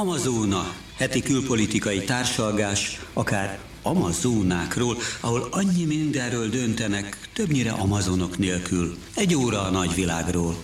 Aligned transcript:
Amazóna, 0.00 0.62
heti 0.96 1.22
külpolitikai 1.22 2.04
társalgás, 2.04 3.00
akár 3.12 3.58
Amazónákról, 3.82 4.96
ahol 5.20 5.48
annyi 5.50 5.84
mindenről 5.84 6.48
döntenek, 6.48 7.18
többnyire 7.34 7.70
amazonok 7.70 8.38
nélkül. 8.38 8.96
Egy 9.16 9.34
óra 9.34 9.62
a 9.62 9.70
nagyvilágról. 9.70 10.54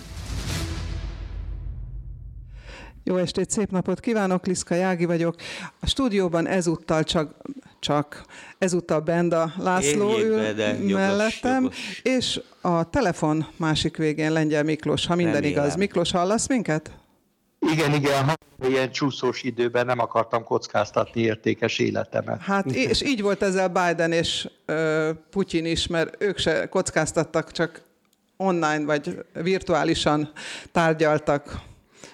Jó 3.03 3.15
estét, 3.15 3.49
szép 3.49 3.69
napot 3.71 3.99
kívánok, 3.99 4.45
Liszka 4.45 4.75
Jági 4.75 5.05
vagyok. 5.05 5.35
A 5.79 5.87
stúdióban 5.87 6.47
ezúttal 6.47 7.03
csak, 7.03 7.35
csak 7.79 8.25
ezúttal 8.57 8.99
Benda 8.99 9.53
László 9.57 10.09
Érjék 10.09 10.25
ül 10.25 10.53
be, 10.55 10.73
jogos, 10.73 10.91
mellettem, 10.91 11.61
jogos. 11.61 12.01
és 12.03 12.41
a 12.61 12.89
telefon 12.89 13.47
másik 13.57 13.97
végén 13.97 14.31
Lengyel 14.31 14.63
Miklós, 14.63 15.05
ha 15.05 15.15
minden 15.15 15.33
Remélem. 15.33 15.57
igaz. 15.57 15.75
Miklós, 15.75 16.11
hallasz 16.11 16.47
minket? 16.47 16.91
Igen, 17.59 17.93
igen, 17.93 18.23
ha 18.23 18.33
ilyen 18.67 18.91
csúszós 18.91 19.43
időben 19.43 19.85
nem 19.85 19.99
akartam 19.99 20.43
kockáztatni 20.43 21.21
értékes 21.21 21.79
életemet. 21.79 22.41
Hát 22.41 22.65
és 22.65 23.01
így 23.01 23.21
volt 23.21 23.41
ezzel 23.41 23.67
Biden 23.67 24.11
és 24.11 24.49
ö, 24.65 25.09
Putyin 25.29 25.65
is, 25.65 25.87
mert 25.87 26.23
ők 26.23 26.37
se 26.37 26.69
kockáztattak, 26.69 27.51
csak 27.51 27.81
online 28.37 28.85
vagy 28.85 29.25
virtuálisan 29.33 30.31
tárgyaltak. 30.71 31.59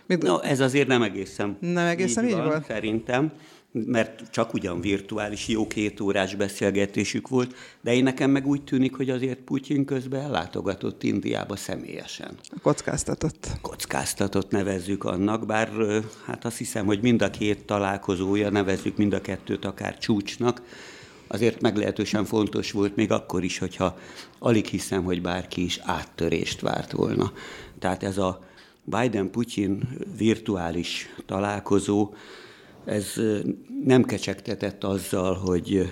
Mit, 0.06 0.22
No, 0.22 0.40
ez 0.40 0.60
azért 0.60 0.88
nem 0.88 1.02
egészen. 1.02 1.58
Nem 1.60 1.86
egészen 1.86 2.26
így 2.26 2.34
van, 2.34 2.46
volt? 2.46 2.66
Szerintem, 2.66 3.32
mert 3.74 4.22
csak 4.32 4.54
ugyan 4.54 4.82
virtuális, 4.82 5.48
jó 5.48 5.68
két 5.68 6.00
órás 6.00 6.36
beszélgetésük 6.36 7.28
volt, 7.28 7.56
de 7.82 7.94
én 7.94 8.04
nekem 8.04 8.32
meg 8.32 8.48
úgy 8.48 8.64
tűnik, 8.64 8.96
hogy 8.96 9.10
azért 9.10 9.40
Putyin 9.40 9.86
közben 9.86 10.22
ellátogatott 10.22 11.04
Indiába 11.04 11.56
személyesen. 11.56 12.38
kockáztatott. 12.62 13.48
kockáztatott 13.62 14.52
nevezzük 14.52 15.04
annak, 15.04 15.46
bár 15.46 15.70
hát 16.26 16.46
azt 16.46 16.58
hiszem, 16.58 16.86
hogy 16.86 17.02
mind 17.02 17.22
a 17.22 17.30
két 17.30 17.66
találkozója, 17.66 18.50
nevezzük 18.50 18.98
mind 18.98 19.14
a 19.14 19.22
kettőt 19.22 19.66
akár 19.66 19.98
csúcsnak, 19.98 20.62
azért 21.28 21.62
meglehetősen 21.62 22.26
fontos 22.26 22.72
volt 22.72 22.96
még 22.96 23.12
akkor 23.12 23.44
is, 23.44 23.58
hogyha 23.58 23.98
alig 24.40 24.66
hiszem, 24.66 25.04
hogy 25.04 25.22
bárki 25.22 25.64
is 25.64 25.80
áttörést 25.84 26.62
várt 26.62 26.92
volna. 26.92 27.32
Tehát 27.80 28.04
ez 28.04 28.18
a 28.18 28.44
Biden-Putyin 28.84 29.98
virtuális 30.18 31.14
találkozó, 31.26 32.14
ez 32.86 33.14
nem 33.84 34.04
kecsegtetett 34.04 34.84
azzal, 34.84 35.34
hogy 35.34 35.92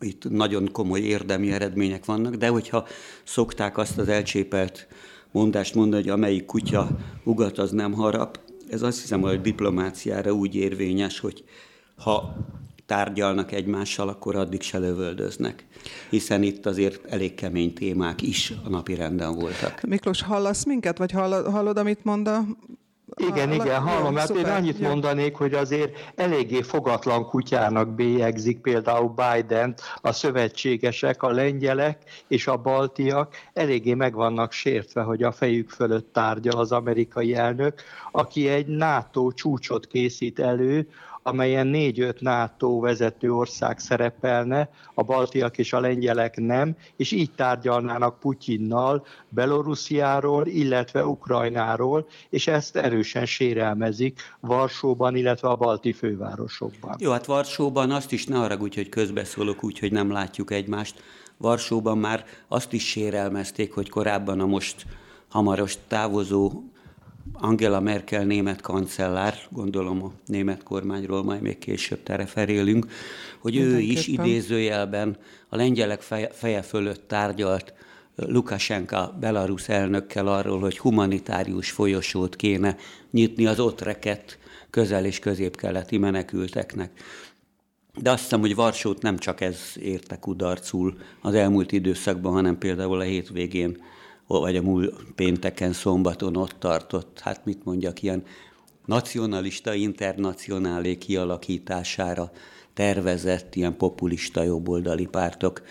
itt 0.00 0.30
nagyon 0.30 0.68
komoly 0.72 1.00
érdemi 1.00 1.52
eredmények 1.52 2.04
vannak, 2.04 2.34
de 2.34 2.48
hogyha 2.48 2.86
szokták 3.24 3.78
azt 3.78 3.98
az 3.98 4.08
elcsépelt 4.08 4.86
mondást 5.30 5.74
mondani, 5.74 6.02
hogy 6.02 6.10
amelyik 6.10 6.44
kutya 6.44 6.88
ugat, 7.24 7.58
az 7.58 7.70
nem 7.70 7.92
harap, 7.92 8.40
ez 8.70 8.82
azt 8.82 9.00
hiszem, 9.00 9.20
hogy 9.20 9.34
a 9.34 9.36
diplomáciára 9.36 10.32
úgy 10.32 10.54
érvényes, 10.54 11.20
hogy 11.20 11.44
ha 11.96 12.36
tárgyalnak 12.86 13.52
egymással, 13.52 14.08
akkor 14.08 14.36
addig 14.36 14.62
se 14.62 14.78
lövöldöznek. 14.78 15.66
Hiszen 16.10 16.42
itt 16.42 16.66
azért 16.66 17.04
elég 17.04 17.34
kemény 17.34 17.72
témák 17.72 18.22
is 18.22 18.52
a 18.64 18.68
napi 18.68 18.94
renden 18.94 19.34
voltak. 19.34 19.80
Miklós, 19.82 20.22
hallasz 20.22 20.64
minket, 20.64 20.98
vagy 20.98 21.10
hallod 21.12 21.76
amit 21.76 22.04
mond 22.04 22.28
a... 22.28 22.44
Igen, 23.16 23.50
a- 23.50 23.54
igen, 23.54 23.80
hallom, 23.80 24.16
hát 24.16 24.30
én 24.30 24.44
annyit 24.44 24.78
jó. 24.78 24.88
mondanék, 24.88 25.36
hogy 25.36 25.54
azért 25.54 26.12
eléggé 26.14 26.62
fogatlan 26.62 27.24
kutyának 27.24 27.88
bélyegzik 27.88 28.60
például 28.60 29.14
biden 29.14 29.74
a 30.00 30.12
szövetségesek, 30.12 31.22
a 31.22 31.30
lengyelek 31.30 32.02
és 32.28 32.46
a 32.46 32.56
baltiak 32.56 33.34
eléggé 33.52 33.94
meg 33.94 34.14
vannak 34.14 34.52
sértve, 34.52 35.02
hogy 35.02 35.22
a 35.22 35.32
fejük 35.32 35.70
fölött 35.70 36.12
tárgyal 36.12 36.58
az 36.58 36.72
amerikai 36.72 37.34
elnök, 37.34 37.82
aki 38.10 38.48
egy 38.48 38.66
NATO 38.66 39.32
csúcsot 39.32 39.86
készít 39.86 40.38
elő, 40.38 40.88
amelyen 41.28 41.66
négy-öt 41.66 42.20
NATO 42.20 42.80
vezető 42.80 43.32
ország 43.32 43.78
szerepelne, 43.78 44.70
a 44.94 45.02
baltiak 45.02 45.58
és 45.58 45.72
a 45.72 45.80
lengyelek 45.80 46.36
nem, 46.36 46.76
és 46.96 47.12
így 47.12 47.30
tárgyalnának 47.34 48.18
Putyinnal 48.18 49.06
Belorussziáról, 49.28 50.46
illetve 50.46 51.06
Ukrajnáról, 51.06 52.08
és 52.30 52.46
ezt 52.46 52.76
erősen 52.76 53.26
sérelmezik 53.26 54.20
Varsóban, 54.40 55.16
illetve 55.16 55.48
a 55.48 55.56
balti 55.56 55.92
fővárosokban. 55.92 56.96
Jó, 56.98 57.10
hát 57.10 57.26
Varsóban 57.26 57.90
azt 57.90 58.12
is 58.12 58.26
ne 58.26 58.36
haragudj, 58.36 58.76
hogy 58.76 58.88
közbeszólok 58.88 59.64
úgy, 59.64 59.78
hogy 59.78 59.92
nem 59.92 60.10
látjuk 60.10 60.50
egymást. 60.50 61.02
Varsóban 61.36 61.98
már 61.98 62.24
azt 62.48 62.72
is 62.72 62.88
sérelmezték, 62.88 63.74
hogy 63.74 63.88
korábban 63.88 64.40
a 64.40 64.46
most 64.46 64.86
hamaros 65.28 65.76
távozó 65.88 66.50
Angela 67.32 67.80
Merkel 67.80 68.24
német 68.24 68.60
kancellár, 68.60 69.34
gondolom 69.50 70.02
a 70.02 70.12
német 70.26 70.62
kormányról 70.62 71.24
majd 71.24 71.42
még 71.42 71.58
később 71.58 72.02
tereferélünk, 72.02 72.86
hogy 73.38 73.56
ő 73.56 73.78
is 73.78 74.06
idézőjelben 74.06 75.16
a 75.48 75.56
lengyelek 75.56 76.02
feje, 76.02 76.28
feje 76.32 76.62
fölött 76.62 77.08
tárgyalt 77.08 77.72
Lukashenka 78.26 79.16
Belarus 79.20 79.68
elnökkel 79.68 80.26
arról, 80.26 80.60
hogy 80.60 80.78
humanitárius 80.78 81.70
folyosót 81.70 82.36
kéne 82.36 82.76
nyitni 83.10 83.46
az 83.46 83.60
ott 83.60 83.80
rekett 83.80 84.38
közel- 84.70 85.04
és 85.04 85.18
középkeleti 85.18 85.98
menekülteknek. 85.98 86.90
De 88.02 88.10
azt 88.10 88.22
hiszem, 88.22 88.40
hogy 88.40 88.54
Varsót 88.54 89.02
nem 89.02 89.18
csak 89.18 89.40
ez 89.40 89.58
érte 89.80 90.18
kudarcul 90.18 90.98
az 91.20 91.34
elmúlt 91.34 91.72
időszakban, 91.72 92.32
hanem 92.32 92.58
például 92.58 93.00
a 93.00 93.04
hétvégén, 93.04 93.82
vagy 94.36 94.56
a 94.56 94.62
múlt 94.62 94.94
pénteken, 95.14 95.72
szombaton 95.72 96.36
ott 96.36 96.56
tartott, 96.58 97.20
hát 97.20 97.44
mit 97.44 97.64
mondjak, 97.64 98.02
ilyen 98.02 98.22
nacionalista, 98.84 99.74
internacionálé 99.74 100.98
kialakítására 100.98 102.30
tervezett 102.74 103.54
ilyen 103.54 103.76
populista 103.76 104.42
jobboldali 104.42 105.06
pártok 105.06 105.62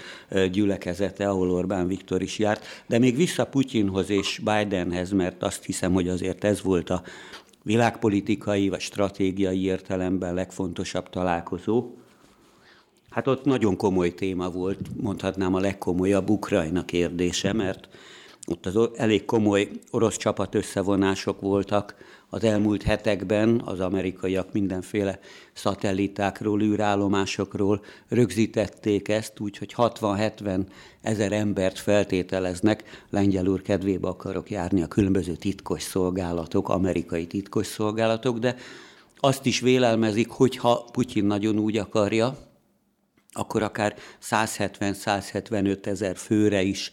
gyülekezete, 0.51 1.29
ahol 1.29 1.51
Orbán 1.51 1.88
Viktor 1.88 2.22
is 2.22 2.40
járt. 2.40 2.66
De 2.88 3.00
még 3.00 3.16
vissza 3.16 3.45
Putyinhoz 3.45 4.09
és 4.09 4.41
Bidenhez, 4.44 5.12
mert 5.12 5.44
azt 5.44 5.66
hiszem, 5.66 5.94
hogy 5.94 6.07
azért 6.07 6.44
ez 6.44 6.62
volt 6.62 6.89
a 6.89 7.03
világpolitikai 7.63 8.69
vagy 8.69 8.79
stratégiai 8.79 9.63
értelemben 9.63 10.34
legfontosabb 10.34 11.09
találkozó. 11.09 11.91
Hát 13.09 13.28
ott 13.28 13.45
nagyon 13.45 13.75
komoly 13.75 14.13
téma 14.13 14.50
volt, 14.50 14.79
mondhatnám 15.01 15.53
a 15.53 15.59
legkomolyabb 15.59 16.29
Ukrajna 16.29 16.85
kérdése, 16.85 17.53
mert 17.53 17.88
ott 18.49 18.65
az 18.65 18.89
elég 18.95 19.25
komoly 19.25 19.69
orosz 19.91 20.17
csapat 20.17 20.55
összevonások 20.55 21.41
voltak 21.41 21.95
az 22.29 22.43
elmúlt 22.43 22.83
hetekben, 22.83 23.61
az 23.65 23.79
amerikaiak 23.79 24.53
mindenféle 24.53 25.19
szatellitákról, 25.53 26.61
űrállomásokról 26.61 27.83
rögzítették 28.07 29.07
ezt, 29.07 29.39
úgyhogy 29.39 29.73
60-70 29.77 30.65
ezer 31.01 31.31
embert 31.31 31.79
feltételeznek, 31.79 33.05
lengyel 33.09 33.47
úr 33.47 33.61
kedvébe 33.61 34.07
akarok 34.07 34.49
járni 34.49 34.81
a 34.81 34.87
különböző 34.87 35.35
titkos 35.35 35.81
szolgálatok, 35.81 36.69
amerikai 36.69 37.27
titkos 37.27 37.67
szolgálatok, 37.67 38.37
de 38.37 38.55
azt 39.19 39.45
is 39.45 39.59
vélelmezik, 39.59 40.29
hogy 40.29 40.57
ha 40.57 40.85
Putyin 40.91 41.25
nagyon 41.25 41.59
úgy 41.59 41.77
akarja, 41.77 42.46
akkor 43.37 43.63
akár 43.63 43.95
170-175 44.29 45.85
ezer 45.85 46.17
főre 46.17 46.61
is 46.61 46.91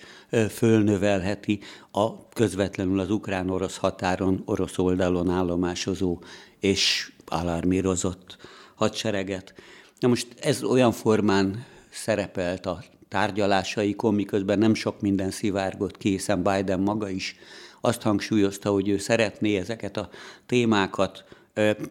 fölnövelheti 0.50 1.60
a 1.90 2.28
közvetlenül 2.28 3.00
az 3.00 3.10
ukrán-orosz 3.10 3.76
határon, 3.76 4.42
orosz 4.44 4.78
oldalon 4.78 5.30
állomásozó 5.30 6.18
és 6.60 7.12
alarmírozott 7.26 8.36
hadsereget. 8.74 9.54
Na 9.98 10.08
most 10.08 10.26
ez 10.40 10.62
olyan 10.62 10.92
formán 10.92 11.64
szerepelt 11.90 12.66
a 12.66 12.84
tárgyalásaikon, 13.08 14.14
miközben 14.14 14.58
nem 14.58 14.74
sok 14.74 15.00
minden 15.00 15.30
szivárgott 15.30 15.96
ki, 15.96 16.08
hiszen 16.08 16.42
Biden 16.42 16.80
maga 16.80 17.08
is 17.08 17.36
azt 17.80 18.02
hangsúlyozta, 18.02 18.70
hogy 18.70 18.88
ő 18.88 18.98
szeretné 18.98 19.56
ezeket 19.56 19.96
a 19.96 20.08
témákat 20.46 21.24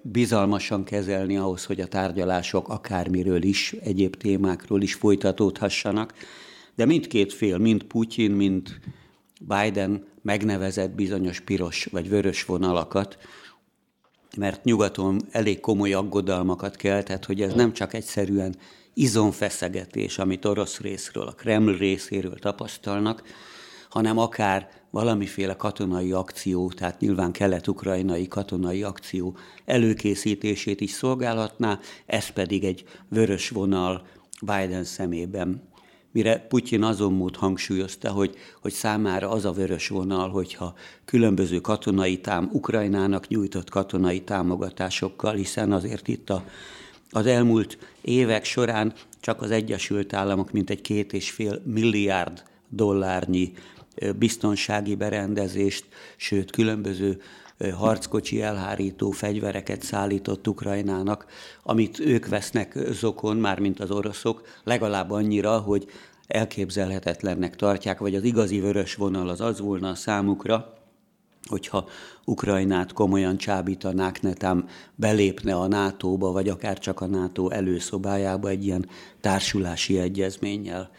bizalmasan 0.02 0.84
kezelni 0.84 1.38
ahhoz, 1.38 1.66
hogy 1.66 1.82
a 1.82 1.88
tárgyalások 1.88 2.70
akármiről 2.70 3.44
is, 3.44 3.76
egyéb 3.84 4.16
témákról 4.16 4.82
is 4.82 4.94
folytatódhassanak. 4.94 6.14
De 6.76 6.86
mindkét 6.86 7.34
fél, 7.34 7.58
mind 7.58 7.84
Putyin, 7.84 8.32
mind 8.32 8.70
Biden 9.40 10.06
megnevezett 10.22 10.92
bizonyos 10.92 11.40
piros 11.40 11.88
vagy 11.92 12.10
vörös 12.10 12.46
vonalakat, 12.46 13.18
mert 14.38 14.64
nyugaton 14.64 15.22
elég 15.32 15.60
komoly 15.60 15.94
aggodalmakat 15.94 16.76
keltett, 16.76 17.26
hogy 17.26 17.42
ez 17.42 17.54
nem 17.54 17.74
csak 17.74 17.94
egyszerűen 17.94 18.56
izomfeszegetés, 18.94 20.18
amit 20.20 20.46
orosz 20.46 20.80
részről, 20.80 21.28
a 21.28 21.32
Kreml 21.32 21.78
részéről 21.78 22.40
tapasztalnak, 22.40 23.24
hanem 23.94 24.18
akár 24.18 24.70
valamiféle 24.90 25.56
katonai 25.56 26.12
akció, 26.12 26.72
tehát 26.72 27.00
nyilván 27.00 27.32
kelet-ukrajnai 27.32 28.28
katonai 28.28 28.84
akció 28.84 29.38
előkészítését 29.66 30.82
is 30.82 30.92
szolgálhatná, 30.92 31.80
ez 32.06 32.30
pedig 32.30 32.64
egy 32.64 32.84
vörös 33.10 33.50
vonal 33.50 34.06
Biden 34.42 34.84
szemében. 34.84 35.62
mire 36.12 36.38
Putyin 36.38 36.84
azon 36.84 37.14
mód 37.14 37.36
hangsúlyozta, 37.36 38.12
hogy, 38.12 38.36
hogy 38.62 38.72
számára 38.72 39.30
az 39.30 39.46
a 39.46 39.52
vörös 39.52 39.88
vonal, 39.88 40.30
hogyha 40.30 40.74
különböző 41.06 41.60
katonai 41.60 42.20
tám, 42.20 42.50
Ukrajnának 42.52 43.28
nyújtott 43.28 43.70
katonai 43.70 44.22
támogatásokkal, 44.22 45.34
hiszen 45.34 45.72
azért 45.72 46.08
itt 46.08 46.30
a, 46.30 46.44
az 47.10 47.26
elmúlt 47.26 47.78
évek 48.02 48.44
során 48.44 48.94
csak 49.20 49.42
az 49.42 49.52
Egyesült 49.52 50.14
Államok 50.14 50.52
mintegy 50.52 50.82
két 50.82 51.14
és 51.14 51.32
fél 51.32 51.62
milliárd 51.66 52.44
dollárnyi 52.70 53.54
biztonsági 54.16 54.96
berendezést, 54.96 55.86
sőt 56.18 56.52
különböző 56.52 57.22
harckocsi 57.72 58.42
elhárító 58.42 59.12
fegyvereket 59.12 59.82
szállított 59.82 60.48
Ukrajnának, 60.48 61.26
amit 61.64 62.00
ők 62.00 62.28
vesznek 62.28 62.78
zokon, 62.92 63.38
mármint 63.38 63.80
az 63.80 63.92
oroszok, 63.92 64.42
legalább 64.64 65.12
annyira, 65.12 65.58
hogy 65.58 65.86
elképzelhetetlennek 66.28 67.56
tartják, 67.56 68.00
vagy 68.00 68.16
az 68.16 68.24
igazi 68.24 68.60
vörös 68.60 68.96
vonal 68.96 69.30
az 69.30 69.42
az 69.42 69.60
volna 69.60 69.90
a 69.90 69.96
számukra, 69.96 70.74
hogyha 71.46 71.88
Ukrajnát 72.26 72.94
komolyan 72.94 73.38
csábítanák, 73.38 74.22
netám 74.22 74.68
belépne 74.96 75.56
a 75.56 75.68
NATO-ba, 75.68 76.32
vagy 76.32 76.50
akár 76.50 76.80
csak 76.80 77.02
a 77.02 77.06
NATO 77.06 77.50
előszobájába 77.50 78.50
egy 78.50 78.66
ilyen 78.66 78.90
társulási 79.22 79.98
egyezménnyel. 79.98 80.92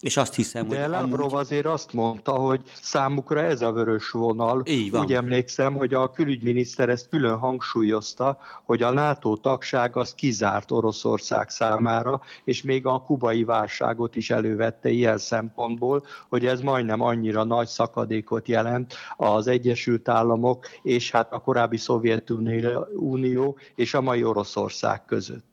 És 0.00 0.16
azt 0.16 0.34
hiszem, 0.34 0.68
De 0.68 0.80
hogy 0.80 0.90
Lavrov 0.90 1.20
amúgy... 1.20 1.40
azért 1.40 1.66
azt 1.66 1.92
mondta, 1.92 2.32
hogy 2.32 2.60
számukra 2.82 3.40
ez 3.40 3.62
a 3.62 3.72
vörös 3.72 4.10
vonal. 4.10 4.62
Így 4.66 4.90
van. 4.90 5.00
Úgy 5.00 5.12
emlékszem, 5.12 5.74
hogy 5.74 5.94
a 5.94 6.10
külügyminiszter 6.10 6.88
ezt 6.88 7.08
külön 7.08 7.38
hangsúlyozta, 7.38 8.38
hogy 8.64 8.82
a 8.82 8.90
NATO 8.90 9.36
tagság 9.36 9.96
az 9.96 10.14
kizárt 10.14 10.70
Oroszország 10.70 11.48
számára, 11.48 12.20
és 12.44 12.62
még 12.62 12.86
a 12.86 13.02
kubai 13.02 13.44
válságot 13.44 14.16
is 14.16 14.30
elővette 14.30 14.88
ilyen 14.88 15.18
szempontból, 15.18 16.04
hogy 16.28 16.46
ez 16.46 16.60
majdnem 16.60 17.00
annyira 17.00 17.44
nagy 17.44 17.68
szakadékot 17.68 18.48
jelent 18.48 18.94
az 19.16 19.46
Egyesült 19.46 20.08
Államok 20.08 20.66
és 20.82 21.10
hát 21.10 21.32
a 21.32 21.38
korábbi 21.38 21.76
Szovjetunió 21.76 23.58
és 23.74 23.94
a 23.94 24.00
mai 24.00 24.24
Oroszország 24.24 25.04
között. 25.04 25.44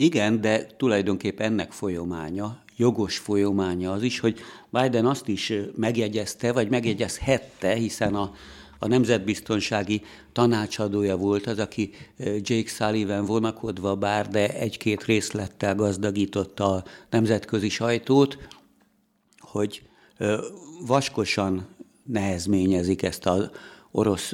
Igen, 0.00 0.40
de 0.40 0.66
tulajdonképpen 0.76 1.46
ennek 1.46 1.72
folyamánya 1.72 2.66
jogos 2.78 3.18
folyamánya 3.18 3.92
az 3.92 4.02
is, 4.02 4.20
hogy 4.20 4.40
Biden 4.70 5.06
azt 5.06 5.28
is 5.28 5.52
megjegyezte, 5.76 6.52
vagy 6.52 6.68
megjegyezhette, 6.68 7.74
hiszen 7.74 8.14
a, 8.14 8.34
a 8.78 8.86
nemzetbiztonsági 8.86 10.02
tanácsadója 10.32 11.16
volt 11.16 11.46
az, 11.46 11.58
aki 11.58 11.90
Jake 12.18 12.68
Sullivan 12.68 13.24
vonakodva 13.24 13.96
bár, 13.96 14.28
de 14.28 14.48
egy-két 14.48 15.04
részlettel 15.04 15.74
gazdagította 15.74 16.74
a 16.74 16.84
nemzetközi 17.10 17.68
sajtót, 17.68 18.38
hogy 19.38 19.82
vaskosan 20.86 21.66
nehezményezik 22.02 23.02
ezt 23.02 23.26
az 23.26 23.50
orosz 23.98 24.32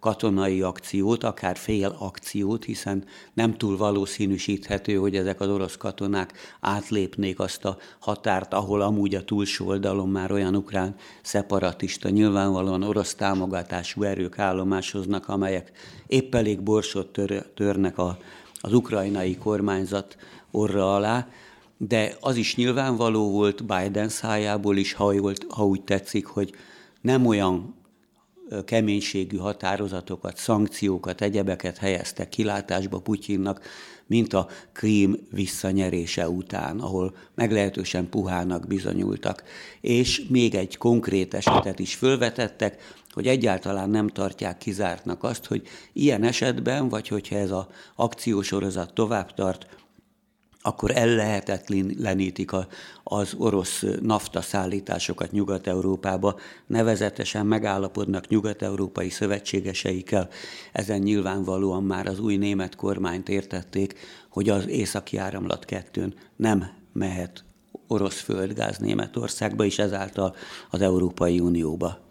katonai 0.00 0.62
akciót, 0.62 1.24
akár 1.24 1.56
fél 1.56 1.96
akciót, 1.98 2.64
hiszen 2.64 3.04
nem 3.34 3.56
túl 3.56 3.76
valószínűsíthető, 3.76 4.94
hogy 4.94 5.16
ezek 5.16 5.40
az 5.40 5.48
orosz 5.48 5.76
katonák 5.76 6.32
átlépnék 6.60 7.38
azt 7.38 7.64
a 7.64 7.76
határt, 7.98 8.54
ahol 8.54 8.80
amúgy 8.80 9.14
a 9.14 9.24
túlsó 9.24 9.66
oldalon 9.66 10.08
már 10.08 10.32
olyan 10.32 10.54
ukrán 10.54 10.94
szeparatista, 11.22 12.08
nyilvánvalóan 12.08 12.82
orosz 12.82 13.14
támogatású 13.14 14.02
erők 14.02 14.38
állomásoznak, 14.38 15.28
amelyek 15.28 15.72
épp 16.06 16.34
elég 16.34 16.60
borsot 16.62 17.12
tör, 17.12 17.46
törnek 17.54 17.98
a, 17.98 18.18
az 18.60 18.72
ukrajnai 18.72 19.36
kormányzat 19.36 20.16
orra 20.50 20.94
alá, 20.94 21.28
de 21.76 22.16
az 22.20 22.36
is 22.36 22.56
nyilvánvaló 22.56 23.30
volt 23.30 23.64
Biden 23.64 24.08
szájából 24.08 24.76
is, 24.76 24.92
ha, 24.92 25.14
ha 25.48 25.66
úgy 25.66 25.82
tetszik, 25.82 26.26
hogy 26.26 26.54
nem 27.00 27.26
olyan 27.26 27.74
keménységű 28.64 29.36
határozatokat, 29.36 30.36
szankciókat, 30.36 31.20
egyebeket 31.20 31.78
helyeztek 31.78 32.28
kilátásba 32.28 32.98
Putyinnak, 32.98 33.60
mint 34.06 34.32
a 34.32 34.48
Krím 34.72 35.16
visszanyerése 35.30 36.28
után, 36.28 36.80
ahol 36.80 37.14
meglehetősen 37.34 38.08
puhának 38.08 38.66
bizonyultak. 38.66 39.42
És 39.80 40.22
még 40.28 40.54
egy 40.54 40.76
konkrét 40.76 41.34
esetet 41.34 41.78
is 41.78 41.94
fölvetettek, 41.94 42.94
hogy 43.12 43.26
egyáltalán 43.26 43.90
nem 43.90 44.08
tartják 44.08 44.58
kizártnak 44.58 45.22
azt, 45.22 45.46
hogy 45.46 45.62
ilyen 45.92 46.22
esetben, 46.22 46.88
vagy 46.88 47.08
hogyha 47.08 47.36
ez 47.36 47.50
az 47.50 47.64
akciósorozat 47.94 48.94
tovább 48.94 49.34
tart, 49.34 49.66
akkor 50.62 50.96
ellehetetlenítik 50.96 52.50
az 53.04 53.34
orosz 53.38 53.84
nafta 54.00 54.40
szállításokat 54.40 55.32
Nyugat-Európába, 55.32 56.38
nevezetesen 56.66 57.46
megállapodnak 57.46 58.28
nyugat-európai 58.28 59.08
szövetségeseikkel. 59.08 60.28
Ezen 60.72 60.98
nyilvánvalóan 60.98 61.82
már 61.82 62.06
az 62.06 62.18
új 62.18 62.36
német 62.36 62.76
kormányt 62.76 63.28
értették, 63.28 63.94
hogy 64.28 64.48
az 64.48 64.68
északi 64.68 65.16
áramlat 65.16 65.64
kettőn 65.64 66.14
nem 66.36 66.66
mehet 66.92 67.44
orosz 67.86 68.20
földgáz 68.20 68.78
Németországba, 68.78 69.64
és 69.64 69.78
ezáltal 69.78 70.34
az 70.70 70.80
Európai 70.80 71.40
Unióba. 71.40 72.09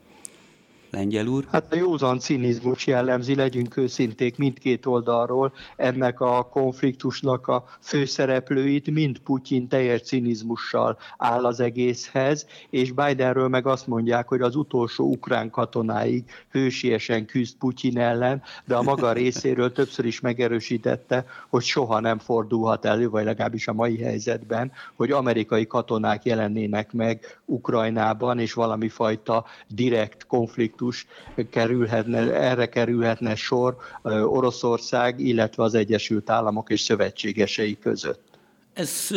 Lengyel 0.91 1.27
úr? 1.27 1.45
Hát 1.51 1.74
a 1.74 1.75
józan 1.75 2.19
cinizmus 2.19 2.88
jellemzi, 2.88 3.36
legyünk 3.36 3.77
őszinték 3.77 4.38
mindkét 4.38 4.86
oldalról, 4.86 5.53
ennek 5.75 6.19
a 6.19 6.44
konfliktusnak 6.44 7.47
a 7.47 7.65
főszereplőit 7.80 8.91
mind 8.91 9.19
Putyin 9.19 9.68
teljes 9.68 10.01
cinizmussal 10.01 10.97
áll 11.18 11.45
az 11.45 11.59
egészhez, 11.59 12.45
és 12.69 12.91
Bidenről 12.91 13.47
meg 13.47 13.68
azt 13.68 13.88
mondják, 13.88 14.27
hogy 14.27 14.41
az 14.41 14.56
utolsó 14.56 15.06
ukrán 15.06 15.50
katonáig 15.50 16.24
hősiesen 16.51 17.25
küzd 17.25 17.57
Putyin 17.57 18.00
ellen, 18.00 18.41
de 18.65 18.75
a 18.75 18.81
maga 18.81 19.12
részéről 19.12 19.71
többször 19.71 20.06
is 20.06 20.19
megerősítette, 20.19 21.25
hogy 21.50 21.63
soha 21.63 22.00
nem 22.00 22.19
fordulhat 22.19 22.86
elő, 22.86 23.09
vagy 23.09 23.24
legalábbis 23.24 23.68
a 23.68 23.74
mai 23.74 23.97
helyzetben, 23.97 24.71
hogy 24.95 25.12
amerikai 25.12 25.68
katonák 25.68 26.25
jelennének 26.25 26.94
meg 26.94 27.39
Ukrajnában, 27.45 28.39
és 28.39 28.53
valami 28.53 28.89
fajta 28.89 29.45
direkt 29.68 30.25
konfliktus 30.25 30.77
konfliktus 30.79 31.05
kerülhetne, 31.49 32.33
erre 32.33 32.69
kerülhetne 32.69 33.35
sor 33.35 33.75
Oroszország, 34.23 35.19
illetve 35.19 35.63
az 35.63 35.73
Egyesült 35.73 36.29
Államok 36.29 36.69
és 36.69 36.81
szövetségesei 36.81 37.77
között. 37.79 38.21
Ez 38.73 39.07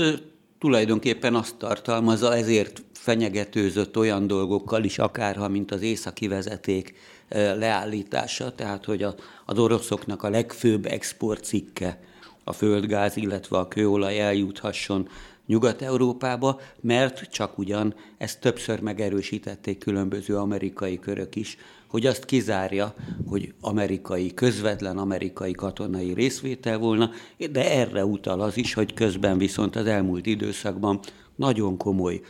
tulajdonképpen 0.59 1.35
azt 1.35 1.57
tartalmazza, 1.57 2.37
ezért 2.37 2.83
fenyegetőzött 2.93 3.97
olyan 3.97 4.27
dolgokkal 4.27 4.85
is, 4.85 4.99
akárha, 4.99 5.49
mint 5.49 5.73
az 5.73 5.83
északi 5.83 6.29
vezeték 6.29 6.95
leállítása, 7.29 8.55
tehát 8.55 8.85
hogy 8.85 9.03
az 9.47 9.59
oroszoknak 9.59 10.23
a 10.23 10.31
legfőbb 10.31 10.87
exportcikke 10.87 12.01
a 12.45 12.53
földgáz, 12.53 13.17
illetve 13.17 13.59
a 13.59 13.69
kőolaj 13.69 14.21
eljuthasson 14.21 15.09
Nyugat-Európába, 15.47 16.61
mert 16.81 17.31
csak 17.31 17.59
ugyan 17.59 17.95
ezt 18.19 18.41
többször 18.41 18.81
megerősítették 18.81 19.79
különböző 19.79 20.37
amerikai 20.37 20.99
körök 20.99 21.37
is, 21.37 21.57
hogy 21.87 22.07
azt 22.07 22.25
kizárja, 22.25 22.95
hogy 23.27 23.55
amerikai, 23.61 24.35
közvetlen 24.35 24.99
amerikai 24.99 25.53
katonai 25.53 26.13
részvétel 26.13 26.79
volna, 26.79 27.11
de 27.51 27.71
erre 27.71 28.05
utal 28.05 28.41
az 28.41 28.57
is, 28.57 28.75
hogy 28.75 28.95
közben 28.95 29.39
viszont 29.39 29.77
az 29.77 29.87
elmúlt 29.87 30.27
időszakban 30.27 31.01
nagyon 31.37 31.77
komoly 31.77 32.21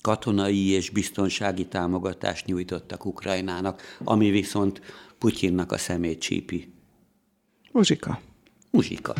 katonai 0.00 0.68
és 0.68 0.90
biztonsági 0.90 1.66
támogatást 1.66 2.46
nyújtottak 2.46 3.04
Ukrajnának, 3.04 3.82
ami 4.04 4.30
viszont 4.30 4.80
Putyinnak 5.18 5.72
a 5.72 5.78
szemét 5.78 6.20
csípi. 6.20 6.72
Muzsika. 7.72 8.20
Muzsika. 8.70 9.14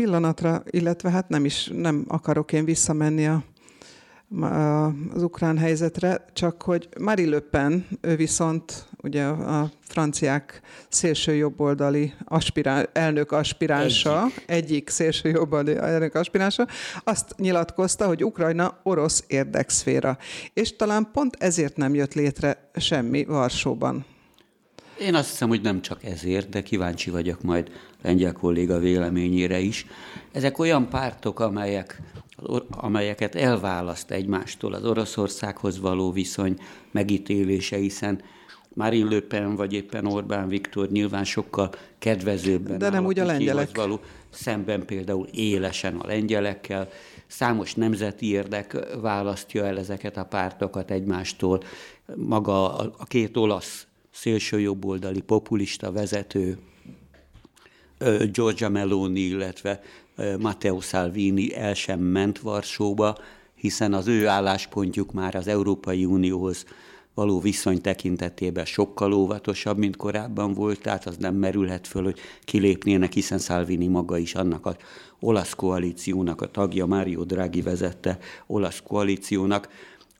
Pillanatra, 0.00 0.62
illetve 0.70 1.10
hát 1.10 1.28
nem 1.28 1.44
is, 1.44 1.70
nem 1.74 2.04
akarok 2.08 2.52
én 2.52 2.64
visszamenni 2.64 3.26
a, 3.26 3.42
az 5.14 5.22
ukrán 5.22 5.58
helyzetre, 5.58 6.24
csak 6.32 6.62
hogy 6.62 6.88
Marie 7.00 7.28
Le 7.28 7.38
Pen, 7.38 7.86
ő 8.00 8.16
viszont 8.16 8.88
ugye 9.02 9.24
a 9.24 9.70
franciák 9.80 10.60
szélső 10.88 11.34
jobboldali 11.34 12.12
aspirál, 12.24 12.88
elnök 12.92 13.32
aspiránsa, 13.32 14.22
egyik, 14.22 14.44
egyik 14.46 14.88
szélső 14.88 15.28
jobboldali 15.28 15.76
elnök 15.76 16.14
aspiránsa, 16.14 16.66
azt 17.04 17.34
nyilatkozta, 17.36 18.06
hogy 18.06 18.24
Ukrajna 18.24 18.80
orosz 18.82 19.24
érdekszféra. 19.26 20.18
És 20.52 20.76
talán 20.76 21.08
pont 21.12 21.36
ezért 21.38 21.76
nem 21.76 21.94
jött 21.94 22.14
létre 22.14 22.70
semmi 22.74 23.24
Varsóban. 23.24 24.04
Én 25.00 25.14
azt 25.14 25.30
hiszem, 25.30 25.48
hogy 25.48 25.60
nem 25.60 25.82
csak 25.82 26.04
ezért, 26.04 26.48
de 26.48 26.62
kíváncsi 26.62 27.10
vagyok 27.10 27.42
majd 27.42 27.70
lengyel 28.02 28.32
kolléga 28.32 28.78
véleményére 28.78 29.58
is. 29.58 29.86
Ezek 30.32 30.58
olyan 30.58 30.88
pártok, 30.88 31.40
amelyek, 31.40 32.02
amelyeket 32.70 33.34
elválaszt 33.34 34.10
egymástól 34.10 34.72
az 34.72 34.84
Oroszországhoz 34.84 35.80
való 35.80 36.12
viszony 36.12 36.58
megítélése, 36.90 37.76
hiszen 37.76 38.22
Marine 38.74 39.10
Le 39.10 39.20
Pen 39.20 39.56
vagy 39.56 39.72
éppen 39.72 40.06
Orbán 40.06 40.48
Viktor 40.48 40.90
nyilván 40.90 41.24
sokkal 41.24 41.70
kedvezőbben 41.98 42.78
De 42.78 42.88
nem 42.88 43.06
úgy 43.06 43.18
a 43.18 43.24
lengyelek. 43.24 43.76
Való, 43.76 44.00
szemben 44.30 44.84
például 44.84 45.26
élesen 45.32 45.96
a 45.96 46.06
lengyelekkel, 46.06 46.88
számos 47.26 47.74
nemzeti 47.74 48.30
érdek 48.30 48.76
választja 49.00 49.64
el 49.64 49.78
ezeket 49.78 50.16
a 50.16 50.24
pártokat 50.24 50.90
egymástól. 50.90 51.62
Maga 52.14 52.76
a 52.78 53.04
két 53.04 53.36
olasz 53.36 53.86
szélsőjobboldali 54.20 55.20
populista 55.20 55.92
vezető 55.92 56.58
Giorgia 58.32 58.68
Meloni, 58.68 59.20
illetve 59.20 59.80
Matteo 60.38 60.80
Salvini 60.80 61.54
el 61.54 61.74
sem 61.74 62.00
ment 62.00 62.38
Varsóba, 62.38 63.16
hiszen 63.54 63.92
az 63.92 64.06
ő 64.06 64.26
álláspontjuk 64.26 65.12
már 65.12 65.34
az 65.34 65.46
Európai 65.46 66.04
Unióhoz 66.04 66.64
való 67.14 67.40
viszony 67.40 67.80
tekintetében 67.80 68.64
sokkal 68.64 69.12
óvatosabb, 69.12 69.78
mint 69.78 69.96
korábban 69.96 70.54
volt, 70.54 70.80
tehát 70.80 71.06
az 71.06 71.16
nem 71.16 71.34
merülhet 71.34 71.86
föl, 71.86 72.02
hogy 72.02 72.18
kilépnének, 72.44 73.12
hiszen 73.12 73.38
Salvini 73.38 73.86
maga 73.86 74.18
is 74.18 74.34
annak 74.34 74.66
az 74.66 74.76
olasz 75.20 75.54
koalíciónak 75.54 76.40
a 76.40 76.50
tagja, 76.50 76.86
Mário 76.86 77.24
Draghi 77.24 77.62
vezette 77.62 78.18
olasz 78.46 78.82
koalíciónak, 78.86 79.68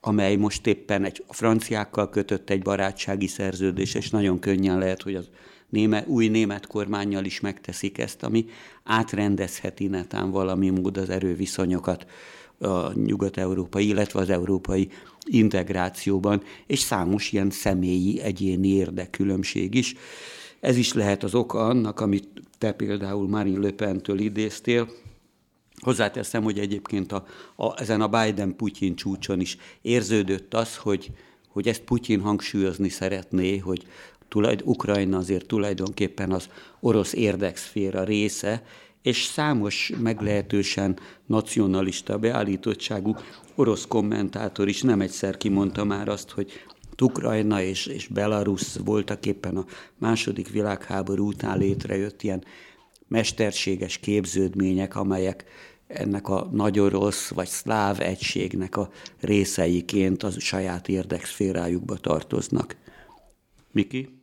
amely 0.01 0.37
most 0.37 0.67
éppen 0.67 1.05
egy 1.05 1.25
a 1.27 1.35
franciákkal 1.35 2.09
kötött 2.09 2.51
egy 2.51 2.63
barátsági 2.63 3.27
szerződés, 3.27 3.95
és 3.95 4.11
nagyon 4.11 4.39
könnyen 4.39 4.79
lehet, 4.79 5.03
hogy 5.03 5.15
az 5.15 5.29
néme, 5.69 6.05
új 6.07 6.29
német 6.29 6.67
kormányjal 6.67 7.25
is 7.25 7.41
megteszik 7.41 7.99
ezt, 7.99 8.23
ami 8.23 8.47
átrendezheti 8.85 9.87
netán 9.87 10.31
valami 10.31 10.69
mód 10.69 10.97
az 10.97 11.11
erőviszonyokat 11.11 12.07
a 12.59 12.93
nyugat-európai, 12.93 13.87
illetve 13.87 14.21
az 14.21 14.31
európai 14.31 14.89
integrációban, 15.25 16.43
és 16.67 16.79
számos 16.79 17.33
ilyen 17.33 17.51
személyi, 17.51 18.21
egyéni 18.21 18.69
érdekkülönbség 18.69 19.75
is. 19.75 19.95
Ez 20.61 20.77
is 20.77 20.93
lehet 20.93 21.23
az 21.23 21.35
oka 21.35 21.67
annak, 21.67 22.01
amit 22.01 22.29
te 22.59 22.73
például 22.73 23.29
Marine 23.29 23.61
Le 23.61 23.71
Pen-től 23.71 24.19
idéztél, 24.19 24.89
Hozzáteszem, 25.81 26.43
hogy 26.43 26.59
egyébként 26.59 27.13
a, 27.13 27.27
a, 27.57 27.81
ezen 27.81 28.01
a 28.01 28.09
Biden-Putyin 28.09 28.97
csúcson 28.97 29.41
is 29.41 29.57
érződött 29.83 30.55
az, 30.55 30.77
hogy, 30.77 31.11
hogy 31.49 31.69
ezt 31.69 31.81
Putyin 31.83 32.21
hangsúlyozni 32.21 32.89
szeretné, 32.89 33.57
hogy 33.57 33.87
tulajd, 34.29 34.63
Ukrajna 34.65 35.17
azért 35.17 35.47
tulajdonképpen 35.47 36.33
az 36.33 36.49
orosz 36.81 37.13
érdekszféra 37.13 38.05
része, 38.05 38.63
és 39.03 39.25
számos 39.25 39.93
meglehetősen 39.99 40.99
nacionalista 41.27 42.19
beállítottságú 42.19 43.17
orosz 43.55 43.87
kommentátor 43.87 44.69
is 44.69 44.83
nem 44.83 45.01
egyszer 45.01 45.37
kimondta 45.37 45.85
már 45.85 46.09
azt, 46.09 46.31
hogy 46.31 46.53
Ukrajna 47.03 47.63
és, 47.63 47.87
és 47.87 48.07
Belarus 48.07 48.77
voltak 48.85 49.27
éppen 49.27 49.57
a 49.57 49.65
második 49.99 50.49
világháború 50.49 51.27
után 51.27 51.59
létrejött 51.59 52.23
ilyen 52.23 52.45
mesterséges 53.09 53.99
képződmények, 53.99 54.97
amelyek 54.97 55.45
ennek 55.93 56.29
a 56.29 56.49
nagy 56.53 56.79
orosz 56.79 57.29
vagy 57.29 57.49
szláv 57.49 58.01
egységnek 58.01 58.77
a 58.77 58.91
részeiként 59.21 60.23
az 60.23 60.41
saját 60.41 60.89
érdekszférájukba 60.89 61.97
tartoznak. 61.97 62.77
Miki? 63.73 64.20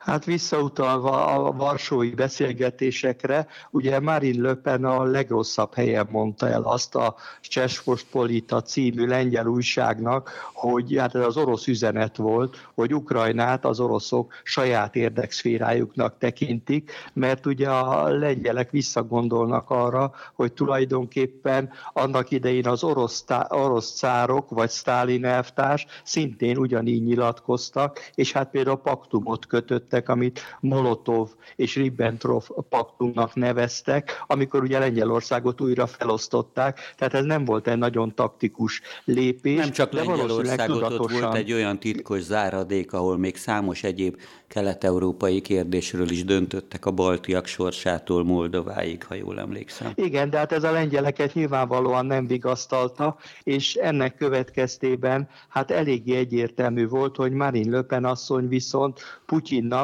Hát 0.00 0.24
visszautalva 0.24 1.26
a 1.26 1.52
varsói 1.52 2.10
beszélgetésekre, 2.10 3.46
ugye 3.70 4.00
Marine 4.00 4.48
Le 4.48 4.54
Pen 4.54 4.84
a 4.84 5.04
legrosszabb 5.04 5.74
helyen 5.74 6.08
mondta 6.10 6.48
el 6.48 6.62
azt 6.62 6.94
a 6.94 7.14
Csespospolita 7.40 8.62
című 8.62 9.06
lengyel 9.06 9.46
újságnak, 9.46 10.30
hogy 10.52 10.96
hát 10.98 11.14
ez 11.14 11.24
az 11.24 11.36
orosz 11.36 11.66
üzenet 11.66 12.16
volt, 12.16 12.68
hogy 12.74 12.94
Ukrajnát 12.94 13.64
az 13.64 13.80
oroszok 13.80 14.32
saját 14.42 14.96
érdekszférájuknak 14.96 16.18
tekintik, 16.18 16.92
mert 17.12 17.46
ugye 17.46 17.68
a 17.68 18.08
lengyelek 18.08 18.70
visszagondolnak 18.70 19.70
arra, 19.70 20.12
hogy 20.34 20.52
tulajdonképpen 20.52 21.70
annak 21.92 22.30
idején 22.30 22.66
az 22.66 22.84
orosz, 22.84 23.22
tá- 23.22 23.52
orosz 23.52 23.92
cárok 23.92 24.50
vagy 24.50 24.70
Sztálin 24.70 25.24
elvtárs 25.24 25.86
szintén 26.04 26.56
ugyanígy 26.56 27.02
nyilatkoztak, 27.02 28.10
és 28.14 28.32
hát 28.32 28.50
például 28.50 28.76
paktumot 28.78 29.46
kötött 29.46 29.88
kötöttek, 29.90 30.08
amit 30.08 30.40
Molotov 30.60 31.28
és 31.56 31.76
Ribbentrop 31.76 32.44
paktumnak 32.68 33.34
neveztek, 33.34 34.24
amikor 34.26 34.62
ugye 34.62 34.78
Lengyelországot 34.78 35.60
újra 35.60 35.86
felosztották, 35.86 36.94
tehát 36.96 37.14
ez 37.14 37.24
nem 37.24 37.44
volt 37.44 37.68
egy 37.68 37.78
nagyon 37.78 38.14
taktikus 38.14 38.80
lépés. 39.04 39.58
Nem 39.58 39.70
csak 39.70 39.92
Lengyelországot, 39.92 40.80
tudatosan... 40.80 41.20
volt 41.20 41.34
egy 41.34 41.52
olyan 41.52 41.78
titkos 41.78 42.20
záradék, 42.20 42.92
ahol 42.92 43.18
még 43.18 43.36
számos 43.36 43.82
egyéb 43.82 44.16
kelet-európai 44.50 45.40
kérdésről 45.40 46.10
is 46.10 46.24
döntöttek 46.24 46.86
a 46.86 46.90
baltiak 46.90 47.46
sorsától 47.46 48.24
Moldováig, 48.24 49.04
ha 49.04 49.14
jól 49.14 49.38
emlékszem. 49.38 49.92
Igen, 49.94 50.30
de 50.30 50.38
hát 50.38 50.52
ez 50.52 50.64
a 50.64 50.70
lengyeleket 50.70 51.34
nyilvánvalóan 51.34 52.06
nem 52.06 52.26
vigasztalta, 52.26 53.16
és 53.42 53.74
ennek 53.74 54.16
következtében 54.16 55.28
hát 55.48 55.70
eléggé 55.70 56.16
egyértelmű 56.16 56.88
volt, 56.88 57.16
hogy 57.16 57.32
Marine 57.32 57.76
Le 57.76 57.82
Pen 57.82 58.04
asszony 58.04 58.48
viszont 58.48 59.00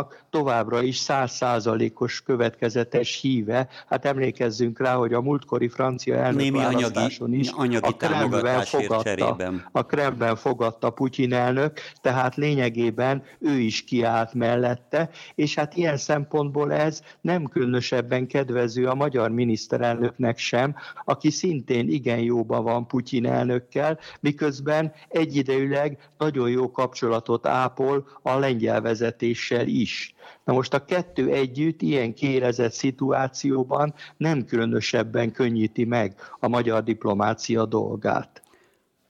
Putyinnak 0.03 0.26
továbbra 0.37 0.83
is 0.83 0.97
százszázalékos 0.97 2.23
következetes 2.23 3.21
híve. 3.21 3.69
Hát 3.89 4.05
emlékezzünk 4.05 4.79
rá, 4.79 4.95
hogy 4.95 5.13
a 5.13 5.21
múltkori 5.21 5.69
francia 5.69 6.15
elnökválasztáson 6.15 7.35
is 7.35 7.49
anyagi, 7.49 7.89
a 7.89 7.97
Kremlben 7.97 8.65
fogadta, 8.65 9.37
a 9.73 9.87
Kremlben 9.87 10.37
fogadta 10.37 10.91
Putyin 10.91 11.33
elnök, 11.33 11.81
tehát 12.01 12.35
lényegében 12.35 13.23
ő 13.39 13.59
is 13.59 13.85
kiállt 13.85 14.35
mellette, 14.35 15.11
és 15.35 15.55
hát 15.55 15.77
ilyen 15.77 15.97
szempontból 15.97 16.73
ez 16.73 17.03
nem 17.21 17.45
különösebben 17.45 18.27
kedvező 18.27 18.87
a 18.87 18.95
magyar 18.95 19.31
miniszterelnöknek 19.31 20.39
sem, 20.39 20.75
aki 21.05 21.31
szintén 21.31 21.89
igen 21.89 22.19
jóban 22.19 22.65
van 22.65 22.87
Putyin 22.87 23.27
elnökkel, 23.27 23.99
miközben 24.21 24.93
egyidejűleg 25.09 25.99
nagyon 26.19 26.51
jó 26.51 26.71
kapcsolatot 26.71 27.47
ápol 27.47 28.07
a 28.23 28.39
lengyel 28.39 28.81
vezetéssel 28.81 29.67
is. 29.67 30.15
Na 30.45 30.53
most 30.53 30.75
a 30.75 30.85
kettő 30.85 31.31
együtt 31.31 31.83
ilyen 31.83 32.15
kérezett 32.15 32.73
szituációban 32.73 33.95
nem 34.17 34.45
különösebben 34.45 35.33
könnyíti 35.33 35.85
meg 35.85 36.15
a 36.41 36.49
magyar 36.49 36.83
diplomácia 36.83 37.65
dolgát. 37.65 38.43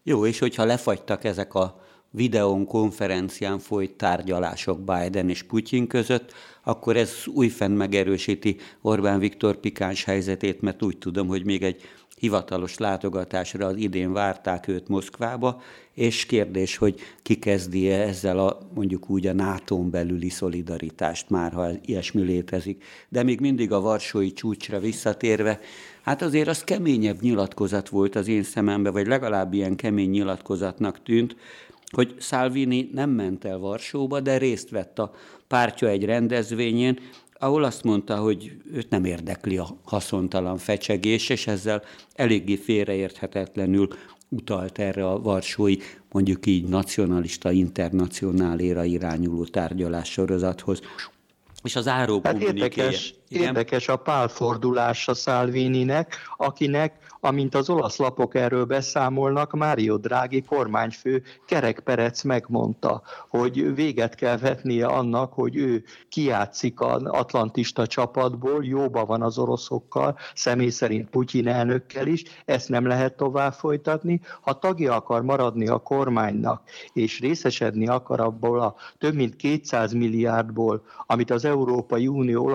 Jó, 0.02 0.26
és 0.26 0.38
hogyha 0.38 0.64
lefagytak 0.64 1.24
ezek 1.24 1.54
a 1.54 1.80
videón, 2.10 2.66
konferencián 2.66 3.58
folyt 3.58 3.96
tárgyalások 3.96 4.80
Biden 4.80 5.28
és 5.28 5.42
Putyin 5.42 5.86
között, 5.86 6.32
akkor 6.62 6.96
ez 6.96 7.12
újfent 7.26 7.76
megerősíti 7.76 8.56
Orbán 8.80 9.18
Viktor 9.18 9.56
pikáns 9.56 10.04
helyzetét, 10.04 10.60
mert 10.60 10.82
úgy 10.82 10.98
tudom, 10.98 11.28
hogy 11.28 11.44
még 11.44 11.62
egy 11.62 11.82
hivatalos 12.20 12.78
látogatásra 12.78 13.66
az 13.66 13.76
idén 13.76 14.12
várták 14.12 14.68
őt 14.68 14.88
Moszkvába, 14.88 15.62
és 15.94 16.26
kérdés, 16.26 16.76
hogy 16.76 17.00
ki 17.22 17.38
kezdi 17.38 17.90
-e 17.90 18.00
ezzel 18.00 18.38
a 18.38 18.58
mondjuk 18.74 19.10
úgy 19.10 19.26
a 19.26 19.32
nato 19.32 19.76
belüli 19.76 20.28
szolidaritást 20.28 21.30
már, 21.30 21.52
ha 21.52 21.68
ilyesmi 21.84 22.22
létezik. 22.22 22.84
De 23.08 23.22
még 23.22 23.40
mindig 23.40 23.72
a 23.72 23.80
Varsói 23.80 24.32
csúcsra 24.32 24.78
visszatérve, 24.78 25.60
hát 26.02 26.22
azért 26.22 26.48
az 26.48 26.64
keményebb 26.64 27.20
nyilatkozat 27.20 27.88
volt 27.88 28.14
az 28.14 28.28
én 28.28 28.42
szemembe, 28.42 28.90
vagy 28.90 29.06
legalább 29.06 29.52
ilyen 29.52 29.76
kemény 29.76 30.10
nyilatkozatnak 30.10 31.02
tűnt, 31.02 31.36
hogy 31.90 32.14
Salvini 32.18 32.90
nem 32.92 33.10
ment 33.10 33.44
el 33.44 33.58
Varsóba, 33.58 34.20
de 34.20 34.38
részt 34.38 34.70
vett 34.70 34.98
a 34.98 35.14
pártja 35.48 35.88
egy 35.88 36.04
rendezvényén, 36.04 36.98
ahol 37.38 37.64
azt 37.64 37.84
mondta, 37.84 38.16
hogy 38.16 38.56
őt 38.72 38.90
nem 38.90 39.04
érdekli 39.04 39.56
a 39.56 39.76
haszontalan 39.84 40.58
fecsegés, 40.58 41.28
és 41.28 41.46
ezzel 41.46 41.82
eléggé 42.14 42.56
félreérthetetlenül 42.56 43.88
utalt 44.28 44.78
erre 44.78 45.08
a 45.08 45.20
varsói, 45.20 45.76
mondjuk 46.10 46.46
így 46.46 46.68
nacionalista 46.68 47.50
internacionáléra 47.50 48.84
irányuló 48.84 49.44
tárgyalás 49.44 50.10
sorozathoz. 50.10 50.80
És 51.62 51.76
az 51.76 51.88
áró 51.88 52.20
hát 52.24 52.42
érdekes, 52.42 53.14
Érdekes 53.28 53.88
a 53.88 53.96
pálfordulása 53.96 55.14
Salvininek, 55.14 56.16
akinek 56.36 57.06
amint 57.26 57.54
az 57.54 57.70
olasz 57.70 57.96
lapok 57.96 58.34
erről 58.34 58.64
beszámolnak, 58.64 59.52
Mário 59.52 59.96
Draghi 59.96 60.42
kormányfő 60.42 61.22
Perec 61.84 62.22
megmondta, 62.22 63.02
hogy 63.28 63.74
véget 63.74 64.14
kell 64.14 64.36
vetnie 64.36 64.86
annak, 64.86 65.32
hogy 65.32 65.56
ő 65.56 65.84
kiátszik 66.08 66.80
az 66.80 67.02
atlantista 67.04 67.86
csapatból, 67.86 68.64
jóba 68.64 69.04
van 69.04 69.22
az 69.22 69.38
oroszokkal, 69.38 70.18
személy 70.34 70.68
szerint 70.68 71.10
Putyin 71.10 71.48
elnökkel 71.48 72.06
is, 72.06 72.22
ezt 72.44 72.68
nem 72.68 72.86
lehet 72.86 73.16
tovább 73.16 73.52
folytatni. 73.52 74.20
Ha 74.40 74.58
tagja 74.58 74.94
akar 74.94 75.22
maradni 75.22 75.68
a 75.68 75.78
kormánynak, 75.78 76.62
és 76.92 77.20
részesedni 77.20 77.86
akar 77.88 78.20
abból 78.20 78.60
a 78.60 78.74
több 78.98 79.14
mint 79.14 79.36
200 79.36 79.92
milliárdból, 79.92 80.82
amit 81.06 81.30
az 81.30 81.44
Európai 81.44 82.06
Unió 82.06 82.48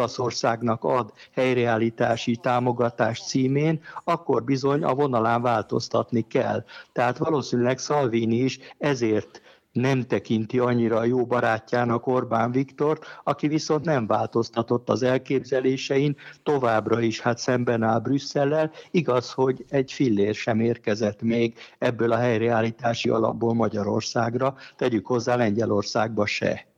Olaszországnak 0.61 0.83
ad 0.83 1.13
helyreállítási 1.31 2.35
támogatás 2.35 3.25
címén, 3.25 3.81
akkor 4.03 4.43
bizony 4.43 4.83
a 4.83 4.93
vonalán 4.93 5.41
változtatni 5.41 6.27
kell. 6.27 6.63
Tehát 6.91 7.17
valószínűleg 7.17 7.77
Salvini 7.77 8.35
is 8.35 8.59
ezért 8.77 9.41
nem 9.71 10.01
tekinti 10.01 10.59
annyira 10.59 10.97
a 10.97 11.03
jó 11.03 11.25
barátjának 11.25 12.07
Orbán 12.07 12.51
Viktort, 12.51 13.05
aki 13.23 13.47
viszont 13.47 13.85
nem 13.85 14.07
változtatott 14.07 14.89
az 14.89 15.03
elképzelésein, 15.03 16.15
továbbra 16.43 17.01
is 17.01 17.21
hát 17.21 17.37
szemben 17.37 17.83
áll 17.83 17.99
Brüsszellel. 17.99 18.71
Igaz, 18.91 19.31
hogy 19.31 19.65
egy 19.69 19.91
fillér 19.91 20.35
sem 20.35 20.59
érkezett 20.59 21.21
még 21.21 21.57
ebből 21.77 22.11
a 22.11 22.17
helyreállítási 22.17 23.09
alapból 23.09 23.53
Magyarországra, 23.53 24.55
tegyük 24.75 25.05
hozzá 25.05 25.35
Lengyelországba 25.35 26.25
se. 26.25 26.70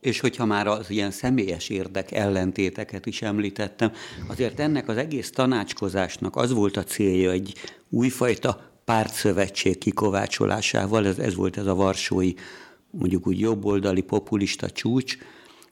És 0.00 0.20
hogyha 0.20 0.44
már 0.44 0.66
az 0.66 0.90
ilyen 0.90 1.10
személyes 1.10 1.68
érdek 1.68 2.12
ellentéteket 2.12 3.06
is 3.06 3.22
említettem, 3.22 3.92
azért 4.26 4.60
ennek 4.60 4.88
az 4.88 4.96
egész 4.96 5.30
tanácskozásnak 5.30 6.36
az 6.36 6.52
volt 6.52 6.76
a 6.76 6.84
célja 6.84 7.30
egy 7.30 7.54
újfajta 7.88 8.70
pártszövetség 8.84 9.78
kikovácsolásával, 9.78 11.06
ez, 11.06 11.18
ez 11.18 11.34
volt 11.34 11.56
ez 11.56 11.66
a 11.66 11.74
varsói, 11.74 12.32
mondjuk 12.90 13.26
úgy 13.26 13.38
jobboldali 13.38 14.00
populista 14.00 14.70
csúcs, 14.70 15.16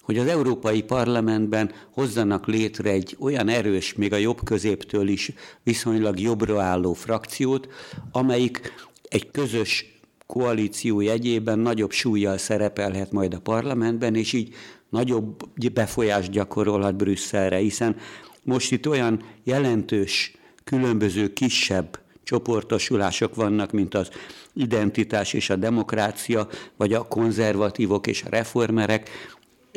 hogy 0.03 0.19
az 0.19 0.27
Európai 0.27 0.83
Parlamentben 0.83 1.73
hozzanak 1.91 2.47
létre 2.47 2.91
egy 2.91 3.17
olyan 3.21 3.49
erős, 3.49 3.95
még 3.95 4.13
a 4.13 4.17
jobb 4.17 4.45
középtől 4.45 5.09
is 5.09 5.33
viszonylag 5.63 6.21
jobbra 6.21 6.63
álló 6.63 6.93
frakciót, 6.93 7.69
amelyik 8.13 8.73
egy 9.09 9.31
közös 9.31 9.98
koalíció 10.29 11.01
jegyében 11.01 11.59
nagyobb 11.59 11.91
súlyjal 11.91 12.39
szerepelhet 12.39 13.13
majd 13.13 13.35
a 13.35 13.41
parlamentben, 13.41 14.15
és 14.15 14.33
így 14.33 14.55
nagyobb 14.89 15.49
befolyást 15.73 16.31
gyakorolhat 16.31 16.97
Brüsszelre, 16.97 17.57
hiszen 17.57 17.97
most 18.43 18.73
itt 18.73 18.89
olyan 18.89 19.23
jelentős, 19.45 20.33
különböző 20.65 21.33
kisebb 21.33 21.99
csoportosulások 22.23 23.35
vannak, 23.35 23.73
mint 23.73 23.95
az 23.95 24.11
identitás 24.55 25.33
és 25.33 25.51
a 25.51 25.57
demokrácia, 25.57 26.49
vagy 26.77 26.93
a 26.93 27.09
konzervatívok 27.09 28.07
és 28.07 28.23
a 28.23 28.29
reformerek, 28.29 29.11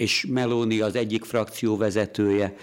és 0.01 0.25
Meloni 0.29 0.79
az 0.79 0.96
egyik 0.96 1.24
frakció 1.24 1.77
vezetője, 1.77 2.55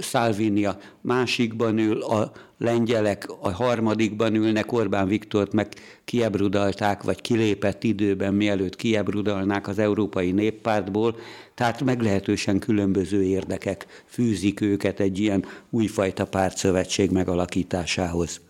Salvini 0.00 0.64
a 0.64 0.78
másikban 1.00 1.78
ül, 1.78 2.02
a 2.02 2.32
lengyelek 2.58 3.28
a 3.40 3.50
harmadikban 3.50 4.34
ülnek, 4.34 4.72
Orbán 4.72 5.08
Viktort 5.08 5.52
meg 5.52 5.68
kiebrudalták, 6.04 7.02
vagy 7.02 7.20
kilépett 7.20 7.84
időben, 7.84 8.34
mielőtt 8.34 8.76
kiebrudalnák 8.76 9.68
az 9.68 9.78
Európai 9.78 10.30
Néppártból, 10.32 11.16
tehát 11.54 11.84
meglehetősen 11.84 12.58
különböző 12.58 13.22
érdekek 13.22 13.86
fűzik 14.06 14.60
őket 14.60 15.00
egy 15.00 15.18
ilyen 15.18 15.44
újfajta 15.70 16.24
pártszövetség 16.24 17.10
megalakításához. 17.10 18.40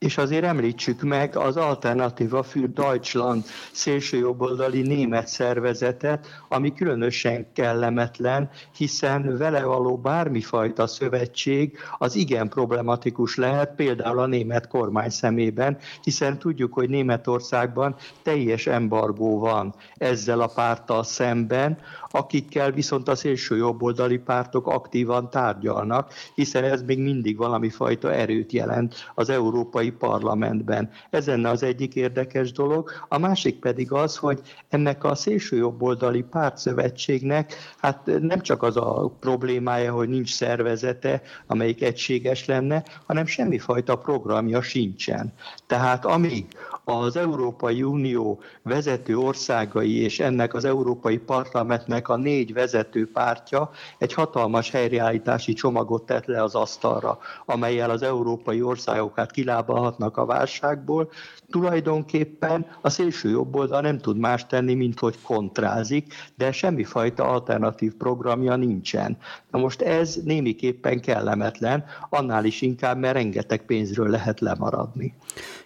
És 0.00 0.18
azért 0.18 0.44
említsük 0.44 1.02
meg 1.02 1.36
az 1.36 1.56
Alternativa 1.56 2.42
für 2.42 2.66
Deutschland 2.66 3.44
szélsőjobboldali 3.72 4.82
német 4.82 5.26
szervezetet, 5.26 6.26
ami 6.48 6.74
különösen 6.74 7.52
kellemetlen, 7.52 8.50
hiszen 8.76 9.36
vele 9.36 9.64
való 9.64 9.96
bármifajta 9.96 10.86
szövetség 10.86 11.78
az 11.98 12.14
igen 12.14 12.48
problematikus 12.48 13.36
lehet, 13.36 13.74
például 13.74 14.18
a 14.18 14.26
német 14.26 14.68
kormány 14.68 15.10
szemében, 15.10 15.78
hiszen 16.02 16.38
tudjuk, 16.38 16.72
hogy 16.72 16.88
Németországban 16.88 17.96
teljes 18.22 18.66
embargó 18.66 19.38
van 19.38 19.74
ezzel 19.94 20.40
a 20.40 20.46
párttal 20.54 21.02
szemben, 21.02 21.78
akikkel 22.10 22.70
viszont 22.70 23.08
a 23.08 23.14
szélső 23.14 23.56
jobboldali 23.56 24.18
pártok 24.18 24.66
aktívan 24.66 25.30
tárgyalnak, 25.30 26.12
hiszen 26.34 26.64
ez 26.64 26.82
még 26.82 26.98
mindig 26.98 27.36
valami 27.36 27.68
fajta 27.68 28.12
erőt 28.12 28.52
jelent 28.52 28.94
az 29.14 29.28
Európai 29.28 29.90
Parlamentben. 29.90 30.90
Ez 31.10 31.26
lenne 31.26 31.48
az 31.48 31.62
egyik 31.62 31.94
érdekes 31.94 32.52
dolog. 32.52 32.90
A 33.08 33.18
másik 33.18 33.58
pedig 33.58 33.92
az, 33.92 34.16
hogy 34.16 34.40
ennek 34.68 35.04
a 35.04 35.14
szélső 35.14 35.56
jobboldali 35.56 36.22
pártszövetségnek 36.22 37.54
hát 37.80 38.10
nem 38.20 38.40
csak 38.40 38.62
az 38.62 38.76
a 38.76 39.12
problémája, 39.20 39.92
hogy 39.92 40.08
nincs 40.08 40.34
szervezete, 40.34 41.22
amelyik 41.46 41.82
egységes 41.82 42.44
lenne, 42.44 42.84
hanem 43.06 43.26
semmifajta 43.26 43.96
programja 43.96 44.62
sincsen. 44.62 45.32
Tehát 45.66 46.04
amíg 46.04 46.46
az 46.90 47.16
Európai 47.16 47.82
Unió 47.82 48.40
vezető 48.62 49.18
országai 49.18 50.02
és 50.02 50.20
ennek 50.20 50.54
az 50.54 50.64
Európai 50.64 51.18
Parlamentnek 51.18 52.08
a 52.08 52.16
négy 52.16 52.52
vezető 52.52 53.10
pártja 53.12 53.70
egy 53.98 54.12
hatalmas 54.12 54.70
helyreállítási 54.70 55.52
csomagot 55.52 56.06
tett 56.06 56.26
le 56.26 56.42
az 56.42 56.54
asztalra, 56.54 57.18
amelyel 57.44 57.90
az 57.90 58.02
európai 58.02 58.62
országokat 58.62 59.30
kilábalhatnak 59.30 60.16
a 60.16 60.24
válságból. 60.24 61.10
Tulajdonképpen 61.50 62.66
a 62.80 62.90
szélső 62.90 63.28
jobboldal 63.30 63.80
nem 63.80 63.98
tud 63.98 64.18
más 64.18 64.46
tenni, 64.46 64.74
mint 64.74 64.98
hogy 64.98 65.22
kontrázik, 65.22 66.14
de 66.36 66.52
semmifajta 66.52 67.24
alternatív 67.24 67.94
programja 67.94 68.56
nincsen. 68.56 69.16
Na 69.50 69.58
most 69.58 69.82
ez 69.82 70.14
némiképpen 70.24 71.00
kellemetlen, 71.00 71.84
annál 72.08 72.44
is 72.44 72.62
inkább, 72.62 72.98
mert 72.98 73.14
rengeteg 73.14 73.64
pénzről 73.66 74.08
lehet 74.08 74.40
lemaradni. 74.40 75.14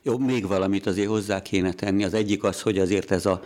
Jó, 0.07 0.19
még 0.19 0.47
valamit 0.47 0.87
azért 0.87 1.09
hozzá 1.09 1.43
kéne 1.43 1.73
tenni. 1.73 2.05
Az 2.05 2.15
egyik 2.15 2.45
az, 2.45 2.61
hogy 2.61 2.79
azért 2.79 3.11
ez 3.11 3.27
a 3.27 3.43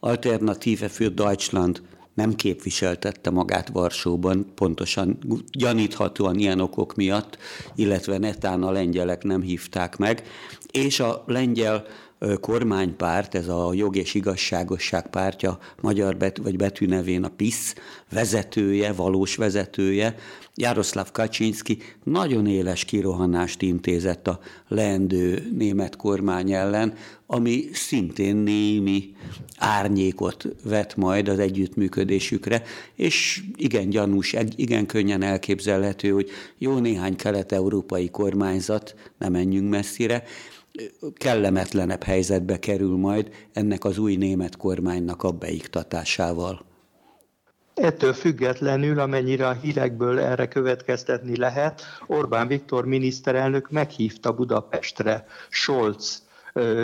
Alternative 0.00 0.88
für 0.88 1.08
Deutschland 1.08 1.82
nem 2.14 2.34
képviseltette 2.34 3.30
magát 3.30 3.68
Varsóban, 3.68 4.52
pontosan 4.54 5.18
gyaníthatóan 5.50 6.38
ilyen 6.38 6.60
okok 6.60 6.94
miatt, 6.94 7.38
illetve 7.74 8.18
netán 8.18 8.62
a 8.62 8.70
lengyelek 8.70 9.22
nem 9.22 9.42
hívták 9.42 9.96
meg, 9.96 10.22
és 10.70 11.00
a 11.00 11.24
lengyel 11.26 11.84
kormánypárt, 12.40 13.34
ez 13.34 13.48
a 13.48 13.72
jog 13.74 13.96
és 13.96 14.14
igazságosság 14.14 15.06
pártja, 15.10 15.58
magyar 15.80 16.16
bet, 16.16 16.36
vagy 16.36 16.56
betűnevén 16.56 17.24
a 17.24 17.28
PISZ 17.28 17.74
vezetője, 18.10 18.92
valós 18.92 19.36
vezetője, 19.36 20.14
Jaroszláv 20.60 21.12
Kaczynski 21.12 21.78
nagyon 22.04 22.46
éles 22.46 22.84
kirohanást 22.84 23.62
intézett 23.62 24.28
a 24.28 24.40
leendő 24.68 25.50
német 25.56 25.96
kormány 25.96 26.52
ellen, 26.52 26.94
ami 27.26 27.64
szintén 27.72 28.36
némi 28.36 29.14
árnyékot 29.56 30.46
vet 30.64 30.96
majd 30.96 31.28
az 31.28 31.38
együttműködésükre, 31.38 32.62
és 32.94 33.42
igen 33.56 33.90
gyanús, 33.90 34.36
igen 34.56 34.86
könnyen 34.86 35.22
elképzelhető, 35.22 36.10
hogy 36.10 36.30
jó 36.58 36.78
néhány 36.78 37.16
kelet-európai 37.16 38.10
kormányzat, 38.10 38.94
nem 39.18 39.32
menjünk 39.32 39.70
messzire, 39.70 40.24
kellemetlenebb 41.16 42.02
helyzetbe 42.02 42.58
kerül 42.58 42.96
majd 42.96 43.30
ennek 43.52 43.84
az 43.84 43.98
új 43.98 44.16
német 44.16 44.56
kormánynak 44.56 45.22
a 45.22 45.30
beiktatásával. 45.30 46.66
Ettől 47.74 48.12
függetlenül, 48.12 49.00
amennyire 49.00 49.48
a 49.48 49.52
hírekből 49.52 50.18
erre 50.18 50.48
következtetni 50.48 51.36
lehet, 51.36 51.82
Orbán 52.06 52.46
Viktor 52.46 52.84
miniszterelnök 52.84 53.70
meghívta 53.70 54.32
Budapestre 54.32 55.26
Scholz 55.48 56.27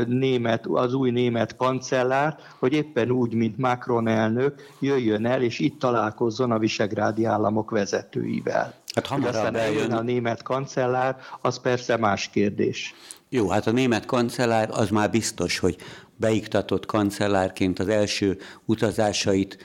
német, 0.06 0.66
az 0.66 0.94
új 0.94 1.10
német 1.10 1.56
kancellár, 1.56 2.36
hogy 2.58 2.72
éppen 2.72 3.10
úgy, 3.10 3.34
mint 3.34 3.58
Macron 3.58 4.08
elnök, 4.08 4.54
jöjjön 4.80 5.26
el, 5.26 5.42
és 5.42 5.58
itt 5.58 5.78
találkozzon 5.78 6.50
a 6.50 6.58
visegrádi 6.58 7.24
államok 7.24 7.70
vezetőivel. 7.70 8.74
Hát 8.94 9.06
hamarabb 9.06 9.54
eljön 9.54 9.92
a 9.92 10.02
német 10.02 10.42
kancellár, 10.42 11.16
az 11.40 11.60
persze 11.60 11.96
más 11.96 12.28
kérdés. 12.28 12.94
Jó, 13.28 13.48
hát 13.48 13.66
a 13.66 13.72
német 13.72 14.04
kancellár 14.04 14.68
az 14.72 14.90
már 14.90 15.10
biztos, 15.10 15.58
hogy 15.58 15.76
beiktatott 16.16 16.86
kancellárként 16.86 17.78
az 17.78 17.88
első 17.88 18.38
utazásait 18.64 19.58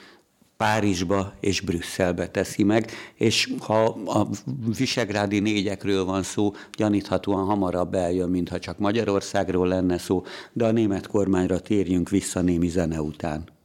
Párizsba 0.60 1.32
és 1.40 1.60
Brüsszelbe 1.60 2.28
teszi 2.28 2.62
meg, 2.62 2.90
és 3.14 3.52
ha 3.58 3.84
a 4.06 4.28
visegrádi 4.78 5.38
négyekről 5.38 6.04
van 6.04 6.22
szó, 6.22 6.52
gyaníthatóan 6.72 7.44
hamarabb 7.44 7.94
eljön, 7.94 8.28
mintha 8.28 8.58
csak 8.58 8.78
Magyarországról 8.78 9.68
lenne 9.68 9.98
szó, 9.98 10.22
de 10.52 10.64
a 10.64 10.70
német 10.70 11.06
kormányra 11.06 11.60
térjünk 11.60 12.08
vissza 12.08 12.40
némi 12.40 12.68
zene 12.68 13.00
után. 13.00 13.59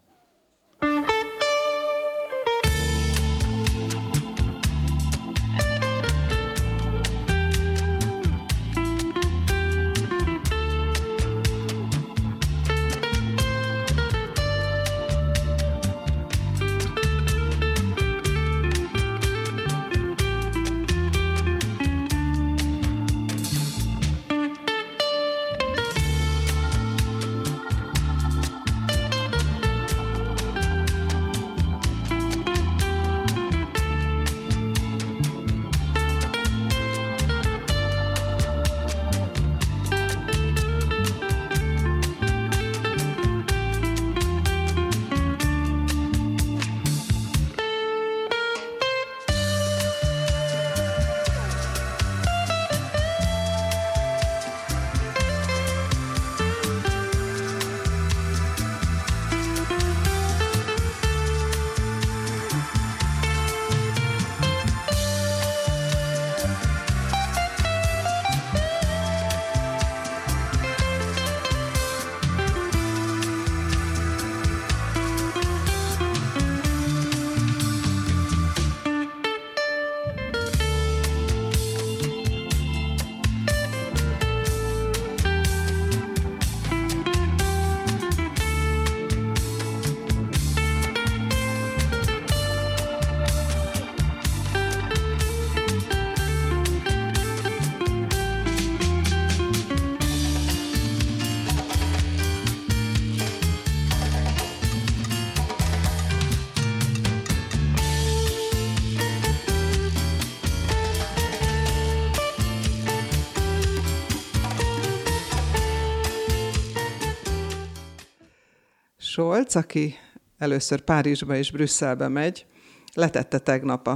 Scholz, 119.15 119.55
aki 119.55 119.95
először 120.37 120.81
Párizsba 120.81 121.35
és 121.35 121.51
Brüsszelbe 121.51 122.07
megy, 122.07 122.45
letette 122.93 123.39
tegnap 123.39 123.89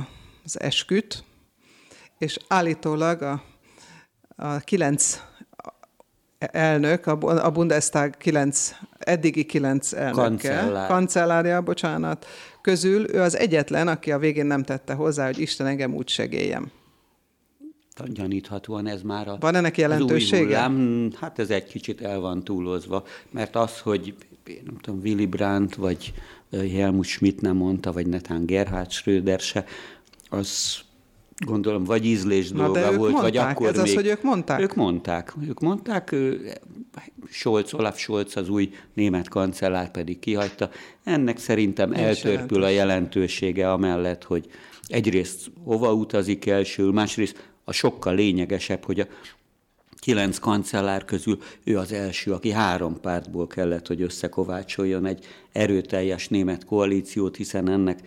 az 0.43 0.59
esküt, 0.59 1.23
és 2.17 2.37
állítólag 2.47 3.21
a, 3.21 3.43
a 4.35 4.57
kilenc 4.57 5.19
elnök, 6.37 7.05
a 7.07 7.51
Bundestag 7.51 8.17
kilenc, 8.17 8.71
eddigi 8.97 9.45
kilenc 9.45 9.93
elnöke, 9.93 10.21
Kancellár. 10.21 10.87
kancellárja, 10.87 11.61
bocsánat, 11.61 12.25
közül 12.61 13.13
ő 13.13 13.21
az 13.21 13.37
egyetlen, 13.37 13.87
aki 13.87 14.11
a 14.11 14.17
végén 14.17 14.45
nem 14.45 14.63
tette 14.63 14.93
hozzá, 14.93 15.25
hogy 15.25 15.39
Isten 15.39 15.67
engem 15.67 15.95
úgy 15.95 16.07
segéljem. 16.07 16.71
Gyaníthatóan 18.05 18.87
ez 18.87 19.01
már 19.01 19.27
a, 19.27 19.37
van 19.39 19.55
ennek 19.55 19.77
jelentősége? 19.77 20.43
Hullám, 20.43 21.11
hát 21.19 21.39
ez 21.39 21.49
egy 21.49 21.65
kicsit 21.65 22.01
el 22.01 22.19
van 22.19 22.43
túlozva, 22.43 23.03
mert 23.31 23.55
az, 23.55 23.79
hogy 23.79 24.15
nem 24.65 24.77
tudom, 24.81 24.99
Willy 25.03 25.25
Brandt 25.25 25.75
vagy 25.75 26.13
Helmut 26.51 27.05
Schmidt 27.05 27.41
nem 27.41 27.55
mondta, 27.55 27.91
vagy 27.91 28.07
netán 28.07 28.45
Gerhard 28.45 28.91
Schröder 28.91 29.39
se, 29.39 29.65
az 30.29 30.79
gondolom, 31.45 31.83
vagy 31.83 32.05
ízlés 32.05 32.49
Na, 32.49 32.63
dolga 32.63 32.97
volt, 32.97 33.11
mondták, 33.11 33.21
vagy 33.21 33.37
akkor 33.37 33.67
ez 33.67 33.75
még... 33.75 33.83
az, 33.85 33.93
hogy 33.93 34.07
ők 34.07 34.23
mondták? 34.23 34.61
Ők 34.61 34.75
mondták. 34.75 35.33
Ők 35.47 35.59
mondták, 35.59 36.15
Scholz, 37.29 37.73
Olaf 37.73 37.97
Scholz, 37.97 38.37
az 38.37 38.49
új 38.49 38.69
német 38.93 39.29
kancellár 39.29 39.91
pedig 39.91 40.19
kihagyta. 40.19 40.69
Ennek 41.03 41.37
szerintem 41.37 41.89
Nincs 41.89 42.01
eltörpül 42.01 42.63
a 42.63 42.69
jelentősége 42.69 43.71
amellett, 43.71 44.23
hogy 44.23 44.49
egyrészt 44.87 45.51
hova 45.63 45.93
utazik 45.93 46.45
elsőül, 46.45 46.91
másrészt 46.91 47.49
a 47.63 47.71
sokkal 47.71 48.15
lényegesebb, 48.15 48.83
hogy 48.83 48.99
a 48.99 49.07
kilenc 49.99 50.37
kancellár 50.37 51.05
közül 51.05 51.37
ő 51.63 51.77
az 51.77 51.91
első, 51.91 52.33
aki 52.33 52.51
három 52.51 52.99
pártból 52.99 53.47
kellett, 53.47 53.87
hogy 53.87 54.01
összekovácsoljon 54.01 55.05
egy 55.05 55.25
erőteljes 55.51 56.27
német 56.27 56.65
koalíciót, 56.65 57.35
hiszen 57.35 57.69
ennek 57.69 57.99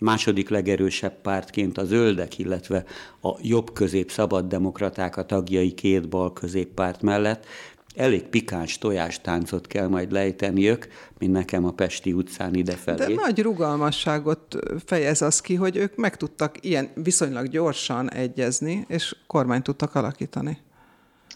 második 0.00 0.48
legerősebb 0.48 1.20
pártként 1.20 1.78
a 1.78 1.84
zöldek, 1.84 2.38
illetve 2.38 2.84
a 3.22 3.30
jobb-közép 3.42 4.10
szabaddemokraták 4.10 5.16
a 5.16 5.26
tagjai 5.26 5.72
két 5.72 6.08
bal 6.08 6.32
középpárt 6.32 7.02
mellett 7.02 7.46
elég 7.94 8.22
pikáns 8.22 8.78
tojástáncot 8.78 9.66
kell 9.66 9.88
majd 9.88 10.12
lejteniük, 10.12 10.88
mint 11.18 11.32
nekem 11.32 11.64
a 11.64 11.70
Pesti 11.70 12.12
utcán 12.12 12.54
idefelé. 12.54 13.14
De 13.14 13.20
nagy 13.22 13.42
rugalmasságot 13.42 14.56
fejez 14.84 15.22
az 15.22 15.40
ki, 15.40 15.54
hogy 15.54 15.76
ők 15.76 15.96
meg 15.96 16.16
tudtak 16.16 16.64
ilyen 16.64 16.90
viszonylag 16.94 17.48
gyorsan 17.48 18.10
egyezni, 18.10 18.84
és 18.88 19.16
kormányt 19.26 19.62
tudtak 19.62 19.94
alakítani. 19.94 20.58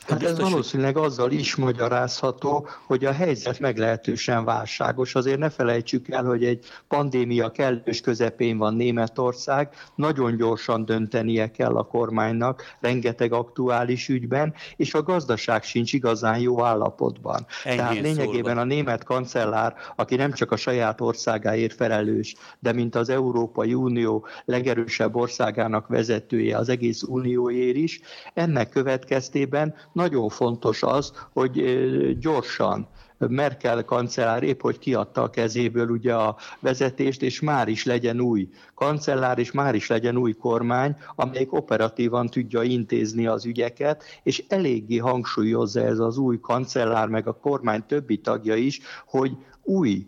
Hát 0.09 0.23
ez 0.23 0.41
valószínűleg 0.41 0.97
azzal 0.97 1.31
is 1.31 1.57
magyarázható, 1.57 2.67
hogy 2.87 3.05
a 3.05 3.13
helyzet 3.13 3.59
meglehetősen 3.59 4.45
válságos. 4.45 5.15
Azért 5.15 5.39
ne 5.39 5.51
felejtsük 5.51 6.09
el, 6.09 6.25
hogy 6.25 6.45
egy 6.45 6.65
pandémia 6.89 7.51
kellős 7.51 8.01
közepén 8.01 8.59
van 8.59 8.75
Németország, 8.75 9.69
nagyon 9.95 10.37
gyorsan 10.37 10.85
döntenie 10.85 11.51
kell 11.51 11.77
a 11.77 11.83
kormánynak, 11.83 12.63
rengeteg 12.81 13.33
aktuális 13.33 14.09
ügyben, 14.09 14.55
és 14.77 14.95
a 14.95 15.03
gazdaság 15.03 15.63
sincs 15.63 15.93
igazán 15.93 16.39
jó 16.39 16.65
állapotban. 16.65 17.47
Ennyi 17.65 17.77
Tehát 17.77 17.93
lényegében 18.01 18.45
szólva. 18.45 18.61
a 18.61 18.65
német 18.65 19.05
kancellár, 19.05 19.75
aki 19.97 20.17
nem 20.17 20.33
csak 20.33 20.51
a 20.53 20.57
saját 20.57 21.01
országáért 21.01 21.75
felelős, 21.75 22.35
de 22.59 22.73
mint 22.73 22.95
az 22.95 23.09
Európai 23.09 23.75
Unió 23.75 24.27
legerősebb 24.45 25.17
országának 25.17 25.87
vezetője 25.87 26.57
az 26.57 26.69
egész 26.69 27.03
unióért 27.03 27.77
is, 27.77 28.01
ennek 28.35 28.69
következtében 28.69 29.75
nagyon 29.93 30.29
fontos 30.29 30.83
az, 30.83 31.13
hogy 31.33 32.19
gyorsan 32.19 32.89
Merkel 33.29 33.85
kancellár 33.85 34.43
épp 34.43 34.61
hogy 34.61 34.79
kiadta 34.79 35.23
a 35.23 35.31
kezéből 35.31 35.89
ugye 35.89 36.15
a 36.15 36.37
vezetést, 36.61 37.23
és 37.23 37.41
már 37.41 37.69
is 37.69 37.85
legyen 37.85 38.21
új 38.21 38.49
kancellár, 38.75 39.39
és 39.39 39.53
már 39.53 39.75
is 39.75 39.87
legyen 39.87 40.17
új 40.17 40.33
kormány, 40.33 40.97
amelyik 41.15 41.53
operatívan 41.53 42.29
tudja 42.29 42.63
intézni 42.63 43.27
az 43.27 43.45
ügyeket, 43.45 44.05
és 44.23 44.45
eléggé 44.49 44.97
hangsúlyozza 44.97 45.81
ez 45.81 45.99
az 45.99 46.19
új 46.19 46.41
kancellár, 46.41 47.09
meg 47.09 47.27
a 47.27 47.33
kormány 47.33 47.87
többi 47.87 48.21
tagja 48.21 48.55
is, 48.55 48.81
hogy 49.07 49.37
új 49.63 50.07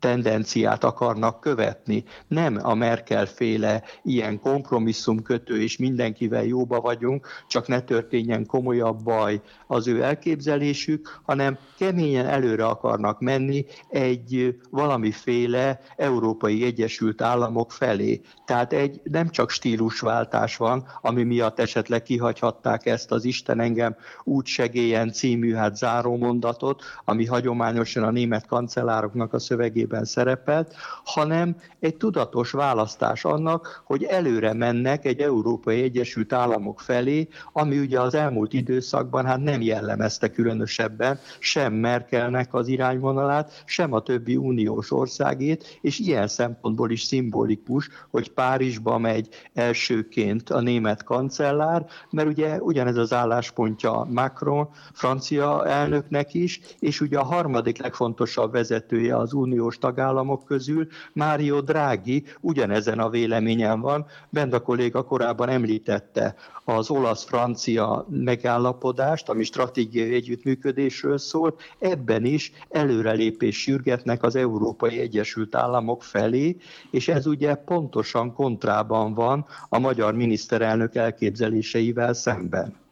tendenciát 0.00 0.84
akarnak 0.84 1.40
követni. 1.40 2.04
Nem 2.26 2.58
a 2.62 2.74
Merkel 2.74 3.26
féle 3.26 3.82
ilyen 4.02 4.40
kompromisszumkötő 4.40 5.62
és 5.62 5.76
mindenkivel 5.76 6.44
jóba 6.44 6.80
vagyunk, 6.80 7.28
csak 7.48 7.68
ne 7.68 7.80
történjen 7.80 8.46
komolyabb 8.46 9.02
baj 9.02 9.40
az 9.66 9.88
ő 9.88 10.02
elképzelésük, 10.02 11.20
hanem 11.22 11.58
keményen 11.78 12.26
előre 12.26 12.66
akarnak 12.66 13.20
menni 13.20 13.64
egy 13.88 14.56
valamiféle 14.70 15.80
Európai 15.96 16.64
Egyesült 16.64 17.22
Államok 17.22 17.72
felé. 17.72 18.20
Tehát 18.44 18.72
egy 18.72 19.00
nem 19.04 19.30
csak 19.30 19.50
stílusváltás 19.50 20.56
van, 20.56 20.84
ami 21.00 21.22
miatt 21.22 21.58
esetleg 21.58 22.02
kihagyhatták 22.02 22.86
ezt 22.86 23.12
az 23.12 23.24
Isten 23.24 23.60
engem 23.60 23.96
úgy 24.24 24.46
segélyen 24.46 25.12
című 25.12 25.52
hát 25.52 25.76
zárómondatot, 25.76 26.82
ami 27.04 27.26
hagyományosan 27.26 28.02
a 28.02 28.10
német 28.10 28.46
kancellároknak 28.46 29.32
a 29.32 29.38
szövegében 29.38 29.83
szövegében 29.84 30.04
szerepelt, 30.04 30.74
hanem 31.04 31.56
egy 31.80 31.96
tudatos 31.96 32.50
választás 32.50 33.24
annak, 33.24 33.82
hogy 33.84 34.02
előre 34.02 34.52
mennek 34.52 35.04
egy 35.04 35.20
Európai 35.20 35.82
Egyesült 35.82 36.32
Államok 36.32 36.80
felé, 36.80 37.28
ami 37.52 37.78
ugye 37.78 38.00
az 38.00 38.14
elmúlt 38.14 38.52
időszakban 38.52 39.24
hát 39.24 39.42
nem 39.42 39.60
jellemezte 39.60 40.30
különösebben 40.30 41.18
sem 41.38 41.72
Merkelnek 41.72 42.54
az 42.54 42.68
irányvonalát, 42.68 43.62
sem 43.66 43.92
a 43.92 44.00
többi 44.00 44.36
uniós 44.36 44.90
országét, 44.90 45.78
és 45.80 45.98
ilyen 45.98 46.28
szempontból 46.28 46.90
is 46.90 47.02
szimbolikus, 47.02 47.88
hogy 48.10 48.30
Párizsba 48.30 48.98
megy 48.98 49.28
elsőként 49.54 50.50
a 50.50 50.60
német 50.60 51.02
kancellár, 51.02 51.86
mert 52.10 52.28
ugye 52.28 52.60
ugyanez 52.60 52.96
az 52.96 53.12
álláspontja 53.12 54.06
Macron, 54.10 54.68
francia 54.92 55.66
elnöknek 55.66 56.34
is, 56.34 56.60
és 56.78 57.00
ugye 57.00 57.18
a 57.18 57.24
harmadik 57.24 57.78
legfontosabb 57.78 58.52
vezetője 58.52 59.16
az 59.16 59.32
uniós 59.32 59.63
uniós 59.64 59.78
tagállamok 59.78 60.44
közül 60.44 60.86
Mário 61.12 61.60
Draghi 61.60 62.24
ugyanezen 62.40 62.98
a 62.98 63.08
véleményen 63.08 63.80
van. 63.80 64.06
Benda 64.30 64.60
kolléga 64.60 65.02
korábban 65.02 65.48
említette 65.48 66.34
az 66.64 66.90
olasz-francia 66.90 68.06
megállapodást, 68.10 69.28
ami 69.28 69.44
stratégiai 69.44 70.14
együttműködésről 70.14 71.18
szól, 71.18 71.56
ebben 71.78 72.24
is 72.24 72.52
előrelépés 72.70 73.60
sürgetnek 73.60 74.22
az 74.22 74.36
Európai 74.36 74.98
Egyesült 74.98 75.54
Államok 75.54 76.02
felé, 76.02 76.56
és 76.90 77.08
ez 77.08 77.26
ugye 77.26 77.54
pontosan 77.54 78.32
kontrában 78.32 79.14
van 79.14 79.46
a 79.68 79.78
magyar 79.78 80.14
miniszterelnök 80.14 80.94
elképzeléseivel 80.94 82.14
szemben. 82.14 82.82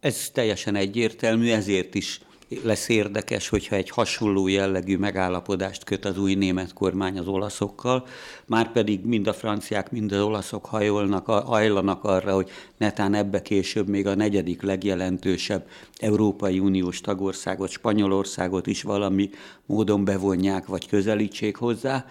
Ez 0.00 0.30
teljesen 0.30 0.74
egyértelmű, 0.74 1.50
ezért 1.50 1.94
is 1.94 2.20
lesz 2.62 2.88
érdekes, 2.88 3.48
hogyha 3.48 3.76
egy 3.76 3.90
hasonló 3.90 4.48
jellegű 4.48 4.96
megállapodást 4.96 5.84
köt 5.84 6.04
az 6.04 6.18
új 6.18 6.34
német 6.34 6.72
kormány 6.72 7.18
az 7.18 7.26
olaszokkal, 7.26 8.06
már 8.46 8.72
pedig 8.72 9.04
mind 9.04 9.26
a 9.26 9.32
franciák, 9.32 9.90
mind 9.90 10.12
az 10.12 10.20
olaszok 10.20 10.66
hajolnak, 10.66 11.26
hajlanak 11.26 12.04
arra, 12.04 12.34
hogy 12.34 12.50
netán 12.76 13.14
ebbe 13.14 13.42
később 13.42 13.88
még 13.88 14.06
a 14.06 14.14
negyedik 14.14 14.62
legjelentősebb 14.62 15.68
Európai 15.98 16.58
Uniós 16.58 17.00
tagországot, 17.00 17.70
Spanyolországot 17.70 18.66
is 18.66 18.82
valami 18.82 19.30
módon 19.66 20.04
bevonják, 20.04 20.66
vagy 20.66 20.88
közelítsék 20.88 21.56
hozzá, 21.56 22.06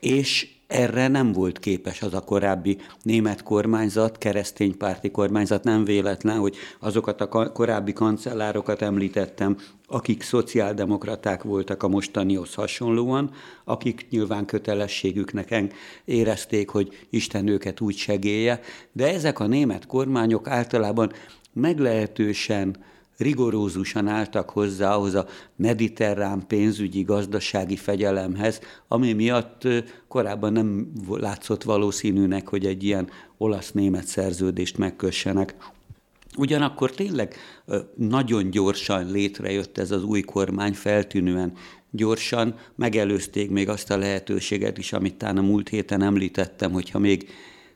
és 0.00 0.53
erre 0.74 1.08
nem 1.08 1.32
volt 1.32 1.58
képes 1.58 2.02
az 2.02 2.14
a 2.14 2.20
korábbi 2.20 2.78
német 3.02 3.42
kormányzat, 3.42 4.18
kereszténypárti 4.18 5.10
kormányzat, 5.10 5.64
nem 5.64 5.84
véletlen, 5.84 6.38
hogy 6.38 6.56
azokat 6.78 7.20
a 7.20 7.52
korábbi 7.52 7.92
kancellárokat 7.92 8.82
említettem, 8.82 9.56
akik 9.86 10.22
szociáldemokraták 10.22 11.42
voltak 11.42 11.82
a 11.82 11.88
mostanihoz 11.88 12.54
hasonlóan, 12.54 13.30
akik 13.64 14.06
nyilván 14.10 14.44
kötelességüknek 14.44 15.54
érezték, 16.04 16.68
hogy 16.68 17.06
Isten 17.10 17.48
őket 17.48 17.80
úgy 17.80 17.96
segélye, 17.96 18.60
de 18.92 19.12
ezek 19.12 19.40
a 19.40 19.46
német 19.46 19.86
kormányok 19.86 20.48
általában 20.48 21.12
meglehetősen 21.52 22.76
rigorózusan 23.16 24.06
álltak 24.06 24.50
hozzá 24.50 24.94
ahhoz 24.94 25.14
a 25.14 25.26
mediterrán 25.56 26.46
pénzügyi 26.46 27.02
gazdasági 27.02 27.76
fegyelemhez, 27.76 28.60
ami 28.88 29.12
miatt 29.12 29.68
korábban 30.08 30.52
nem 30.52 30.92
látszott 31.08 31.62
valószínűnek, 31.62 32.48
hogy 32.48 32.66
egy 32.66 32.84
ilyen 32.84 33.08
olasz-német 33.38 34.06
szerződést 34.06 34.78
megkössenek. 34.78 35.56
Ugyanakkor 36.36 36.90
tényleg 36.90 37.34
nagyon 37.96 38.50
gyorsan 38.50 39.10
létrejött 39.10 39.78
ez 39.78 39.90
az 39.90 40.04
új 40.04 40.20
kormány, 40.20 40.72
feltűnően 40.72 41.52
gyorsan, 41.90 42.54
megelőzték 42.74 43.50
még 43.50 43.68
azt 43.68 43.90
a 43.90 43.96
lehetőséget 43.96 44.78
is, 44.78 44.92
amit 44.92 45.14
talán 45.14 45.36
a 45.36 45.42
múlt 45.42 45.68
héten 45.68 46.02
említettem, 46.02 46.72
hogyha 46.72 46.98
még 46.98 47.28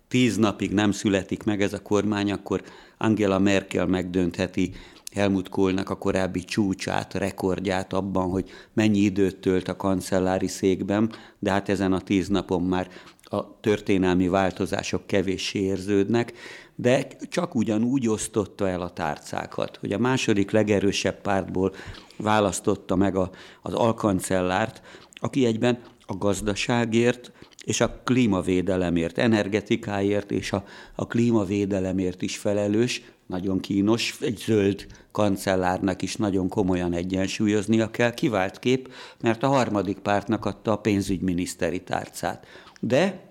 tíz 0.09 0.37
napig 0.37 0.73
nem 0.73 0.93
születik 0.93 1.43
meg 1.43 1.63
ez 1.63 1.73
a 1.73 1.83
kormány, 1.83 2.33
akkor 2.33 2.63
Angela 2.99 3.39
Merkel 3.39 3.87
megdöntheti 3.87 4.73
Helmut 5.15 5.49
Kohlnak 5.49 5.91
a 5.91 5.99
korábbi 5.99 6.45
csúcsát, 6.45 7.15
rekordját 7.15 7.93
abban, 7.93 8.31
hogy 8.31 8.51
mennyi 8.73 8.99
időt 8.99 9.37
tölt 9.37 9.69
a 9.69 9.77
kancellári 9.77 10.47
székben, 10.47 11.13
de 11.39 11.51
hát 11.51 11.69
ezen 11.69 11.93
a 11.93 12.01
tíz 12.01 12.29
napon 12.29 12.63
már 12.63 12.89
a 13.23 13.61
történelmi 13.61 14.29
változások 14.29 15.07
kevéssé 15.07 15.59
érződnek, 15.59 16.33
de 16.75 17.07
csak 17.29 17.55
ugyanúgy 17.55 18.09
osztotta 18.09 18.69
el 18.69 18.81
a 18.81 18.91
tárcákat, 18.91 19.77
hogy 19.77 19.93
a 19.93 19.99
második 19.99 20.51
legerősebb 20.51 21.21
pártból 21.21 21.73
választotta 22.17 22.97
meg 22.97 23.17
a, 23.17 23.31
az 23.63 23.75
alkancellárt, 23.75 24.83
aki 25.15 25.47
egyben 25.47 25.79
a 26.07 26.17
gazdaságért 26.17 27.33
és 27.65 27.81
a 27.81 28.01
klímavédelemért, 28.05 29.19
energetikáért 29.19 30.31
és 30.31 30.53
a, 30.53 30.65
a 30.95 31.07
klímavédelemért 31.07 32.23
is 32.23 32.37
felelős, 32.37 33.03
nagyon 33.27 33.61
kínos, 33.61 34.17
egy 34.21 34.43
zöld 34.47 34.87
kancellárnak 35.13 36.03
is 36.03 36.17
nagyon 36.17 36.49
komolyan 36.49 36.93
egyensúlyoznia 36.93 37.91
kell, 37.91 38.15
kivált 38.15 38.59
kép, 38.59 38.93
mert 39.21 39.43
a 39.43 39.49
harmadik 39.49 39.99
pártnak 39.99 40.45
adta 40.45 40.73
a 40.73 40.79
pénzügyminiszteri 40.79 41.83
tárcát. 41.83 42.47
De 42.81 43.27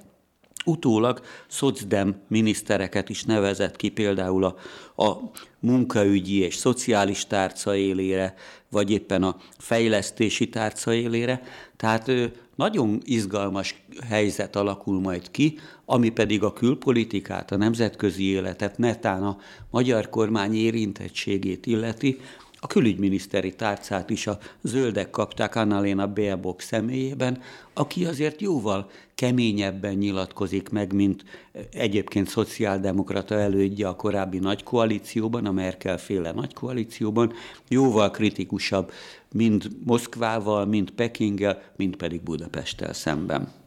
utólag 0.66 1.22
szocdem 1.48 2.22
minisztereket 2.28 3.10
is 3.10 3.24
nevezett 3.24 3.76
ki 3.76 3.90
például 3.90 4.44
a, 4.44 4.56
a 5.04 5.32
munkaügyi 5.60 6.38
és 6.40 6.56
szociális 6.56 7.26
tárca 7.26 7.76
élére, 7.76 8.36
vagy 8.70 8.92
éppen 8.92 9.24
a 9.24 9.38
fejlesztési 9.58 10.50
tárca 10.50 10.94
élére. 10.94 11.42
Tehát 11.78 12.12
nagyon 12.58 13.02
izgalmas 13.06 13.84
helyzet 14.08 14.56
alakul 14.56 15.00
majd 15.00 15.32
ki, 15.32 15.60
ami 15.86 16.10
pedig 16.10 16.44
a 16.44 16.54
külpolitikát, 16.54 17.52
a 17.52 17.58
nemzetközi 17.58 18.24
életet, 18.24 18.78
netán 18.78 19.24
a 19.24 19.38
magyar 19.70 20.10
kormány 20.10 20.56
érintettségét 20.56 21.66
illeti, 21.66 22.20
a 22.68 22.74
külügyminiszteri 22.74 23.56
tárcát 23.56 24.10
is 24.10 24.28
a 24.28 24.38
zöldek 24.62 25.10
kapták 25.10 25.56
Annalena 25.56 26.14
Baerbock 26.14 26.62
személyében, 26.62 27.42
aki 27.74 28.06
azért 28.06 28.42
jóval 28.42 28.90
keményebben 29.16 29.94
nyilatkozik 29.94 30.70
meg, 30.70 30.94
mint 30.94 31.24
egyébként 31.72 32.28
szociáldemokrata 32.28 33.36
elődje 33.36 33.88
a 33.88 33.96
korábbi 33.96 34.40
nagy 34.40 34.64
koalícióban, 34.64 35.46
a 35.46 35.52
Merkel 35.52 35.98
féle 35.98 36.32
nagy 36.32 36.54
koalícióban, 36.54 37.34
jóval 37.68 38.12
kritikusabb 38.12 38.92
mind 39.32 39.68
Moszkvával, 39.86 40.66
mind 40.66 40.92
Pekinggel, 40.92 41.62
mind 41.76 41.96
pedig 41.96 42.22
Budapesttel 42.22 42.94
szemben. 42.94 43.67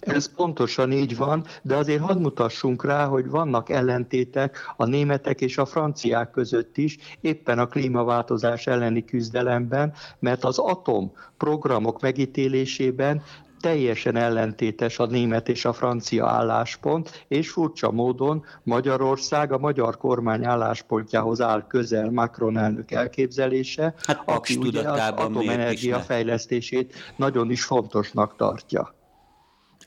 Ez 0.00 0.34
pontosan 0.34 0.92
így 0.92 1.16
van, 1.16 1.44
de 1.62 1.76
azért 1.76 2.00
hadd 2.00 2.18
mutassunk 2.18 2.84
rá, 2.84 3.06
hogy 3.06 3.28
vannak 3.28 3.70
ellentétek 3.70 4.58
a 4.76 4.84
németek 4.84 5.40
és 5.40 5.58
a 5.58 5.64
franciák 5.64 6.30
között 6.30 6.76
is, 6.76 6.96
éppen 7.20 7.58
a 7.58 7.66
klímaváltozás 7.66 8.66
elleni 8.66 9.04
küzdelemben, 9.04 9.92
mert 10.18 10.44
az 10.44 10.58
atom 10.58 11.12
programok 11.36 12.00
megítélésében 12.00 13.22
teljesen 13.60 14.16
ellentétes 14.16 14.98
a 14.98 15.06
német 15.06 15.48
és 15.48 15.64
a 15.64 15.72
francia 15.72 16.26
álláspont, 16.26 17.24
és 17.28 17.50
furcsa 17.50 17.90
módon 17.90 18.44
Magyarország 18.62 19.52
a 19.52 19.58
magyar 19.58 19.96
kormány 19.96 20.44
álláspontjához 20.44 21.40
áll 21.40 21.66
közel 21.66 22.10
Macron 22.10 22.58
elnök 22.58 22.90
elképzelése, 22.90 23.94
hát, 24.06 24.22
aki 24.24 24.56
ugye 24.56 24.90
az 24.90 25.12
atomenergia 25.16 25.98
fejlesztését 25.98 26.94
nagyon 27.16 27.50
is 27.50 27.64
fontosnak 27.64 28.36
tartja. 28.36 28.94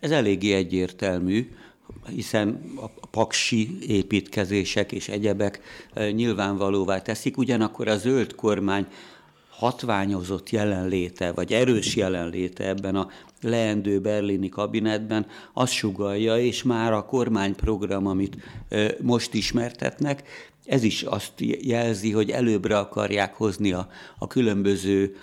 Ez 0.04 0.12
eléggé 0.12 0.54
egyértelmű, 0.54 1.52
hiszen 2.10 2.72
a 3.02 3.08
paksi 3.08 3.78
építkezések 3.88 4.92
és 4.92 5.08
egyebek 5.08 5.60
nyilvánvalóvá 6.12 7.02
teszik, 7.02 7.38
ugyanakkor 7.38 7.88
a 7.88 7.98
zöld 7.98 8.36
kormány 8.36 8.88
hatványozott 9.50 10.50
jelenléte, 10.50 11.32
vagy 11.32 11.54
erős 11.54 11.96
jelenléte 11.96 12.68
ebben 12.68 12.96
a 12.96 13.10
leendő 13.42 14.00
berlini 14.00 14.50
kabinetben 14.50 15.26
azt 15.54 15.74
sugalja, 15.74 16.38
és 16.38 16.64
már 16.64 16.94
a 16.94 17.06
kormányprogram, 17.06 18.08
amit 18.08 18.38
most 19.02 19.34
ismertetnek, 19.34 20.24
ez 20.66 20.84
is 20.84 21.02
azt 21.02 21.34
jelzi, 21.62 22.12
hogy 22.12 22.30
előbbre 22.30 22.78
akarják 22.78 23.34
hozni 23.36 23.72
a, 23.72 23.90
a 24.18 24.28
különböző 24.28 25.16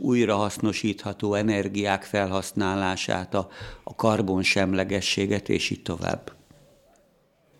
újrahasznosítható 0.00 1.34
energiák 1.34 2.02
felhasználását, 2.02 3.34
a, 3.34 3.48
a 3.84 3.94
karbonsemlegességet, 3.94 5.48
és 5.48 5.70
így 5.70 5.82
tovább. 5.82 6.32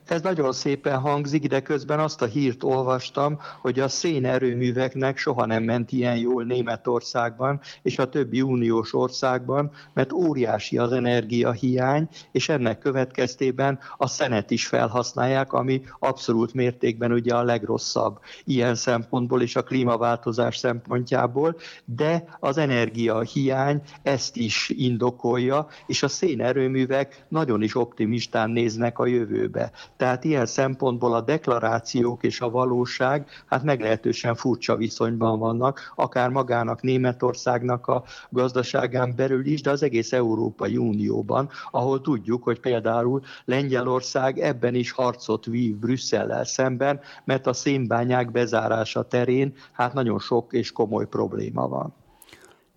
Ez 0.04 0.22
nagyon 0.22 0.52
szépen 0.52 0.98
hangzik, 0.98 1.46
de 1.46 1.60
közben 1.60 2.00
azt 2.00 2.22
a 2.22 2.26
hírt 2.26 2.62
olvastam, 2.62 3.38
hogy 3.60 3.80
a 3.80 3.88
szénerőműveknek 3.88 5.16
soha 5.18 5.46
nem 5.46 5.62
ment 5.62 5.92
ilyen 5.92 6.16
jól 6.16 6.44
Németországban 6.44 7.60
és 7.82 7.98
a 7.98 8.08
többi 8.08 8.42
uniós 8.42 8.94
országban, 8.94 9.70
mert 9.92 10.12
óriási 10.12 10.78
az 10.78 10.92
energiahiány, 10.92 12.08
és 12.32 12.48
ennek 12.48 12.78
következtében 12.78 13.78
a 13.96 14.06
szenet 14.06 14.50
is 14.50 14.66
felhasználják, 14.66 15.52
ami 15.52 15.82
abszolút 15.98 16.54
mértékben 16.54 17.12
ugye 17.12 17.34
a 17.34 17.42
legrosszabb 17.42 18.18
ilyen 18.44 18.74
szempontból 18.74 19.42
és 19.42 19.56
a 19.56 19.62
klímaváltozás 19.62 20.56
szempontjából, 20.56 21.56
de 21.84 22.36
az 22.40 22.56
energiahiány 22.58 23.82
ezt 24.02 24.36
is 24.36 24.68
indokolja, 24.68 25.66
és 25.86 26.02
a 26.02 26.08
szénerőművek 26.08 27.24
nagyon 27.28 27.62
is 27.62 27.76
optimistán 27.76 28.50
néznek 28.50 28.98
a 28.98 29.06
jövőbe. 29.06 29.72
Tehát 29.96 30.24
ilyen 30.24 30.46
szempontból 30.46 31.14
a 31.14 31.20
deklarációk 31.20 32.22
és 32.22 32.40
a 32.40 32.50
valóság 32.50 33.28
hát 33.46 33.62
meglehetősen 33.62 34.34
furcsa 34.34 34.76
viszonyban 34.76 35.38
vannak, 35.38 35.92
akár 35.96 36.28
magának 36.28 36.82
Németországnak 36.82 37.86
a 37.86 38.04
gazdaságán 38.30 39.14
belül 39.16 39.46
is, 39.46 39.60
de 39.60 39.70
az 39.70 39.82
egész 39.82 40.12
Európai 40.12 40.76
Unióban, 40.76 41.50
ahol 41.70 42.00
tudjuk, 42.00 42.42
hogy 42.42 42.60
például 42.60 43.22
Lengyelország 43.44 44.38
ebben 44.38 44.74
is 44.74 44.90
harcot 44.90 45.44
vív 45.44 45.76
Brüsszellel 45.76 46.44
szemben, 46.44 47.00
mert 47.24 47.46
a 47.46 47.52
szénbányák 47.52 48.30
bezárása 48.30 49.02
terén 49.02 49.54
hát 49.72 49.92
nagyon 49.92 50.18
sok 50.18 50.52
és 50.52 50.72
komoly 50.72 51.06
probléma 51.06 51.68
van. 51.68 51.94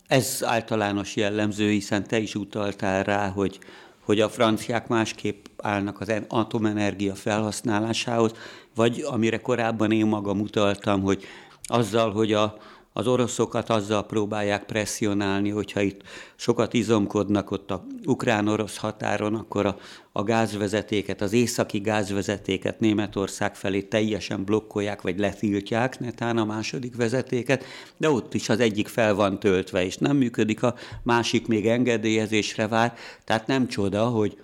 Ez 0.07 0.43
általános 0.45 1.15
jellemző, 1.15 1.69
hiszen 1.69 2.03
te 2.03 2.17
is 2.17 2.35
utaltál 2.35 3.03
rá, 3.03 3.29
hogy 3.29 3.59
hogy 4.07 4.19
a 4.19 4.29
franciák 4.29 4.87
másképp 4.87 5.45
állnak 5.57 6.01
az 6.01 6.13
atomenergia 6.27 7.15
felhasználásához, 7.15 8.31
vagy 8.75 9.03
amire 9.05 9.37
korábban 9.37 9.91
én 9.91 10.05
magam 10.05 10.39
utaltam, 10.39 11.01
hogy 11.01 11.23
azzal, 11.63 12.11
hogy 12.11 12.33
a, 12.33 12.57
az 12.97 13.07
oroszokat 13.07 13.69
azzal 13.69 14.05
próbálják 14.05 14.65
presszionálni, 14.65 15.49
hogyha 15.49 15.81
itt 15.81 16.01
sokat 16.35 16.73
izomkodnak 16.73 17.51
ott 17.51 17.71
a 17.71 17.85
ukrán-orosz 18.05 18.77
határon, 18.77 19.35
akkor 19.35 19.65
a, 19.65 19.77
a 20.11 20.23
gázvezetéket, 20.23 21.21
az 21.21 21.33
északi 21.33 21.79
gázvezetéket 21.79 22.79
Németország 22.79 23.55
felé 23.55 23.81
teljesen 23.81 24.43
blokkolják, 24.43 25.01
vagy 25.01 25.19
letiltják, 25.19 25.99
netán 25.99 26.37
a 26.37 26.45
második 26.45 26.95
vezetéket, 26.95 27.63
de 27.97 28.09
ott 28.09 28.33
is 28.33 28.49
az 28.49 28.59
egyik 28.59 28.87
fel 28.87 29.13
van 29.13 29.39
töltve, 29.39 29.85
és 29.85 29.97
nem 29.97 30.17
működik, 30.17 30.63
a 30.63 30.75
másik 31.03 31.47
még 31.47 31.67
engedélyezésre 31.67 32.67
vár, 32.67 32.93
tehát 33.23 33.47
nem 33.47 33.67
csoda, 33.67 34.05
hogy 34.05 34.37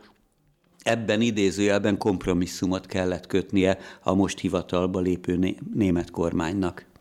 ebben 0.84 1.22
idézőjelben 1.22 1.98
kompromisszumot 1.98 2.86
kellett 2.86 3.28
kötnie 3.28 3.78
a 4.04 4.13
most 4.13 4.39
hivatalba 4.39 5.00
lépő 5.00 5.56
német 5.74 6.12
kormánynak. 6.12 6.92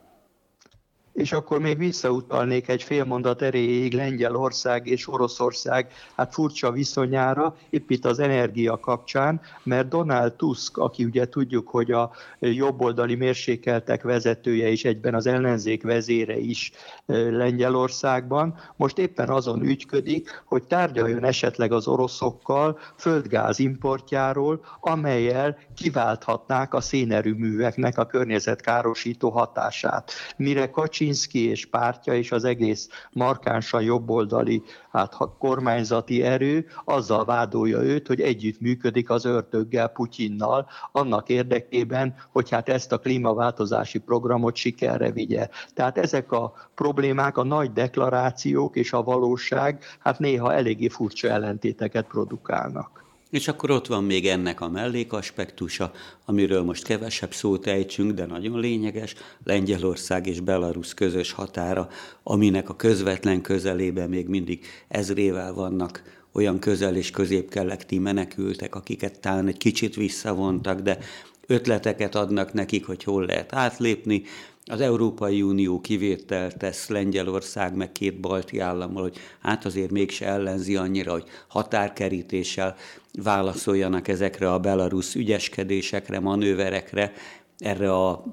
És 1.12 1.33
akkor 1.33 1.61
még 1.61 1.79
visszautalnék 1.79 2.68
egy 2.68 2.83
fél 2.83 3.05
mondat 3.05 3.42
erejéig 3.42 3.94
Lengyelország 3.94 4.87
és 4.87 5.09
Oroszország 5.09 5.92
hát 6.16 6.35
furcsa 6.35 6.70
viszonyára, 6.70 7.57
épp 7.70 7.90
itt 7.90 8.05
az 8.05 8.18
energia 8.18 8.81
kapcsán, 8.81 9.40
mert 9.62 9.88
Donald 9.88 10.33
Tusk, 10.33 10.79
aki 10.79 11.05
ugye 11.05 11.29
tudjuk, 11.29 11.68
hogy 11.68 11.90
a 11.90 12.11
jobboldali 12.38 13.14
mérsékeltek 13.14 14.03
vezetője 14.03 14.68
és 14.68 14.85
egyben 14.85 15.14
az 15.14 15.27
ellenzék 15.27 15.83
vezére 15.83 16.38
is 16.38 16.72
Lengyelországban, 17.07 18.59
most 18.77 18.98
éppen 18.98 19.29
azon 19.29 19.62
ügyködik, 19.62 20.42
hogy 20.44 20.62
tárgyaljon 20.62 21.25
esetleg 21.25 21.72
az 21.72 21.87
oroszokkal 21.88 22.79
földgáz 22.96 23.59
importjáról, 23.59 24.64
amelyel 24.81 25.59
kiválthatnák 25.77 26.75
a 26.75 26.81
szénerőműveknek 26.81 27.98
a 27.98 28.07
környezetkárosító 28.07 29.31
hatását. 29.31 30.12
Mire 30.37 30.70
Kacsi 30.70 31.02
Kaczynszki 31.03 31.49
és 31.49 31.67
pártja 31.67 32.15
és 32.15 32.33
az 32.33 32.45
egész 32.45 32.88
markánsan 33.12 33.83
jobboldali 33.83 34.62
hát, 34.91 35.15
kormányzati 35.38 36.23
erő 36.23 36.67
azzal 36.85 37.25
vádolja 37.25 37.83
őt, 37.83 38.07
hogy 38.07 38.21
együtt 38.21 38.61
működik 38.61 39.11
az 39.11 39.25
ördöggel, 39.25 39.88
Putyinnal, 39.88 40.69
annak 40.93 41.29
érdekében, 41.29 42.15
hogy 42.33 42.51
hát 42.51 42.69
ezt 42.69 42.93
a 42.93 42.99
klímaváltozási 42.99 43.99
programot 43.99 44.57
sikerre 44.57 45.11
vigye. 45.11 45.49
Tehát 45.75 45.99
ezek 45.99 46.33
a 46.33 46.53
problémák, 46.75 47.37
a 47.37 47.45
nagy 47.45 47.73
deklarációk 47.73 48.77
és 48.77 48.93
a 48.93 49.03
valóság 49.03 49.83
hát 49.99 50.19
néha 50.19 50.55
eléggé 50.55 50.88
furcsa 50.88 51.29
ellentéteket 51.29 52.07
produkálnak. 52.07 53.02
És 53.33 53.49
akkor 53.49 53.71
ott 53.71 53.87
van 53.87 54.05
még 54.05 54.27
ennek 54.27 54.61
a 54.61 54.68
mellékaspektusa, 54.68 55.92
amiről 56.25 56.62
most 56.62 56.85
kevesebb 56.85 57.35
szót 57.35 57.66
ejtsünk, 57.66 58.12
de 58.12 58.27
nagyon 58.27 58.61
lényeges, 58.61 59.14
Lengyelország 59.45 60.27
és 60.27 60.40
Belarus 60.40 60.95
közös 60.95 61.33
határa, 61.33 61.88
aminek 62.23 62.68
a 62.68 62.77
közvetlen 62.77 63.40
közelében 63.40 64.09
még 64.09 64.27
mindig 64.27 64.66
ezrével 64.88 65.53
vannak 65.53 66.03
olyan 66.33 66.59
közel- 66.59 66.97
és 66.97 67.11
középkelekti 67.11 67.99
menekültek, 67.99 68.75
akiket 68.75 69.21
talán 69.21 69.47
egy 69.47 69.57
kicsit 69.57 69.95
visszavontak, 69.95 70.81
de 70.81 70.99
ötleteket 71.47 72.14
adnak 72.14 72.53
nekik, 72.53 72.87
hogy 72.87 73.05
hol 73.05 73.27
lehet 73.27 73.55
átlépni. 73.55 74.23
Az 74.66 74.81
Európai 74.81 75.42
Unió 75.42 75.81
kivételt 75.81 76.57
tesz 76.57 76.88
Lengyelország, 76.88 77.77
meg 77.77 77.92
két 77.92 78.20
balti 78.20 78.59
állammal, 78.59 79.03
hogy 79.03 79.16
hát 79.40 79.64
azért 79.64 79.90
mégse 79.90 80.27
ellenzi 80.27 80.77
annyira, 80.77 81.12
hogy 81.12 81.25
határkerítéssel 81.48 82.77
válaszoljanak 83.22 84.09
ezekre 84.09 84.53
a 84.53 84.59
belarusz 84.59 85.14
ügyeskedésekre, 85.14 86.20
manőverekre, 86.20 87.12
erre 87.59 87.92
a 87.92 88.25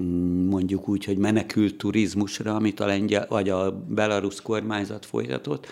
mm, 0.00 0.48
mondjuk 0.48 0.88
úgy, 0.88 1.04
hogy 1.04 1.18
menekült 1.18 1.76
turizmusra, 1.76 2.54
amit 2.54 2.80
a 2.80 2.86
lengyel, 2.86 3.26
vagy 3.28 3.48
a 3.48 3.84
belarusz 3.88 4.40
kormányzat 4.40 5.06
folytatott, 5.06 5.66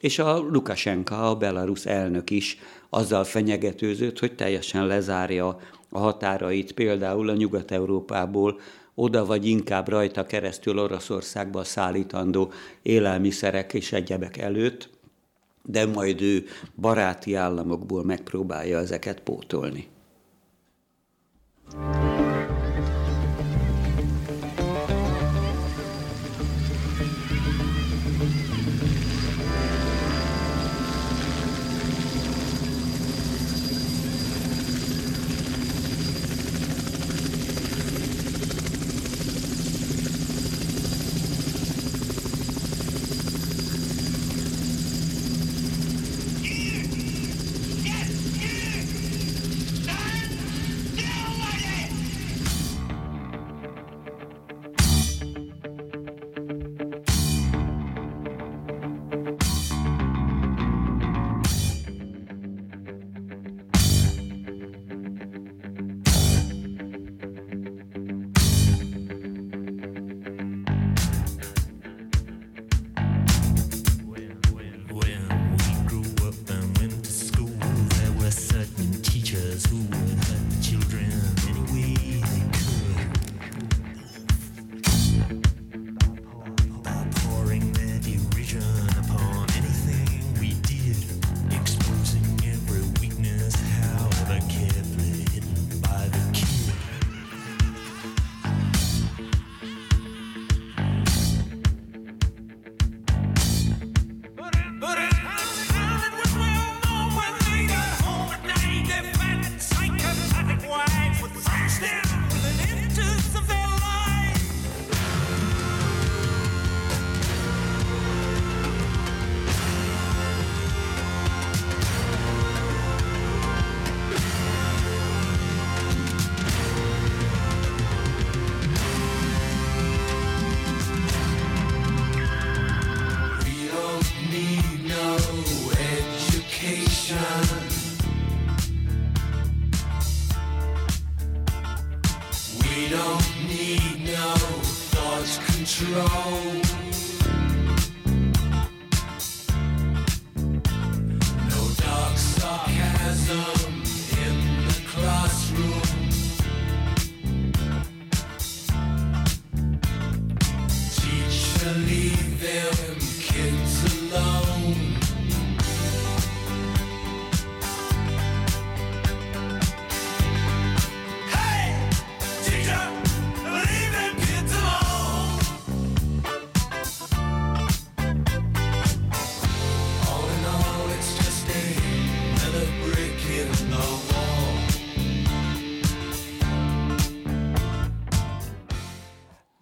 és 0.00 0.18
a 0.18 0.38
Lukasenka, 0.38 1.30
a 1.30 1.36
belarusz 1.36 1.86
elnök 1.86 2.30
is 2.30 2.58
azzal 2.88 3.24
fenyegetőzött, 3.24 4.18
hogy 4.18 4.34
teljesen 4.34 4.86
lezárja 4.86 5.58
a 5.88 5.98
határait. 5.98 6.72
Például 6.72 7.28
a 7.28 7.34
Nyugat-Európából 7.34 8.60
oda 8.98 9.24
vagy 9.24 9.46
inkább 9.46 9.88
rajta 9.88 10.26
keresztül 10.26 10.78
Oroszországba 10.78 11.64
szállítandó 11.64 12.52
élelmiszerek 12.82 13.74
és 13.74 13.92
egyebek 13.92 14.36
előtt, 14.36 14.90
de 15.62 15.86
majd 15.86 16.20
ő 16.20 16.44
baráti 16.76 17.34
államokból 17.34 18.04
megpróbálja 18.04 18.78
ezeket 18.78 19.20
pótolni. 19.20 19.88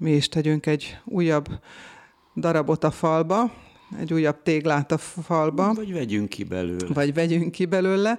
Mi 0.05 0.13
is 0.13 0.29
tegyünk 0.29 0.67
egy 0.67 0.99
újabb 1.05 1.49
darabot 2.37 2.85
a 2.85 2.91
falba, 2.91 3.53
egy 3.99 4.13
újabb 4.13 4.43
téglát 4.43 4.93
a 4.93 4.99
falba. 4.99 5.75
Vagy 5.75 5.93
vegyünk 5.93 6.29
ki 6.29 6.45
belőle. 6.45 6.95
Vagy 6.95 7.15
vegyünk 7.15 7.51
ki 7.51 7.65
belőle. 7.65 8.19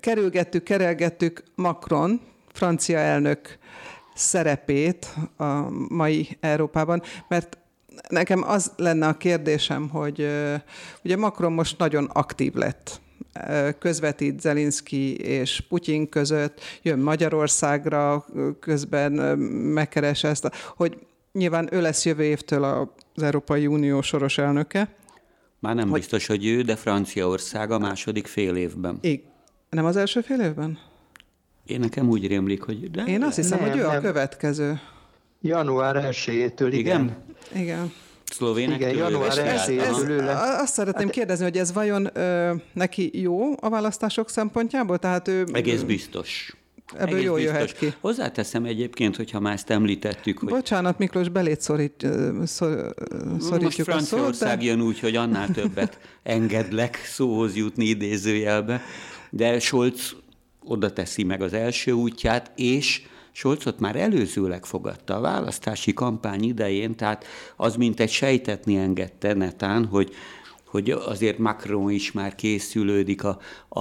Kerülgettük, 0.00 0.62
kerelgettük 0.62 1.42
Macron, 1.54 2.20
francia 2.52 2.98
elnök 2.98 3.58
szerepét 4.14 5.14
a 5.36 5.70
mai 5.88 6.36
Európában, 6.40 7.02
mert 7.28 7.58
nekem 8.08 8.42
az 8.42 8.72
lenne 8.76 9.06
a 9.06 9.16
kérdésem, 9.16 9.88
hogy 9.88 10.28
ugye 11.04 11.16
Macron 11.16 11.52
most 11.52 11.78
nagyon 11.78 12.04
aktív 12.04 12.54
lett 12.54 13.01
közvetít 13.78 14.40
Zelinski 14.40 15.16
és 15.16 15.62
Putyin 15.68 16.08
között, 16.08 16.60
jön 16.82 16.98
Magyarországra, 16.98 18.26
közben 18.60 19.12
megkeres 19.48 20.24
ezt, 20.24 20.50
hogy 20.76 20.98
nyilván 21.32 21.68
ő 21.72 21.80
lesz 21.80 22.04
jövő 22.04 22.22
évtől 22.22 22.64
az 23.14 23.22
Európai 23.22 23.66
Unió 23.66 24.02
soros 24.02 24.38
elnöke. 24.38 24.94
Már 25.58 25.74
nem 25.74 25.88
hogy... 25.88 25.98
biztos, 25.98 26.26
hogy 26.26 26.46
ő, 26.46 26.62
de 26.62 26.76
Franciaország 26.76 27.70
a 27.70 27.78
második 27.78 28.26
fél 28.26 28.56
évben. 28.56 28.98
I- 29.00 29.24
nem 29.70 29.84
az 29.84 29.96
első 29.96 30.20
fél 30.20 30.40
évben? 30.40 30.78
Én 31.66 31.80
nekem 31.80 32.08
úgy 32.08 32.26
rémlik, 32.26 32.62
hogy... 32.62 32.90
De... 32.90 33.04
Én 33.04 33.22
azt 33.22 33.36
hiszem, 33.36 33.60
nem, 33.60 33.68
hogy 33.68 33.78
ő 33.78 33.82
nem. 33.82 33.96
a 33.96 34.00
következő. 34.00 34.80
Január 35.40 36.08
1-től, 36.10 36.68
igen. 36.70 37.16
Igen. 37.52 37.62
igen 37.62 37.92
szlovénektől. 38.32 38.88
Igen, 38.88 38.98
január 38.98 39.38
1 39.68 39.78
Azt 40.58 40.72
szeretném 40.72 41.06
hát, 41.06 41.14
kérdezni, 41.14 41.44
hogy 41.44 41.56
ez 41.56 41.72
vajon 41.72 42.08
ö, 42.12 42.54
neki 42.72 43.20
jó 43.20 43.52
a 43.60 43.68
választások 43.68 44.30
szempontjából? 44.30 44.98
Tehát 44.98 45.28
ő... 45.28 45.46
Egész 45.52 45.82
biztos. 45.82 46.56
ebből 46.96 47.20
jó 47.20 47.34
biztos. 47.34 47.52
jöhet 47.52 47.76
ki. 47.76 47.92
Hozzáteszem 48.00 48.64
egyébként, 48.64 49.16
hogyha 49.16 49.40
már 49.40 49.52
ezt 49.52 49.70
említettük, 49.70 50.38
hogy... 50.38 50.48
Bocsánat, 50.48 50.98
Miklós, 50.98 51.28
belét 51.28 51.60
szorít, 51.60 52.06
szor, 52.44 52.94
szorítjuk 53.40 53.62
Most 53.62 53.82
Franciaország 53.82 54.58
de... 54.58 54.64
jön 54.64 54.80
úgy, 54.80 55.00
hogy 55.00 55.16
annál 55.16 55.48
többet 55.48 55.98
engedlek 56.22 56.96
szóhoz 57.04 57.56
jutni 57.56 57.84
idézőjelbe, 57.84 58.82
de 59.30 59.58
Scholz 59.58 60.14
oda 60.64 60.92
teszi 60.92 61.22
meg 61.22 61.42
az 61.42 61.52
első 61.52 61.92
útját, 61.92 62.50
és 62.56 63.02
Scholzot 63.32 63.80
már 63.80 63.96
előzőleg 63.96 64.64
fogadta 64.64 65.16
a 65.16 65.20
választási 65.20 65.92
kampány 65.92 66.42
idején, 66.42 66.94
tehát 66.94 67.24
az 67.56 67.76
mint 67.76 68.00
egy 68.00 68.10
sejtetni 68.10 68.76
engedte 68.76 69.34
netán, 69.34 69.84
hogy, 69.84 70.12
hogy 70.66 70.90
azért 70.90 71.38
Macron 71.38 71.90
is 71.90 72.12
már 72.12 72.34
készülődik 72.34 73.24
a, 73.24 73.38
a, 73.68 73.80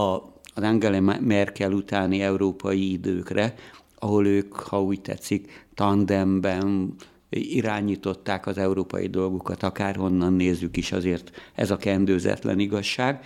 az 0.54 0.64
Angela 0.64 1.20
Merkel 1.20 1.72
utáni 1.72 2.22
európai 2.22 2.92
időkre, 2.92 3.54
ahol 4.00 4.28
ők, 4.28 4.56
ha 4.56 4.84
úgy 4.84 5.02
tetszik, 5.02 5.68
tandemben 5.74 6.96
irányították 7.30 8.48
az 8.48 8.58
európai 8.58 9.08
dolgokat, 9.08 9.64
akárhonnan 9.64 10.34
nézzük 10.34 10.78
is, 10.78 10.92
azért 10.92 11.32
ez 11.56 11.72
a 11.72 11.78
kendőzetlen 11.78 12.60
igazság. 12.60 13.26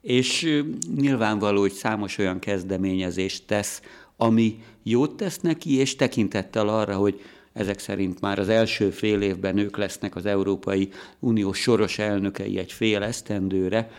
És 0.00 0.62
nyilvánvaló, 0.96 1.60
hogy 1.60 1.72
számos 1.72 2.18
olyan 2.18 2.38
kezdeményezést 2.38 3.46
tesz, 3.46 3.82
ami 4.16 4.58
jót 4.90 5.16
tesz 5.16 5.38
neki, 5.38 5.74
és 5.74 5.96
tekintettel 5.96 6.68
arra, 6.68 6.96
hogy 6.96 7.20
ezek 7.52 7.78
szerint 7.78 8.20
már 8.20 8.38
az 8.38 8.48
első 8.48 8.90
fél 8.90 9.20
évben 9.20 9.58
ők 9.58 9.76
lesznek 9.76 10.16
az 10.16 10.26
Európai 10.26 10.88
Unió 11.18 11.52
soros 11.52 11.98
elnökei 11.98 12.58
egy 12.58 12.72
fél 12.72 13.02
esztendőre, 13.02 13.90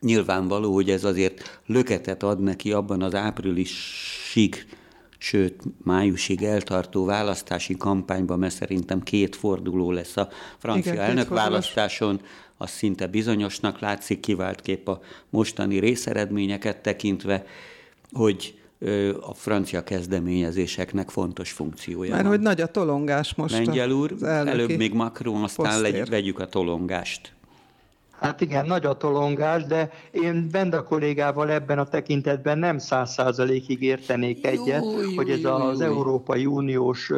nyilvánvaló, 0.00 0.74
hogy 0.74 0.90
ez 0.90 1.04
azért 1.04 1.60
löketet 1.66 2.22
ad 2.22 2.40
neki 2.40 2.72
abban 2.72 3.02
az 3.02 3.14
áprilisig, 3.14 4.66
sőt 5.18 5.62
májusig 5.84 6.42
eltartó 6.42 7.04
választási 7.04 7.76
kampányban, 7.76 8.38
mert 8.38 8.54
szerintem 8.54 9.02
két 9.02 9.36
forduló 9.36 9.90
lesz 9.90 10.16
a 10.16 10.28
francia 10.58 10.92
Igen, 10.92 11.04
elnökválasztáson, 11.04 12.20
az 12.56 12.70
szinte 12.70 13.06
bizonyosnak 13.06 13.78
látszik, 13.80 14.20
kiváltképp 14.20 14.88
a 14.88 15.00
mostani 15.30 15.78
részeredményeket 15.78 16.82
tekintve, 16.82 17.46
hogy 18.12 18.61
a 19.20 19.34
francia 19.34 19.82
kezdeményezéseknek 19.82 21.10
fontos 21.10 21.52
funkciója 21.52 22.10
Mert 22.10 22.22
van. 22.22 22.30
hogy 22.30 22.40
nagy 22.40 22.60
a 22.60 22.66
tolongás 22.66 23.34
most. 23.34 23.54
Lengyel 23.54 23.90
úr, 23.90 24.14
előbb 24.22 24.76
még 24.76 24.94
Macron, 24.94 25.42
aztán 25.42 25.80
legy, 25.80 26.08
vegyük 26.08 26.38
a 26.38 26.46
tolongást. 26.46 27.32
Hát 28.22 28.40
igen, 28.40 28.66
nagy 28.66 28.86
a 28.86 28.96
tolongás, 28.96 29.64
de 29.64 29.90
én 30.10 30.48
Benda 30.50 30.82
kollégával 30.82 31.50
ebben 31.50 31.78
a 31.78 31.88
tekintetben 31.88 32.58
nem 32.58 32.78
száz 32.78 33.12
százalékig 33.12 33.82
értenék 33.82 34.46
egyet, 34.46 34.84
jó, 34.84 35.00
jó, 35.00 35.14
hogy 35.16 35.30
ez 35.30 35.44
az 35.44 35.80
jó, 35.80 35.86
Európai 35.86 36.46
Uniós 36.46 37.10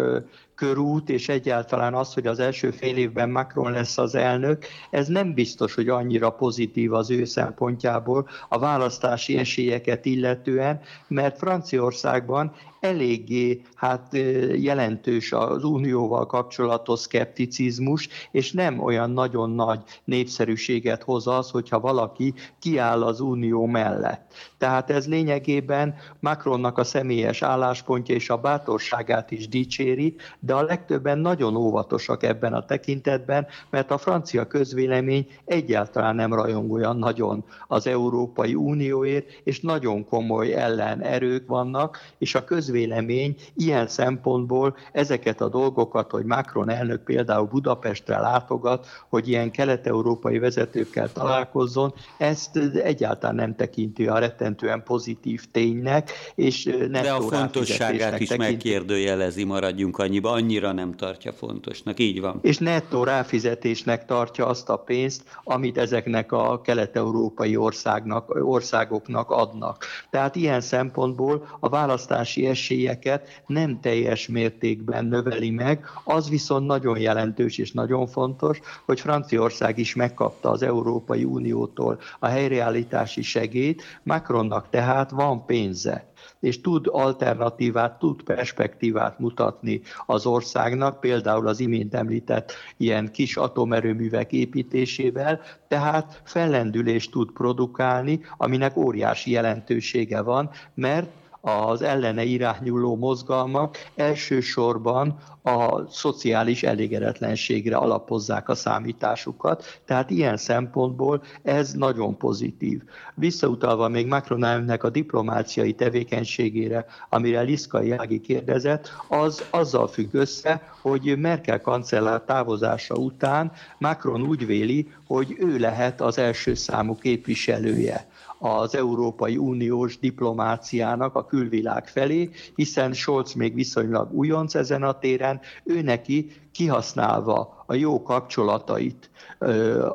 körút, 0.64 1.08
és 1.08 1.28
egyáltalán 1.28 1.94
az, 1.94 2.14
hogy 2.14 2.26
az 2.26 2.38
első 2.38 2.70
fél 2.70 2.96
évben 2.96 3.30
Macron 3.30 3.72
lesz 3.72 3.98
az 3.98 4.14
elnök, 4.14 4.64
ez 4.90 5.06
nem 5.06 5.34
biztos, 5.34 5.74
hogy 5.74 5.88
annyira 5.88 6.30
pozitív 6.30 6.92
az 6.92 7.10
ő 7.10 7.24
szempontjából 7.24 8.28
a 8.48 8.58
választási 8.58 9.38
esélyeket 9.38 10.04
illetően, 10.04 10.80
mert 11.08 11.38
Franciaországban 11.38 12.52
eléggé 12.84 13.62
hát 13.74 14.16
jelentős 14.56 15.32
az 15.32 15.64
unióval 15.64 16.26
kapcsolatos 16.26 17.00
szkepticizmus, 17.00 18.08
és 18.30 18.52
nem 18.52 18.82
olyan 18.82 19.10
nagyon 19.10 19.50
nagy 19.50 19.80
népszerűséget 20.04 21.02
hoz 21.02 21.26
az, 21.26 21.50
hogyha 21.50 21.80
valaki 21.80 22.34
kiáll 22.58 23.02
az 23.02 23.20
unió 23.20 23.66
mellett. 23.66 24.32
Tehát 24.58 24.90
ez 24.90 25.08
lényegében 25.08 25.94
Macronnak 26.20 26.78
a 26.78 26.84
személyes 26.84 27.42
álláspontja 27.42 28.14
és 28.14 28.30
a 28.30 28.36
bátorságát 28.36 29.30
is 29.30 29.48
dicséri, 29.48 30.14
de 30.40 30.53
a 30.54 30.62
legtöbben 30.62 31.18
nagyon 31.18 31.56
óvatosak 31.56 32.22
ebben 32.22 32.52
a 32.52 32.64
tekintetben, 32.64 33.46
mert 33.70 33.90
a 33.90 33.98
francia 33.98 34.46
közvélemény 34.46 35.26
egyáltalán 35.44 36.14
nem 36.14 36.34
rajong 36.34 36.72
olyan 36.72 36.96
nagyon 36.96 37.44
az 37.68 37.86
Európai 37.86 38.54
Unióért, 38.54 39.40
és 39.44 39.60
nagyon 39.60 40.04
komoly 40.04 40.54
ellenerők 40.54 41.46
vannak, 41.46 41.98
és 42.18 42.34
a 42.34 42.44
közvélemény 42.44 43.36
ilyen 43.54 43.86
szempontból 43.86 44.76
ezeket 44.92 45.40
a 45.40 45.48
dolgokat, 45.48 46.10
hogy 46.10 46.24
Macron 46.24 46.70
elnök 46.70 47.02
például 47.04 47.46
Budapestre 47.46 48.18
látogat, 48.18 48.86
hogy 49.08 49.28
ilyen 49.28 49.50
kelet-európai 49.50 50.38
vezetőkkel 50.38 51.12
találkozzon, 51.12 51.94
ezt 52.18 52.56
egyáltalán 52.74 53.34
nem 53.34 53.56
tekinti 53.56 54.06
a 54.06 54.18
rettentően 54.18 54.82
pozitív 54.82 55.44
ténynek, 55.50 56.10
és 56.34 56.64
nem 56.64 57.02
De 57.02 57.12
a 57.12 57.20
fontosságát 57.20 58.20
is 58.20 58.28
tekinti. 58.28 58.52
megkérdőjelezi, 58.52 59.44
maradjunk 59.44 59.98
annyiba, 59.98 60.30
annyira 60.34 60.72
nem 60.72 60.94
tartja 60.94 61.32
fontosnak, 61.32 62.00
így 62.00 62.20
van. 62.20 62.38
És 62.42 62.58
nettó 62.58 63.04
ráfizetésnek 63.04 64.04
tartja 64.04 64.46
azt 64.46 64.68
a 64.68 64.76
pénzt, 64.76 65.22
amit 65.44 65.78
ezeknek 65.78 66.32
a 66.32 66.60
kelet-európai 66.60 67.56
országnak, 67.56 68.34
országoknak 68.42 69.30
adnak. 69.30 69.84
Tehát 70.10 70.36
ilyen 70.36 70.60
szempontból 70.60 71.56
a 71.60 71.68
választási 71.68 72.46
esélyeket 72.46 73.42
nem 73.46 73.80
teljes 73.80 74.28
mértékben 74.28 75.04
növeli 75.04 75.50
meg, 75.50 75.84
az 76.04 76.28
viszont 76.28 76.66
nagyon 76.66 76.98
jelentős 76.98 77.58
és 77.58 77.72
nagyon 77.72 78.06
fontos, 78.06 78.60
hogy 78.84 79.00
Franciaország 79.00 79.78
is 79.78 79.94
megkapta 79.94 80.50
az 80.50 80.62
Európai 80.62 81.24
Uniótól 81.24 82.00
a 82.18 82.26
helyreállítási 82.26 83.22
segélyt, 83.22 83.82
Macronnak 84.02 84.66
tehát 84.70 85.10
van 85.10 85.46
pénze 85.46 86.12
és 86.44 86.60
tud 86.60 86.86
alternatívát, 86.90 87.98
tud 87.98 88.22
perspektívát 88.22 89.18
mutatni 89.18 89.80
az 90.06 90.26
országnak, 90.26 91.00
például 91.00 91.48
az 91.48 91.60
imént 91.60 91.94
említett 91.94 92.52
ilyen 92.76 93.12
kis 93.12 93.36
atomerőművek 93.36 94.32
építésével, 94.32 95.40
tehát 95.68 96.20
fellendülést 96.24 97.10
tud 97.10 97.30
produkálni, 97.30 98.20
aminek 98.36 98.76
óriási 98.76 99.30
jelentősége 99.30 100.20
van, 100.20 100.50
mert 100.74 101.08
az 101.44 101.82
ellene 101.82 102.22
irányuló 102.22 102.96
mozgalmak 102.96 103.76
elsősorban 103.94 105.18
a 105.42 105.88
szociális 105.90 106.62
elégedetlenségre 106.62 107.76
alapozzák 107.76 108.48
a 108.48 108.54
számításukat, 108.54 109.80
tehát 109.84 110.10
ilyen 110.10 110.36
szempontból 110.36 111.22
ez 111.42 111.72
nagyon 111.72 112.16
pozitív. 112.16 112.82
Visszautalva 113.14 113.88
még 113.88 114.06
Macron 114.06 114.42
a 114.68 114.90
diplomáciai 114.90 115.72
tevékenységére, 115.72 116.86
amire 117.08 117.40
Liszkai 117.40 117.90
Ági 117.90 118.20
kérdezett, 118.20 118.92
az 119.08 119.44
azzal 119.50 119.88
függ 119.88 120.14
össze, 120.14 120.62
hogy 120.80 121.18
Merkel 121.18 121.60
kancellár 121.60 122.20
távozása 122.20 122.94
után 122.94 123.52
Macron 123.78 124.22
úgy 124.22 124.46
véli, 124.46 124.88
hogy 125.06 125.36
ő 125.38 125.58
lehet 125.58 126.00
az 126.00 126.18
első 126.18 126.54
számú 126.54 126.94
képviselője 126.96 128.06
az 128.44 128.74
Európai 128.74 129.36
Uniós 129.36 129.98
diplomáciának 129.98 131.14
a 131.14 131.26
külvilág 131.26 131.88
felé, 131.88 132.30
hiszen 132.54 132.92
Scholz 132.92 133.32
még 133.32 133.54
viszonylag 133.54 134.12
újonc 134.12 134.54
ezen 134.54 134.82
a 134.82 134.98
téren, 134.98 135.40
ő 135.64 135.82
neki 135.82 136.30
kihasználva 136.54 137.64
a 137.66 137.74
jó 137.74 138.02
kapcsolatait, 138.02 139.10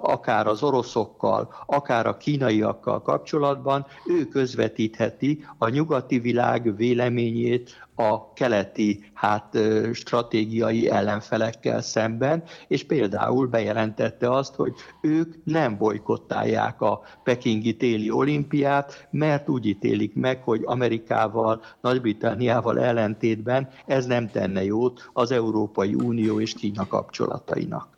akár 0.02 0.48
az 0.48 0.64
oroszokkal, 0.64 1.54
akár 1.66 2.08
a 2.08 2.18
kínaiakkal 2.18 3.02
kapcsolatban, 3.02 3.86
ő 4.06 4.26
közvetítheti 4.26 5.46
a 5.58 5.70
nyugati 5.70 6.20
világ 6.20 6.76
véleményét 6.76 7.88
a 7.96 8.34
keleti 8.34 9.12
hát, 9.14 9.58
stratégiai 9.94 10.90
ellenfelekkel 10.90 11.82
szemben, 11.82 12.44
és 12.68 12.84
például 12.84 13.48
bejelentette 13.48 14.32
azt, 14.32 14.56
hogy 14.56 14.74
ők 15.02 15.36
nem 15.44 15.78
bolykottálják 15.78 16.82
a 16.82 17.02
pekingi 17.24 17.78
téli 17.78 18.12
olimpiát, 18.12 19.08
mert 19.12 19.50
úgy 19.50 19.66
ítélik 19.66 20.16
meg, 20.16 20.44
hogy 20.44 20.62
Amerikával, 20.66 21.62
Nagy-Britanniával 21.82 22.80
ellentétben 22.80 23.70
ez 23.86 24.06
nem 24.06 24.30
tenne 24.30 24.64
jót 24.64 25.10
az 25.14 25.32
Európai 25.32 25.94
Unió 25.94 26.40
és 26.40 26.49
Kína 26.54 26.88
kapcsolatainak. 26.88 27.98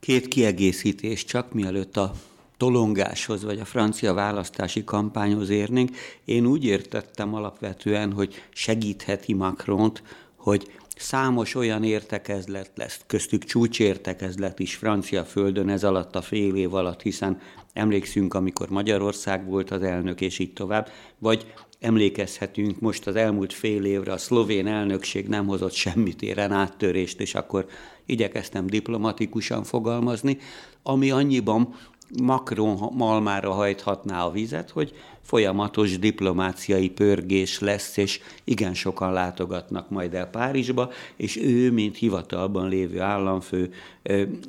Két 0.00 0.28
kiegészítés 0.28 1.24
csak, 1.24 1.52
mielőtt 1.52 1.96
a 1.96 2.12
tolongáshoz, 2.56 3.44
vagy 3.44 3.60
a 3.60 3.64
francia 3.64 4.14
választási 4.14 4.84
kampányhoz 4.84 5.48
érnénk. 5.48 5.90
Én 6.24 6.46
úgy 6.46 6.64
értettem 6.64 7.34
alapvetően, 7.34 8.12
hogy 8.12 8.34
segítheti 8.52 9.32
Macront, 9.32 10.02
hogy 10.36 10.72
számos 10.96 11.54
olyan 11.54 11.84
értekezlet 11.84 12.70
lesz, 12.74 13.00
köztük 13.06 13.44
csúcsértekezlet 13.44 14.58
is 14.58 14.74
francia 14.74 15.24
földön 15.24 15.68
ez 15.68 15.84
alatt 15.84 16.16
a 16.16 16.22
fél 16.22 16.54
év 16.54 16.74
alatt, 16.74 17.02
hiszen 17.02 17.40
emlékszünk, 17.72 18.34
amikor 18.34 18.68
Magyarország 18.68 19.46
volt 19.46 19.70
az 19.70 19.82
elnök, 19.82 20.20
és 20.20 20.38
így 20.38 20.52
tovább, 20.52 20.88
vagy 21.18 21.52
emlékezhetünk 21.84 22.80
most 22.80 23.06
az 23.06 23.16
elmúlt 23.16 23.52
fél 23.52 23.84
évre, 23.84 24.12
a 24.12 24.18
szlovén 24.18 24.66
elnökség 24.66 25.28
nem 25.28 25.46
hozott 25.46 25.72
semmit 25.72 26.22
éren 26.22 26.52
áttörést, 26.52 27.20
és 27.20 27.34
akkor 27.34 27.66
igyekeztem 28.06 28.66
diplomatikusan 28.66 29.64
fogalmazni, 29.64 30.38
ami 30.82 31.10
annyiban 31.10 31.74
Macron 32.22 32.92
malmára 32.92 33.52
hajthatná 33.52 34.24
a 34.24 34.30
vizet, 34.30 34.70
hogy 34.70 34.94
folyamatos 35.22 35.98
diplomáciai 35.98 36.90
pörgés 36.90 37.60
lesz, 37.60 37.96
és 37.96 38.20
igen 38.44 38.74
sokan 38.74 39.12
látogatnak 39.12 39.90
majd 39.90 40.14
el 40.14 40.26
Párizsba, 40.26 40.90
és 41.16 41.36
ő, 41.36 41.70
mint 41.72 41.96
hivatalban 41.96 42.68
lévő 42.68 43.00
államfő, 43.00 43.72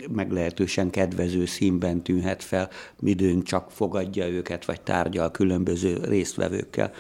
meglehetősen 0.10 0.90
kedvező 0.90 1.46
színben 1.46 2.02
tűnhet 2.02 2.44
fel, 2.44 2.70
midőn 3.00 3.44
csak 3.44 3.72
fogadja 3.72 4.28
őket, 4.28 4.66
vagy 4.66 4.82
tárgyal 4.82 5.32
különböző 5.32 5.98
résztvevőkkel. 6.04 6.92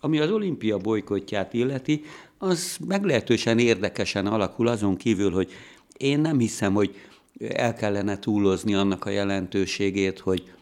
Ami 0.00 0.18
az 0.18 0.30
olimpia 0.30 0.76
bolykotját 0.76 1.54
illeti, 1.54 2.02
az 2.38 2.76
meglehetősen 2.86 3.58
érdekesen 3.58 4.26
alakul 4.26 4.66
azon 4.66 4.96
kívül, 4.96 5.30
hogy 5.30 5.50
én 5.96 6.20
nem 6.20 6.38
hiszem, 6.38 6.74
hogy 6.74 6.94
el 7.38 7.74
kellene 7.74 8.18
túlozni 8.18 8.74
annak 8.74 9.04
a 9.04 9.10
jelentőségét, 9.10 10.18
hogy 10.18 10.52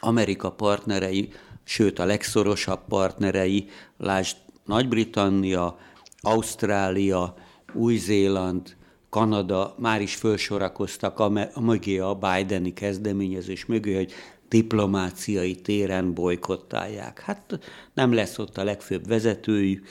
Amerika 0.00 0.50
partnerei, 0.52 1.28
sőt 1.64 1.98
a 1.98 2.04
legszorosabb 2.04 2.80
partnerei, 2.88 3.68
lásd 3.96 4.36
Nagy-Britannia, 4.64 5.78
Ausztrália, 6.20 7.34
Új-Zéland, 7.72 8.76
Kanada 9.08 9.74
már 9.78 10.00
is 10.00 10.14
felsorakoztak 10.14 11.18
a 11.18 11.50
mögé 11.60 11.98
a 11.98 12.14
Bideni 12.14 12.72
kezdeményezés 12.72 13.66
mögé, 13.66 13.94
hogy 13.94 14.12
diplomáciai 14.48 15.54
téren 15.54 16.14
bolykottálják. 16.14 17.20
Hát 17.20 17.58
nem 17.94 18.12
lesz 18.12 18.38
ott 18.38 18.58
a 18.58 18.64
legfőbb 18.64 19.06
vezetőjük, 19.06 19.86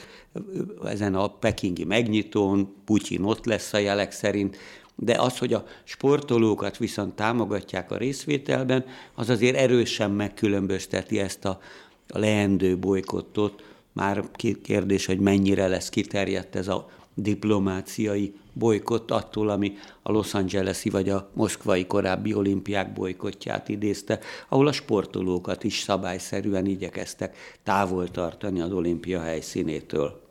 ezen 0.83 1.15
a 1.15 1.27
pekingi 1.27 1.83
megnyitón, 1.83 2.75
Putyin 2.85 3.23
ott 3.23 3.45
lesz 3.45 3.73
a 3.73 3.77
jelek 3.77 4.11
szerint, 4.11 4.57
de 4.95 5.21
az, 5.21 5.37
hogy 5.37 5.53
a 5.53 5.65
sportolókat 5.83 6.77
viszont 6.77 7.15
támogatják 7.15 7.91
a 7.91 7.97
részvételben, 7.97 8.85
az 9.15 9.29
azért 9.29 9.55
erősen 9.55 10.11
megkülönbözteti 10.11 11.19
ezt 11.19 11.45
a, 11.45 11.59
a 12.07 12.19
leendő 12.19 12.77
bolykottot. 12.77 13.63
Már 13.93 14.23
kérdés, 14.61 15.05
hogy 15.05 15.19
mennyire 15.19 15.67
lesz 15.67 15.89
kiterjedt 15.89 16.55
ez 16.55 16.67
a 16.67 16.89
diplomáciai 17.13 18.33
bolykott 18.53 19.11
attól, 19.11 19.49
ami 19.49 19.73
a 20.01 20.11
Los 20.11 20.33
Angeles-i 20.33 20.89
vagy 20.89 21.09
a 21.09 21.29
moszkvai 21.33 21.85
korábbi 21.85 22.33
olimpiák 22.33 22.93
bolykottját 22.93 23.69
idézte, 23.69 24.19
ahol 24.49 24.67
a 24.67 24.71
sportolókat 24.71 25.63
is 25.63 25.79
szabályszerűen 25.79 26.65
igyekeztek 26.65 27.37
távol 27.63 28.11
tartani 28.11 28.61
az 28.61 28.71
olimpia 28.71 29.21
helyszínétől. 29.21 30.23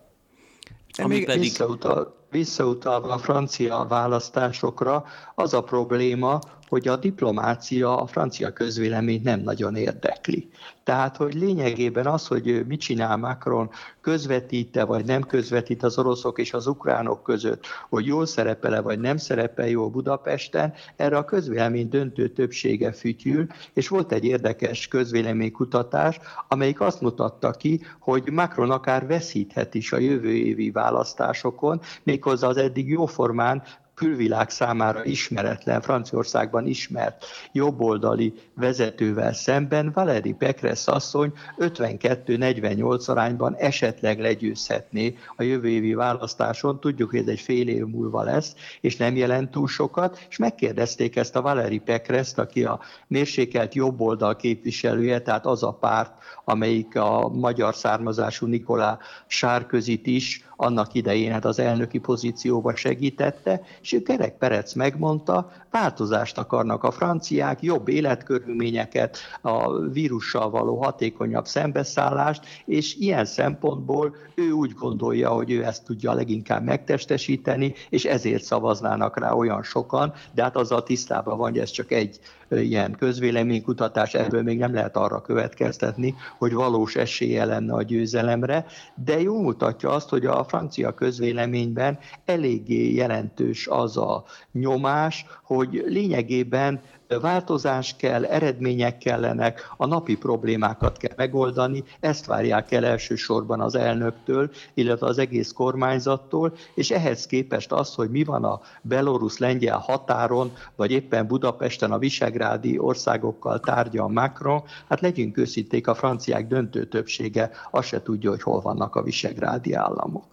Ami 0.96 1.14
még 1.14 1.24
pedig... 1.24 1.42
visszautal, 1.42 2.23
visszautalva 2.34 3.12
a 3.12 3.18
francia 3.18 3.86
választásokra, 3.88 5.04
az 5.34 5.54
a 5.54 5.62
probléma, 5.62 6.40
hogy 6.68 6.88
a 6.88 6.96
diplomácia 6.96 7.98
a 8.00 8.06
francia 8.06 8.52
közvéleményt 8.52 9.22
nem 9.22 9.40
nagyon 9.40 9.76
érdekli. 9.76 10.48
Tehát, 10.84 11.16
hogy 11.16 11.34
lényegében 11.34 12.06
az, 12.06 12.26
hogy 12.26 12.64
mit 12.66 12.80
csinál 12.80 13.16
Macron, 13.16 13.70
közvetít-e 14.00 14.84
vagy 14.84 15.04
nem 15.04 15.22
közvetít 15.22 15.82
az 15.82 15.98
oroszok 15.98 16.38
és 16.38 16.52
az 16.52 16.66
ukránok 16.66 17.22
között, 17.22 17.66
hogy 17.88 18.06
jól 18.06 18.26
szerepele 18.26 18.80
vagy 18.80 18.98
nem 18.98 19.16
szerepel 19.16 19.68
jól 19.68 19.88
Budapesten, 19.88 20.72
erre 20.96 21.16
a 21.16 21.24
közvélemény 21.24 21.88
döntő 21.88 22.28
többsége 22.28 22.92
fütyül, 22.92 23.46
és 23.72 23.88
volt 23.88 24.12
egy 24.12 24.24
érdekes 24.24 24.88
közvéleménykutatás, 24.88 26.18
amelyik 26.48 26.80
azt 26.80 27.00
mutatta 27.00 27.50
ki, 27.50 27.80
hogy 27.98 28.30
Macron 28.30 28.70
akár 28.70 29.06
veszíthet 29.06 29.74
is 29.74 29.92
a 29.92 29.98
jövő 29.98 30.32
évi 30.32 30.70
választásokon, 30.70 31.80
méghozzá 32.24 32.48
az 32.48 32.56
eddig 32.56 32.88
jóformán 32.88 33.62
külvilág 33.94 34.50
számára 34.50 35.04
ismeretlen, 35.04 35.80
Franciaországban 35.80 36.66
ismert 36.66 37.24
jobboldali 37.52 38.34
vezetővel 38.54 39.32
szemben 39.32 39.90
Valéry 39.94 40.32
Pécresse 40.32 40.92
asszony 40.92 41.32
52-48 41.58 43.08
arányban 43.08 43.54
esetleg 43.54 44.20
legyőzhetné 44.20 45.16
a 45.36 45.42
jövő 45.42 45.68
évi 45.68 45.94
választáson. 45.94 46.80
Tudjuk, 46.80 47.10
hogy 47.10 47.18
ez 47.18 47.26
egy 47.26 47.40
fél 47.40 47.68
év 47.68 47.84
múlva 47.84 48.22
lesz, 48.22 48.54
és 48.80 48.96
nem 48.96 49.16
jelent 49.16 49.50
túl 49.50 49.68
sokat, 49.68 50.26
és 50.28 50.36
megkérdezték 50.36 51.16
ezt 51.16 51.36
a 51.36 51.42
Valéry 51.42 51.78
Pécresse-t, 51.78 52.38
aki 52.38 52.64
a 52.64 52.80
mérsékelt 53.06 53.74
jobboldal 53.74 54.36
képviselője, 54.36 55.20
tehát 55.20 55.46
az 55.46 55.62
a 55.62 55.72
párt, 55.72 56.12
amelyik 56.44 56.96
a 56.96 57.28
magyar 57.28 57.74
származású 57.74 58.46
Nikolá 58.46 58.98
Sárközit 59.26 60.06
is 60.06 60.44
annak 60.56 60.94
idején 60.94 61.32
hát 61.32 61.44
az 61.44 61.58
elnöki 61.58 61.98
pozícióba 61.98 62.76
segítette, 62.76 63.60
és 63.80 64.00
Kerek 64.04 64.38
Perec 64.38 64.72
megmondta, 64.74 65.50
változást 65.70 66.38
akarnak 66.38 66.84
a 66.84 66.90
franciák, 66.90 67.62
jobb 67.62 67.88
életkörülményeket, 67.88 69.18
a 69.40 69.78
vírussal 69.78 70.50
való 70.50 70.82
hatékonyabb 70.82 71.46
szembeszállást, 71.46 72.46
és 72.64 72.96
ilyen 72.96 73.24
szempontból 73.24 74.16
ő 74.34 74.50
úgy 74.50 74.72
gondolja, 74.72 75.30
hogy 75.30 75.50
ő 75.50 75.64
ezt 75.64 75.84
tudja 75.84 76.12
leginkább 76.12 76.64
megtestesíteni, 76.64 77.74
és 77.90 78.04
ezért 78.04 78.42
szavaznának 78.42 79.18
rá 79.18 79.32
olyan 79.32 79.62
sokan, 79.62 80.12
de 80.34 80.42
hát 80.42 80.56
azzal 80.56 80.82
tisztában 80.82 81.38
van, 81.38 81.50
hogy 81.50 81.58
ez 81.58 81.70
csak 81.70 81.92
egy 81.92 82.20
ilyen 82.50 82.92
közvéleménykutatás, 82.92 84.14
ebből 84.14 84.42
még 84.42 84.58
nem 84.58 84.74
lehet 84.74 84.96
arra 84.96 85.20
következtetni, 85.20 86.14
hogy 86.38 86.52
valós 86.52 86.96
esélye 86.96 87.44
lenne 87.44 87.74
a 87.74 87.82
győzelemre, 87.82 88.66
de 89.04 89.20
jól 89.20 89.42
mutatja 89.42 89.90
azt, 89.90 90.08
hogy 90.08 90.26
a 90.26 90.44
francia 90.44 90.94
közvéleményben 90.94 91.98
eléggé 92.24 92.94
jelentős 92.94 93.66
az 93.66 93.96
a 93.96 94.24
nyomás, 94.52 95.26
hogy 95.42 95.84
lényegében 95.86 96.80
változás 97.20 97.96
kell, 97.96 98.24
eredmények 98.24 98.98
kellenek, 98.98 99.72
a 99.76 99.86
napi 99.86 100.16
problémákat 100.16 100.96
kell 100.96 101.14
megoldani, 101.16 101.84
ezt 102.00 102.26
várják 102.26 102.72
el 102.72 102.84
elsősorban 102.84 103.60
az 103.60 103.74
elnöktől, 103.74 104.50
illetve 104.74 105.06
az 105.06 105.18
egész 105.18 105.52
kormányzattól, 105.52 106.52
és 106.74 106.90
ehhez 106.90 107.26
képest 107.26 107.72
az, 107.72 107.94
hogy 107.94 108.10
mi 108.10 108.24
van 108.24 108.44
a 108.44 108.60
belorusz-lengyel 108.82 109.78
határon, 109.78 110.52
vagy 110.76 110.90
éppen 110.90 111.26
Budapesten 111.26 111.92
a 111.92 111.98
visegrádi 111.98 112.78
országokkal 112.78 113.60
tárgyal 113.60 114.08
Macron, 114.08 114.62
hát 114.88 115.00
legyünk 115.00 115.36
őszinték, 115.36 115.86
a 115.86 115.94
franciák 115.94 116.46
döntő 116.46 116.86
többsége 116.86 117.50
azt 117.70 117.88
se 117.88 118.02
tudja, 118.02 118.30
hogy 118.30 118.42
hol 118.42 118.60
vannak 118.60 118.96
a 118.96 119.02
visegrádi 119.02 119.72
államok. 119.72 120.24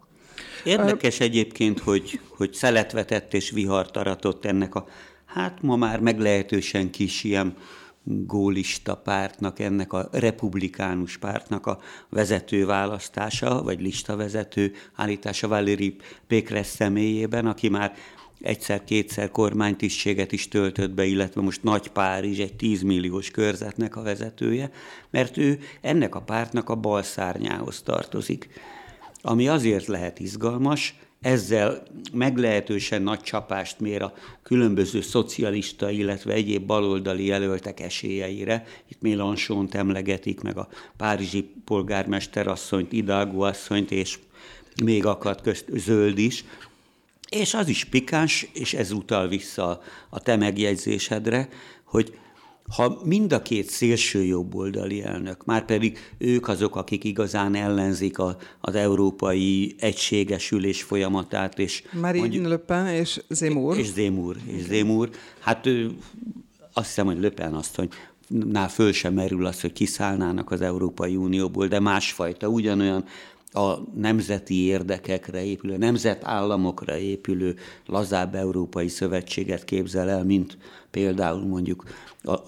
Érdekes 0.63 1.19
egyébként, 1.19 1.79
hogy, 1.79 2.19
hogy 2.37 2.53
szeletvetett 2.53 3.33
és 3.33 3.49
vihart 3.51 3.97
aratott 3.97 4.45
ennek 4.45 4.75
a 4.75 4.85
hát 5.33 5.61
ma 5.61 5.75
már 5.75 5.99
meglehetősen 5.99 6.89
kis 6.89 7.23
ilyen 7.23 7.55
gólista 8.03 8.95
pártnak, 8.95 9.59
ennek 9.59 9.93
a 9.93 10.09
republikánus 10.11 11.17
pártnak 11.17 11.65
a 11.65 11.79
vezető 12.09 12.65
választása, 12.65 13.63
vagy 13.63 13.81
listavezető 13.81 14.71
állítása 14.93 15.47
Valéry 15.47 15.95
Pékres 16.27 16.67
személyében, 16.67 17.45
aki 17.45 17.69
már 17.69 17.93
egyszer-kétszer 18.41 19.31
kormánytisztséget 19.31 20.31
is 20.31 20.47
töltött 20.47 20.91
be, 20.91 21.05
illetve 21.05 21.41
most 21.41 21.63
Nagy 21.63 21.87
Párizs 21.87 22.39
egy 22.39 22.55
10 22.55 22.81
milliós 22.81 23.31
körzetnek 23.31 23.95
a 23.95 24.01
vezetője, 24.01 24.71
mert 25.09 25.37
ő 25.37 25.59
ennek 25.81 26.15
a 26.15 26.21
pártnak 26.21 26.69
a 26.69 26.75
bal 26.75 27.03
szárnyához 27.03 27.81
tartozik. 27.81 28.49
Ami 29.21 29.47
azért 29.47 29.85
lehet 29.85 30.19
izgalmas, 30.19 30.95
ezzel 31.21 31.83
meglehetősen 32.13 33.01
nagy 33.01 33.19
csapást 33.19 33.79
mér 33.79 34.01
a 34.01 34.13
különböző 34.43 35.01
szocialista, 35.01 35.89
illetve 35.89 36.33
egyéb 36.33 36.65
baloldali 36.65 37.25
jelöltek 37.25 37.79
esélyeire. 37.79 38.65
Itt 38.87 39.01
Mélenchont 39.01 39.75
emlegetik, 39.75 40.41
meg 40.41 40.57
a 40.57 40.67
párizsi 40.97 41.49
polgármester 41.65 42.47
asszonyt, 42.47 42.91
Hidalgo 42.91 43.41
asszonyt, 43.41 43.91
és 43.91 44.19
még 44.83 45.05
akad 45.05 45.41
közt 45.41 45.65
zöld 45.73 46.17
is. 46.17 46.45
És 47.29 47.53
az 47.53 47.67
is 47.67 47.85
pikáns, 47.85 48.47
és 48.53 48.73
ez 48.73 48.91
utal 48.91 49.27
vissza 49.27 49.81
a 50.09 50.19
te 50.19 50.35
megjegyzésedre, 50.35 51.49
hogy 51.83 52.17
ha 52.75 52.99
mind 53.03 53.33
a 53.33 53.41
két 53.41 53.69
szélső 53.69 54.23
jobboldali 54.23 55.03
elnök, 55.03 55.45
már 55.45 55.65
pedig 55.65 55.97
ők 56.17 56.47
azok, 56.47 56.75
akik 56.75 57.03
igazán 57.03 57.55
ellenzik 57.55 58.19
a, 58.19 58.37
az 58.61 58.75
európai 58.75 59.75
egységesülés 59.79 60.83
folyamatát, 60.83 61.59
és 61.59 61.83
Marine 62.01 62.19
mondjuk, 62.19 62.47
Le 62.47 62.57
Pen 62.57 62.87
és 62.87 63.21
Zemmour. 63.29 63.77
És 63.77 63.91
Zemmour, 63.91 64.35
és 64.45 64.63
Zemmour. 64.63 65.09
Hát 65.39 65.65
ő, 65.65 65.91
azt 66.73 66.87
hiszem, 66.87 67.05
hogy 67.05 67.19
Le 67.19 67.29
Pen 67.29 67.53
azt, 67.53 67.75
hogy 67.75 67.89
nál 68.27 68.69
föl 68.69 68.91
sem 68.91 69.13
merül 69.13 69.45
az, 69.45 69.61
hogy 69.61 69.73
kiszállnának 69.73 70.51
az 70.51 70.61
Európai 70.61 71.15
Unióból, 71.15 71.67
de 71.67 71.79
másfajta, 71.79 72.47
ugyanolyan 72.47 73.05
a 73.51 73.77
nemzeti 73.95 74.55
érdekekre 74.55 75.43
épülő, 75.43 75.77
nemzetállamokra 75.77 76.97
épülő 76.97 77.55
lazább 77.85 78.35
európai 78.35 78.87
szövetséget 78.87 79.65
képzel 79.65 80.09
el, 80.09 80.23
mint 80.23 80.57
például 80.91 81.45
mondjuk 81.45 81.83
a 82.23 82.39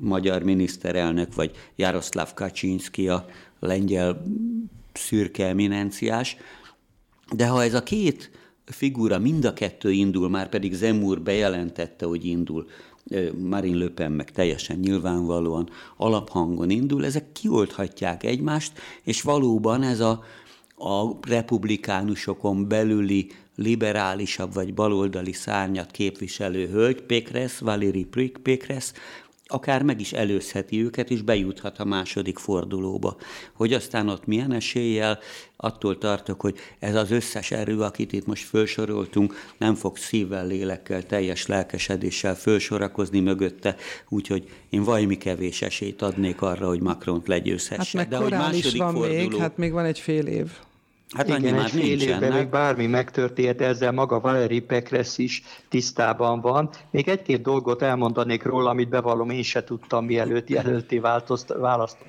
magyar 0.00 0.42
miniszterelnök, 0.42 1.34
vagy 1.34 1.50
Jaroszláv 1.76 2.34
Kaczynski, 2.34 3.08
a 3.08 3.26
lengyel 3.60 4.22
szürke 4.92 5.46
eminenciás. 5.46 6.36
De 7.32 7.46
ha 7.46 7.62
ez 7.62 7.74
a 7.74 7.82
két 7.82 8.30
figura 8.64 9.18
mind 9.18 9.44
a 9.44 9.52
kettő 9.52 9.90
indul, 9.90 10.28
már 10.28 10.48
pedig 10.48 10.74
Zemúr 10.74 11.22
bejelentette, 11.22 12.06
hogy 12.06 12.24
indul, 12.24 12.66
Marine 13.38 13.78
Le 13.78 13.88
Pen 13.88 14.12
meg 14.12 14.30
teljesen 14.30 14.78
nyilvánvalóan 14.78 15.68
alaphangon 15.96 16.70
indul, 16.70 17.04
ezek 17.04 17.32
kioldhatják 17.32 18.22
egymást, 18.22 18.72
és 19.02 19.22
valóban 19.22 19.82
ez 19.82 20.00
a, 20.00 20.24
a 20.76 21.18
republikánusokon 21.28 22.68
belüli 22.68 23.30
liberálisabb 23.56 24.54
vagy 24.54 24.74
baloldali 24.74 25.32
szárnyat 25.32 25.90
képviselő 25.90 26.68
hölgy, 26.68 27.02
Pékres, 27.02 27.58
Valérie 27.58 28.06
Pékres, 28.42 28.92
akár 29.48 29.82
meg 29.82 30.00
is 30.00 30.12
előzheti 30.12 30.84
őket, 30.84 31.10
és 31.10 31.22
bejuthat 31.22 31.78
a 31.78 31.84
második 31.84 32.38
fordulóba. 32.38 33.16
Hogy 33.52 33.72
aztán 33.72 34.08
ott 34.08 34.26
milyen 34.26 34.52
eséllyel, 34.52 35.18
attól 35.56 35.98
tartok, 35.98 36.40
hogy 36.40 36.58
ez 36.78 36.94
az 36.94 37.10
összes 37.10 37.50
erő, 37.50 37.80
akit 37.80 38.12
itt 38.12 38.26
most 38.26 38.44
felsoroltunk, 38.44 39.34
nem 39.58 39.74
fog 39.74 39.96
szívvel, 39.96 40.46
lélekkel, 40.46 41.06
teljes 41.06 41.46
lelkesedéssel 41.46 42.34
felsorakozni 42.34 43.20
mögötte, 43.20 43.76
úgyhogy 44.08 44.48
én 44.70 44.84
valami 44.84 45.18
kevés 45.18 45.62
esélyt 45.62 46.02
adnék 46.02 46.42
arra, 46.42 46.66
hogy 46.66 46.80
Macron-t 46.80 47.26
legyőzhesse. 47.26 47.76
Hát 47.76 47.92
meg 47.92 48.08
De 48.08 48.16
hogy 48.16 48.30
második 48.30 48.64
is 48.64 48.78
van 48.78 48.94
forduló... 48.94 49.16
még, 49.16 49.36
hát 49.36 49.56
még 49.56 49.72
van 49.72 49.84
egy 49.84 49.98
fél 49.98 50.26
év. 50.26 50.50
Hát 51.14 51.28
Igen, 51.28 51.58
egy 51.58 51.70
fél 51.70 52.00
évben 52.00 52.32
még 52.32 52.48
bármi 52.48 52.86
megtörtént, 52.86 53.60
ezzel 53.60 53.92
maga 53.92 54.20
Valeri 54.20 54.60
Pekres 54.60 55.18
is 55.18 55.42
tisztában 55.68 56.40
van. 56.40 56.70
Még 56.90 57.08
egy-két 57.08 57.42
dolgot 57.42 57.82
elmondanék 57.82 58.42
róla, 58.42 58.70
amit 58.70 58.88
bevallom, 58.88 59.30
én 59.30 59.42
se 59.42 59.64
tudtam, 59.64 60.04
mielőtt 60.04 60.48
jelölté 60.48 60.98
választ. 60.98 62.04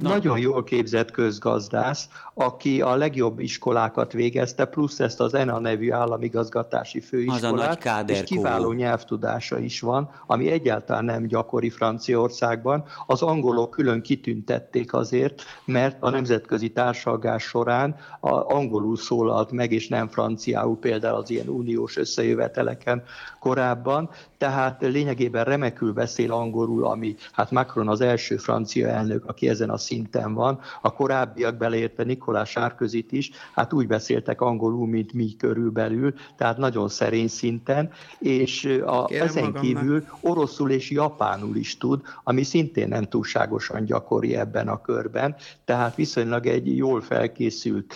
Nagyon 0.00 0.38
jól 0.38 0.64
képzett 0.64 1.10
közgazdász, 1.10 2.08
aki 2.34 2.80
a 2.80 2.96
legjobb 2.96 3.40
iskolákat 3.40 4.12
végezte, 4.12 4.64
plusz 4.64 5.00
ezt 5.00 5.20
az 5.20 5.34
ENA 5.34 5.58
nevű 5.58 5.90
államigazgatási 5.90 7.00
főiskolát, 7.00 8.10
és 8.10 8.22
kiváló 8.22 8.72
nyelvtudása 8.72 9.58
is 9.58 9.80
van, 9.80 10.10
ami 10.26 10.50
egyáltalán 10.50 11.04
nem 11.04 11.26
gyakori 11.26 11.70
Franciaországban. 11.70 12.84
Az 13.06 13.22
angolok 13.22 13.70
külön 13.70 14.02
kitüntették 14.02 14.92
azért, 14.92 15.42
mert 15.64 15.96
a 16.00 16.10
nemzetközi 16.10 16.70
társadalás 16.70 17.42
során 17.42 17.96
a 18.20 18.54
angolul 18.54 18.96
szólalt 18.96 19.50
meg, 19.50 19.72
és 19.72 19.88
nem 19.88 20.08
franciául, 20.08 20.76
például 20.78 21.16
az 21.16 21.30
ilyen 21.30 21.48
uniós 21.48 21.96
összejöveteleken 21.96 23.02
korábban, 23.40 24.10
tehát 24.38 24.80
lényegében 24.80 25.44
remekül 25.44 25.92
beszél 25.92 26.32
angolul, 26.32 26.84
ami 26.84 27.14
hát 27.32 27.50
Macron 27.50 27.88
az 27.88 28.00
első 28.00 28.36
francia 28.36 28.88
elnök, 28.88 29.24
aki 29.24 29.48
ezen 29.48 29.70
a 29.70 29.76
szinten 29.76 30.34
van, 30.34 30.60
a 30.82 30.92
korábbiak 30.92 31.56
beleértve 31.56 32.04
Nikolás 32.04 32.50
Sárközit 32.50 33.12
is, 33.12 33.30
hát 33.54 33.72
úgy 33.72 33.86
beszéltek 33.86 34.40
angolul, 34.40 34.86
mint 34.86 35.12
mi 35.12 35.36
körülbelül, 35.38 36.14
tehát 36.36 36.56
nagyon 36.56 36.88
szerény 36.88 37.28
szinten, 37.28 37.90
és 38.18 38.64
a, 38.86 39.06
ezen 39.10 39.44
magamnak. 39.44 39.62
kívül 39.62 40.04
oroszul 40.20 40.70
és 40.70 40.90
japánul 40.90 41.56
is 41.56 41.76
tud, 41.76 42.00
ami 42.24 42.42
szintén 42.42 42.88
nem 42.88 43.04
túlságosan 43.04 43.84
gyakori 43.84 44.36
ebben 44.36 44.68
a 44.68 44.80
körben, 44.80 45.34
tehát 45.64 45.94
viszonylag 45.94 46.46
egy 46.46 46.76
jól 46.76 47.00
felkészült 47.00 47.94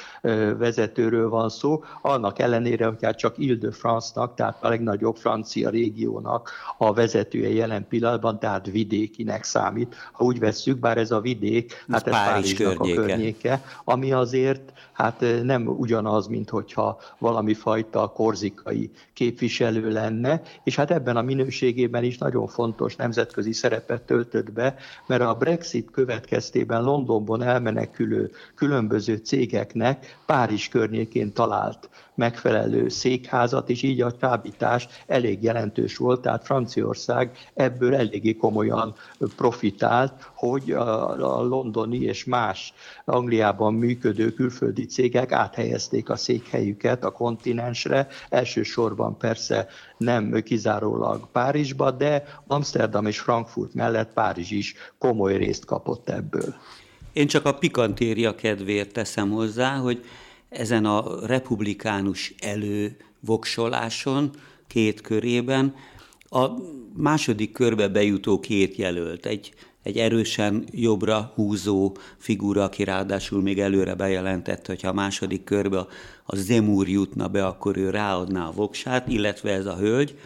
vezetőről 0.59 1.29
van 1.29 1.49
szó, 1.49 1.85
annak 2.03 2.39
ellenére, 2.39 2.87
hogy 2.87 3.05
hát 3.05 3.19
csak 3.19 3.39
Ile-de-France-nak, 3.39 4.35
tehát 4.35 4.57
a 4.61 4.69
legnagyobb 4.69 5.17
francia 5.17 5.71
régiónak 5.71 6.30
a 6.79 6.93
vezetője 6.93 7.53
jelen 7.53 7.87
pillanatban, 7.89 8.39
tehát 8.39 8.67
vidékinek 8.67 9.45
számít. 9.45 9.95
Ha 10.13 10.25
úgy 10.25 10.39
vesszük, 10.39 10.79
bár 10.79 10.99
ez 10.99 11.11
a 11.11 11.21
vidék, 11.21 11.85
hát 11.91 12.07
ez 12.07 12.13
Párizs 12.13 12.55
környéke. 12.55 13.01
a 13.01 13.05
környéke, 13.05 13.63
ami 13.85 14.13
azért 14.13 14.73
hát 15.01 15.25
nem 15.43 15.67
ugyanaz, 15.67 16.27
mint 16.27 16.51
hogyha 16.51 17.01
valami 17.19 17.55
fajta 17.55 18.09
korzikai 18.09 18.91
képviselő 19.13 19.91
lenne, 19.91 20.43
és 20.65 20.77
hát 20.77 20.91
ebben 20.91 21.17
a 21.17 21.23
minőségében 21.23 22.05
is 22.05 22.19
nagyon 22.19 22.47
fontos 22.47 22.97
nemzetközi 22.97 23.53
szerepet 23.53 24.03
töltött 24.03 24.53
be, 24.53 24.75
mert 25.07 25.23
a 25.23 25.35
Brexit 25.35 25.91
következtében 25.91 26.83
Londonban 26.83 27.43
elmenekülő 27.43 28.31
különböző 28.55 29.17
cégeknek 29.17 30.19
Párizs 30.27 30.69
környékén 30.69 31.33
talált 31.33 31.89
megfelelő 32.15 32.89
székházat, 32.89 33.71
és 33.71 33.83
így 33.83 34.01
a 34.01 34.17
csábítás 34.17 34.89
elég 35.07 35.43
jelentős 35.43 35.97
volt, 35.97 36.21
tehát 36.21 36.45
Franciaország 36.45 37.37
ebből 37.55 37.95
eléggé 37.95 38.37
komolyan 38.37 38.95
profitált, 39.37 40.31
hogy 40.35 40.71
a 40.73 41.43
londoni 41.43 42.01
és 42.01 42.25
más 42.25 42.75
Angliában 43.05 43.75
működő 43.75 44.33
külföldi 44.33 44.87
cégek 44.91 45.33
áthelyezték 45.33 46.09
a 46.09 46.17
székhelyüket 46.17 47.05
a 47.05 47.11
kontinensre, 47.11 48.07
elsősorban 48.29 49.17
persze 49.19 49.67
nem 49.97 50.43
kizárólag 50.43 51.29
Párizsba, 51.33 51.91
de 51.91 52.25
Amsterdam 52.47 53.07
és 53.07 53.19
Frankfurt 53.19 53.75
mellett 53.75 54.13
Párizs 54.13 54.51
is 54.51 54.75
komoly 54.99 55.37
részt 55.37 55.65
kapott 55.65 56.09
ebből. 56.09 56.55
Én 57.13 57.27
csak 57.27 57.45
a 57.45 57.55
pikantéria 57.55 58.35
kedvéért 58.35 58.93
teszem 58.93 59.31
hozzá, 59.31 59.77
hogy 59.77 60.05
ezen 60.49 60.85
a 60.85 61.27
republikánus 61.27 62.35
elővoksoláson 62.41 64.31
két 64.67 65.01
körében 65.01 65.75
a 66.29 66.47
második 66.97 67.53
körbe 67.53 67.89
bejutó 67.89 68.41
két 68.41 68.77
jelölt, 68.77 69.27
egy, 69.27 69.55
egy 69.83 69.97
erősen 69.97 70.65
jobbra 70.71 71.33
húzó 71.35 71.97
figura, 72.19 72.63
aki 72.63 72.85
ráadásul 72.85 73.43
még 73.43 73.61
előre 73.61 73.95
bejelentette, 73.95 74.73
hogy 74.73 74.81
ha 74.83 74.89
a 74.89 74.93
második 74.93 75.45
körbe 75.45 75.87
a 76.25 76.37
Zemúr 76.37 76.89
jutna 76.89 77.29
be, 77.29 77.47
akkor 77.47 77.77
ő 77.77 77.91
ráadná 77.91 78.47
a 78.47 78.53
voksát, 78.53 79.09
illetve 79.09 79.53
ez 79.53 79.67
a 79.67 79.77
hölgy, 79.77 80.19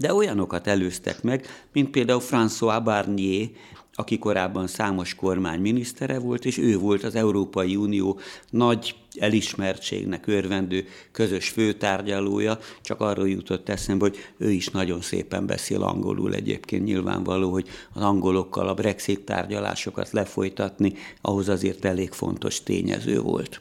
de 0.00 0.14
olyanokat 0.14 0.66
előztek 0.66 1.22
meg, 1.22 1.46
mint 1.72 1.90
például 1.90 2.22
François 2.30 2.80
Barnier, 2.84 3.48
aki 3.94 4.18
korábban 4.18 4.66
számos 4.66 5.14
kormány 5.14 5.60
minisztere 5.60 6.18
volt, 6.18 6.44
és 6.44 6.58
ő 6.58 6.78
volt 6.78 7.04
az 7.04 7.14
Európai 7.14 7.76
Unió 7.76 8.18
nagy 8.50 8.94
elismertségnek 9.20 10.26
örvendő 10.26 10.86
közös 11.12 11.48
főtárgyalója, 11.48 12.58
csak 12.80 13.00
arról 13.00 13.28
jutott 13.28 13.68
eszembe, 13.68 14.04
hogy 14.04 14.16
ő 14.36 14.50
is 14.50 14.68
nagyon 14.68 15.00
szépen 15.00 15.46
beszél 15.46 15.82
angolul 15.82 16.34
egyébként 16.34 16.84
nyilvánvaló, 16.84 17.50
hogy 17.50 17.68
az 17.92 18.02
angolokkal 18.02 18.68
a 18.68 18.74
Brexit 18.74 19.24
tárgyalásokat 19.24 20.10
lefolytatni, 20.10 20.92
ahhoz 21.20 21.48
azért 21.48 21.84
elég 21.84 22.12
fontos 22.12 22.62
tényező 22.62 23.20
volt. 23.20 23.60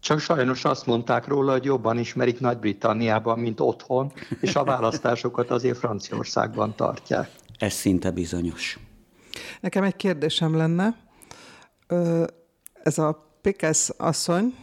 Csak 0.00 0.20
sajnos 0.20 0.64
azt 0.64 0.86
mondták 0.86 1.26
róla, 1.26 1.52
hogy 1.52 1.64
jobban 1.64 1.98
ismerik 1.98 2.40
Nagy-Britanniában, 2.40 3.38
mint 3.38 3.60
otthon, 3.60 4.12
és 4.40 4.56
a 4.56 4.64
választásokat 4.64 5.50
azért 5.50 5.78
Franciaországban 5.78 6.74
tartják. 6.74 7.30
Ez 7.58 7.72
szinte 7.72 8.10
bizonyos. 8.10 8.78
Nekem 9.60 9.82
egy 9.82 9.96
kérdésem 9.96 10.56
lenne. 10.56 10.96
Ez 12.82 12.98
a 12.98 13.25
Pékesz 13.46 13.90
asszony, 13.96 14.54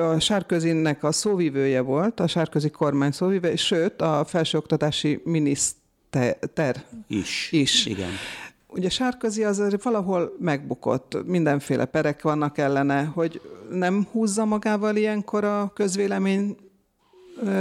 a 0.00 0.18
Sárközinnek 0.18 1.04
a 1.04 1.12
szóvivője 1.12 1.80
volt, 1.80 2.20
a 2.20 2.26
Sárközi 2.26 2.70
kormány 2.70 3.10
szóvivője, 3.10 3.56
sőt, 3.56 4.02
a 4.02 4.24
felsőoktatási 4.24 5.20
miniszter 5.24 6.84
is. 7.06 7.48
is. 7.50 7.86
Igen. 7.86 8.08
Ugye 8.66 8.88
Sárközi 8.88 9.44
azért 9.44 9.82
valahol 9.82 10.36
megbukott, 10.38 11.16
mindenféle 11.26 11.84
perek 11.84 12.22
vannak 12.22 12.58
ellene, 12.58 13.04
hogy 13.04 13.40
nem 13.70 14.06
húzza 14.10 14.44
magával 14.44 14.96
ilyenkor 14.96 15.44
a 15.44 15.70
közvélemény 15.74 16.56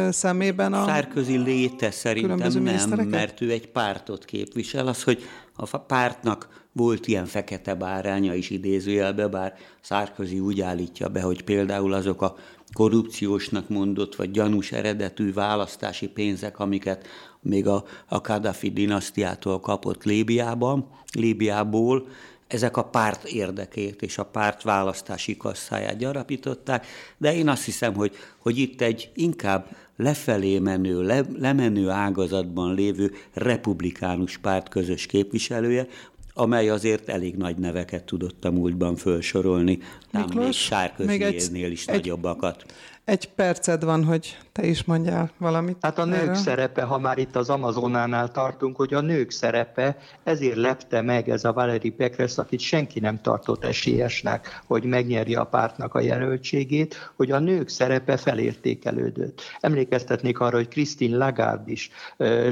szemében 0.09 0.73
a 0.73 0.85
Sárközi 0.85 1.37
léte 1.37 1.91
szerintem 1.91 2.63
nem, 2.63 3.07
mert 3.07 3.41
ő 3.41 3.51
egy 3.51 3.67
pártot 3.67 4.25
képvisel. 4.25 4.87
Az, 4.87 5.03
hogy 5.03 5.23
a 5.55 5.77
pártnak 5.77 6.60
volt 6.73 7.07
ilyen 7.07 7.25
fekete 7.25 7.73
báránya 7.73 8.33
is 8.33 8.49
idézőjelbe, 8.49 9.27
bár 9.27 9.53
Sárközi 9.81 10.39
úgy 10.39 10.61
állítja 10.61 11.07
be, 11.07 11.21
hogy 11.21 11.43
például 11.43 11.93
azok 11.93 12.21
a 12.21 12.35
korrupciósnak 12.73 13.69
mondott, 13.69 14.15
vagy 14.15 14.31
gyanús 14.31 14.71
eredetű 14.71 15.33
választási 15.33 16.07
pénzek, 16.07 16.59
amiket 16.59 17.07
még 17.41 17.67
a, 17.67 17.83
a 18.07 18.21
Kadhafi 18.21 18.69
dinasztiától 18.69 19.59
kapott 19.59 20.03
Líbiában, 20.03 20.87
Líbiából, 21.13 22.07
ezek 22.47 22.77
a 22.77 22.83
párt 22.83 23.23
érdekét 23.23 24.01
és 24.01 24.17
a 24.17 24.25
párt 24.25 24.63
választási 24.63 25.37
kasszáját 25.37 25.97
gyarapították, 25.97 26.85
de 27.17 27.35
én 27.35 27.47
azt 27.47 27.65
hiszem, 27.65 27.93
hogy, 27.93 28.15
hogy 28.37 28.57
itt 28.57 28.81
egy 28.81 29.11
inkább 29.15 29.67
lefelé 29.97 30.59
menő, 30.59 31.01
le, 31.01 31.21
lemenő 31.37 31.89
ágazatban 31.89 32.73
lévő 32.73 33.11
republikánus 33.33 34.37
párt 34.37 34.69
közös 34.69 35.05
képviselője, 35.05 35.87
amely 36.33 36.69
azért 36.69 37.09
elég 37.09 37.35
nagy 37.35 37.57
neveket 37.57 38.03
tudott 38.03 38.45
a 38.45 38.51
múltban 38.51 38.95
felsorolni, 38.95 39.79
Miklós, 40.11 40.45
még 40.45 40.53
Sárköziénél 40.53 41.71
is 41.71 41.87
egy, 41.87 41.95
nagyobbakat. 41.95 42.65
Egy 43.05 43.29
perced 43.29 43.83
van, 43.83 44.03
hogy 44.03 44.37
te 44.51 44.65
is 44.65 44.83
mondjál 44.83 45.31
valamit. 45.37 45.77
Hát 45.81 45.97
a 45.97 46.05
nők 46.05 46.21
erről. 46.21 46.35
szerepe, 46.35 46.81
ha 46.81 46.99
már 46.99 47.17
itt 47.17 47.35
az 47.35 47.49
Amazonánál 47.49 48.31
tartunk, 48.31 48.75
hogy 48.75 48.93
a 48.93 49.01
nők 49.01 49.31
szerepe, 49.31 49.97
ezért 50.23 50.55
lepte 50.55 51.01
meg 51.01 51.29
ez 51.29 51.43
a 51.43 51.53
Valeri 51.53 51.89
Pekres, 51.89 52.37
akit 52.37 52.59
senki 52.59 52.99
nem 52.99 53.21
tartott 53.21 53.63
esélyesnek, 53.63 54.61
hogy 54.67 54.83
megnyerje 54.83 55.39
a 55.39 55.43
pártnak 55.43 55.95
a 55.95 55.99
jelöltségét, 55.99 57.11
hogy 57.15 57.31
a 57.31 57.39
nők 57.39 57.69
szerepe 57.69 58.17
felértékelődött. 58.17 59.41
Emlékeztetnék 59.59 60.39
arra, 60.39 60.55
hogy 60.55 60.67
Christine 60.67 61.17
Lagarde 61.17 61.71
is 61.71 61.89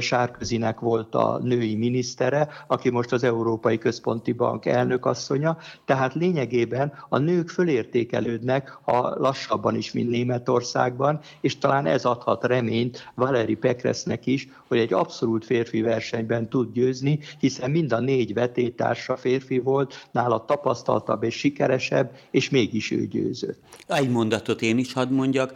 Sárközinek 0.00 0.80
volt 0.80 1.14
a 1.14 1.38
női 1.42 1.76
minisztere, 1.76 2.48
aki 2.66 2.90
most 2.90 3.12
az 3.12 3.24
Európai 3.24 3.78
Központi 3.78 4.32
Bank 4.32 4.66
elnökasszonya, 4.66 5.58
tehát 5.84 6.14
lényegében 6.14 6.92
a 7.08 7.18
nők 7.18 7.48
fölértékelődnek, 7.48 8.78
ha 8.82 9.14
lassabban 9.18 9.74
is, 9.74 9.92
mint 9.92 10.10
Németországban, 10.10 11.20
és 11.40 11.58
talán 11.58 11.86
ez 11.90 12.04
adhat 12.04 12.44
reményt 12.44 13.10
Valeri 13.14 13.54
Pekresnek 13.54 14.26
is, 14.26 14.48
hogy 14.68 14.78
egy 14.78 14.92
abszolút 14.92 15.44
férfi 15.44 15.80
versenyben 15.80 16.48
tud 16.48 16.72
győzni, 16.72 17.18
hiszen 17.38 17.70
mind 17.70 17.92
a 17.92 18.00
négy 18.00 18.34
vetétársa 18.34 19.16
férfi 19.16 19.58
volt, 19.58 20.08
nála 20.12 20.44
tapasztaltabb 20.44 21.22
és 21.22 21.34
sikeresebb, 21.34 22.16
és 22.30 22.50
mégis 22.50 22.90
ő 22.90 23.06
győzött. 23.06 23.58
Egy 23.86 24.10
mondatot 24.10 24.62
én 24.62 24.78
is 24.78 24.92
hadd 24.92 25.10
mondjak, 25.10 25.52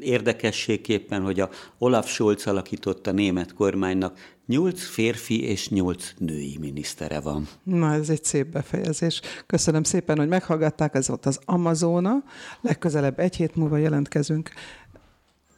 érdekességképpen, 0.00 1.22
hogy 1.22 1.40
a 1.40 1.48
Olaf 1.78 2.08
Scholz 2.08 2.46
alakította 2.46 3.12
német 3.12 3.54
kormánynak 3.54 4.18
nyolc 4.46 4.84
férfi 4.84 5.42
és 5.42 5.68
nyolc 5.68 6.12
női 6.18 6.56
minisztere 6.60 7.20
van. 7.20 7.48
Na, 7.62 7.92
ez 7.92 8.08
egy 8.08 8.24
szép 8.24 8.46
befejezés. 8.46 9.20
Köszönöm 9.46 9.82
szépen, 9.82 10.18
hogy 10.18 10.28
meghallgatták, 10.28 10.94
ez 10.94 11.08
volt 11.08 11.26
az 11.26 11.40
Amazona. 11.44 12.24
Legközelebb 12.60 13.18
egy 13.18 13.36
hét 13.36 13.56
múlva 13.56 13.76
jelentkezünk. 13.76 14.50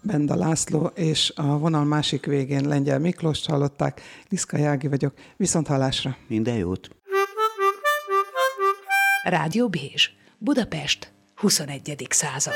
Benda 0.02 0.34
László, 0.34 0.90
és 0.94 1.32
a 1.36 1.58
vonal 1.58 1.84
másik 1.84 2.26
végén 2.26 2.68
Lengyel 2.68 2.98
Miklós 2.98 3.46
hallották. 3.46 4.00
Liszka 4.28 4.56
Jági 4.56 4.88
vagyok. 4.88 5.14
Viszont 5.36 5.66
hallásra. 5.66 6.16
Minden 6.26 6.56
jót. 6.56 6.88
Rádió 9.22 9.68
Bézs. 9.68 10.10
Budapest. 10.38 11.12
21. 11.34 12.06
század. 12.10 12.54